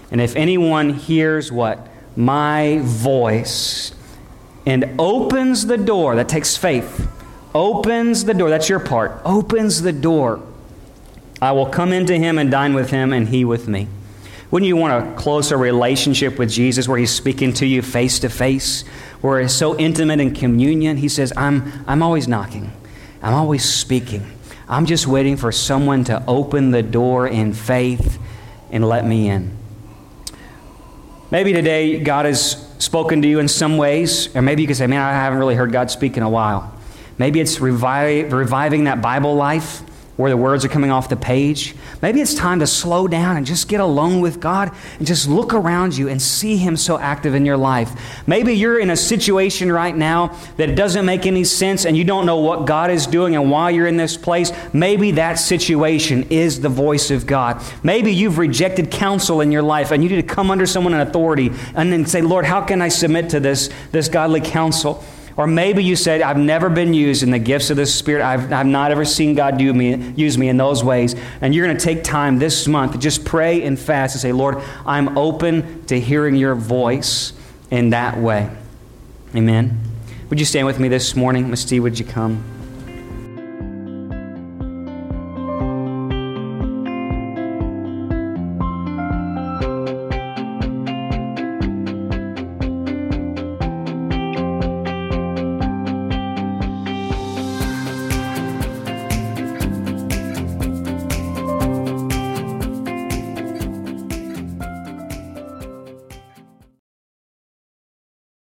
And 0.10 0.20
if 0.20 0.36
anyone 0.36 0.96
hears 0.96 1.52
what? 1.52 1.88
My 2.16 2.80
voice 2.82 3.94
and 4.66 4.96
opens 4.98 5.68
the 5.68 5.78
door, 5.78 6.16
that 6.16 6.28
takes 6.28 6.58
faith, 6.58 7.08
opens 7.54 8.26
the 8.26 8.34
door, 8.34 8.50
that's 8.50 8.68
your 8.68 8.80
part, 8.80 9.22
opens 9.24 9.84
the 9.84 9.94
door, 9.94 10.42
I 11.40 11.52
will 11.52 11.68
come 11.68 11.94
into 11.94 12.18
him 12.18 12.40
and 12.40 12.50
dine 12.50 12.74
with 12.74 12.90
him 12.90 13.14
and 13.14 13.30
he 13.30 13.46
with 13.46 13.68
me. 13.68 13.88
Wouldn't 14.50 14.66
you 14.66 14.76
want 14.76 15.08
a 15.08 15.16
closer 15.22 15.56
relationship 15.56 16.40
with 16.40 16.50
Jesus 16.50 16.88
where 16.88 16.98
he's 16.98 17.12
speaking 17.12 17.54
to 17.54 17.68
you 17.68 17.84
face 17.84 18.18
to 18.22 18.30
face, 18.30 18.88
where 19.22 19.40
it's 19.40 19.54
so 19.54 19.78
intimate 19.78 20.20
in 20.20 20.34
communion? 20.34 20.98
He 20.98 21.10
says, 21.10 21.32
I'm, 21.38 21.86
I'm 21.86 22.02
always 22.02 22.28
knocking. 22.28 22.74
I'm 23.22 23.34
always 23.34 23.66
speaking. 23.66 24.32
I'm 24.68 24.86
just 24.86 25.08
waiting 25.08 25.36
for 25.36 25.52
someone 25.52 26.04
to 26.06 26.24
open 26.28 26.72
the 26.72 26.84
door 26.84 27.28
in 27.28 27.54
faith 27.54 28.20
and 28.72 28.88
let 28.88 29.06
me 29.06 29.30
in. 29.30 29.58
Maybe 31.32 31.54
today 31.54 32.00
God 32.00 32.26
has 32.26 32.68
spoken 32.80 33.22
to 33.22 33.28
you 33.28 33.40
in 33.40 33.48
some 33.48 33.78
ways, 33.78 34.36
or 34.36 34.42
maybe 34.42 34.62
you 34.62 34.68
could 34.68 34.78
say, 34.78 34.88
Man, 34.88 35.02
I 35.02 35.12
haven't 35.12 35.40
really 35.40 35.56
heard 35.56 35.72
God 35.72 35.92
speak 35.92 36.18
in 36.18 36.24
a 36.24 36.30
while. 36.30 36.74
Maybe 37.18 37.40
it's 37.40 37.60
revive, 37.60 38.32
reviving 38.32 38.86
that 38.86 39.02
Bible 39.02 39.36
life 39.36 39.82
where 40.20 40.30
the 40.30 40.36
words 40.36 40.66
are 40.66 40.68
coming 40.68 40.92
off 40.92 41.08
the 41.08 41.16
page. 41.16 41.74
Maybe 42.02 42.20
it's 42.20 42.34
time 42.34 42.60
to 42.60 42.68
slow 42.68 43.08
down 43.08 43.38
and 43.38 43.46
just 43.46 43.70
get 43.70 43.80
alone 43.80 44.20
with 44.20 44.42
God 44.42 44.70
and 44.98 45.08
just 45.08 45.30
look 45.30 45.54
around 45.54 45.98
you 45.98 46.10
and 46.10 46.22
see 46.22 46.58
Him 46.58 46.76
so 46.76 47.00
active 47.00 47.36
in 47.36 47.46
your 47.46 47.56
life. 47.56 48.28
Maybe 48.28 48.52
you're 48.52 48.78
in 48.80 48.90
a 48.90 48.98
situation 48.98 49.72
right 49.72 49.96
now 49.96 50.38
that 50.58 50.76
doesn't 50.76 51.06
make 51.06 51.26
any 51.26 51.46
sense 51.46 51.86
and 51.86 51.96
you 51.96 52.04
don't 52.04 52.26
know 52.26 52.36
what 52.36 52.68
God 52.68 52.92
is 52.92 53.08
doing 53.08 53.34
and 53.34 53.50
why 53.50 53.70
you're 53.70 53.88
in 53.88 53.96
this 53.96 54.18
place. 54.18 54.52
Maybe 54.74 55.12
that 55.12 55.36
situation 55.36 56.24
is 56.30 56.60
the 56.60 56.68
voice 56.68 57.12
of 57.12 57.26
God. 57.26 57.64
Maybe 57.82 58.12
you've 58.12 58.40
rejected 58.40 58.92
counsel 58.92 59.40
in 59.40 59.54
your 59.54 59.62
life 59.62 59.92
and 59.92 60.04
you 60.04 60.10
need 60.10 60.18
to 60.18 60.36
come 60.36 60.52
under 60.52 60.66
someone 60.66 60.94
in 60.94 61.00
authority 61.00 61.50
and 61.76 61.94
then 61.94 62.06
say, 62.06 62.22
Lord, 62.22 62.44
how 62.44 62.60
can 62.60 62.82
I 62.82 62.90
submit 62.90 63.30
to 63.30 63.40
this, 63.40 63.70
this 63.94 64.10
godly 64.10 64.42
counsel? 64.42 65.02
Or 65.40 65.48
maybe 65.48 65.82
you 65.82 65.96
said, 65.96 66.22
I've 66.22 66.38
never 66.38 66.70
been 66.70 66.94
used 66.94 67.24
in 67.24 67.32
the 67.32 67.40
gifts 67.40 67.70
of 67.70 67.78
the 67.78 67.86
Spirit. 67.86 68.24
I've, 68.24 68.52
I've 68.52 68.66
not 68.66 68.92
ever 68.92 69.06
seen 69.06 69.36
God 69.36 69.58
do 69.58 69.74
me, 69.74 70.12
use 70.18 70.38
me 70.38 70.50
in 70.50 70.58
those 70.58 70.84
ways. 70.84 71.16
And 71.40 71.56
you're 71.56 71.66
going 71.66 71.78
to 71.78 71.82
take 71.82 72.04
time 72.04 72.40
this 72.40 72.68
month 72.68 72.92
to 72.92 72.98
just 72.98 73.24
pray 73.24 73.64
and 73.64 73.80
fast 73.80 74.16
and 74.16 74.22
say, 74.22 74.34
Lord, 74.34 74.62
I'm 74.86 75.18
open 75.18 75.86
to 75.86 75.98
hearing 75.98 76.36
your 76.36 76.56
voice 76.56 77.32
in 77.72 77.92
that 77.92 78.18
way. 78.18 78.52
Amen. 79.34 79.80
Would 80.30 80.42
you 80.42 80.46
stand 80.46 80.68
with 80.68 80.78
me 80.78 80.90
this 80.90 81.16
morning? 81.16 81.50
Misty, 81.50 81.80
would 81.80 81.98
you 81.98 82.04
come? 82.04 82.59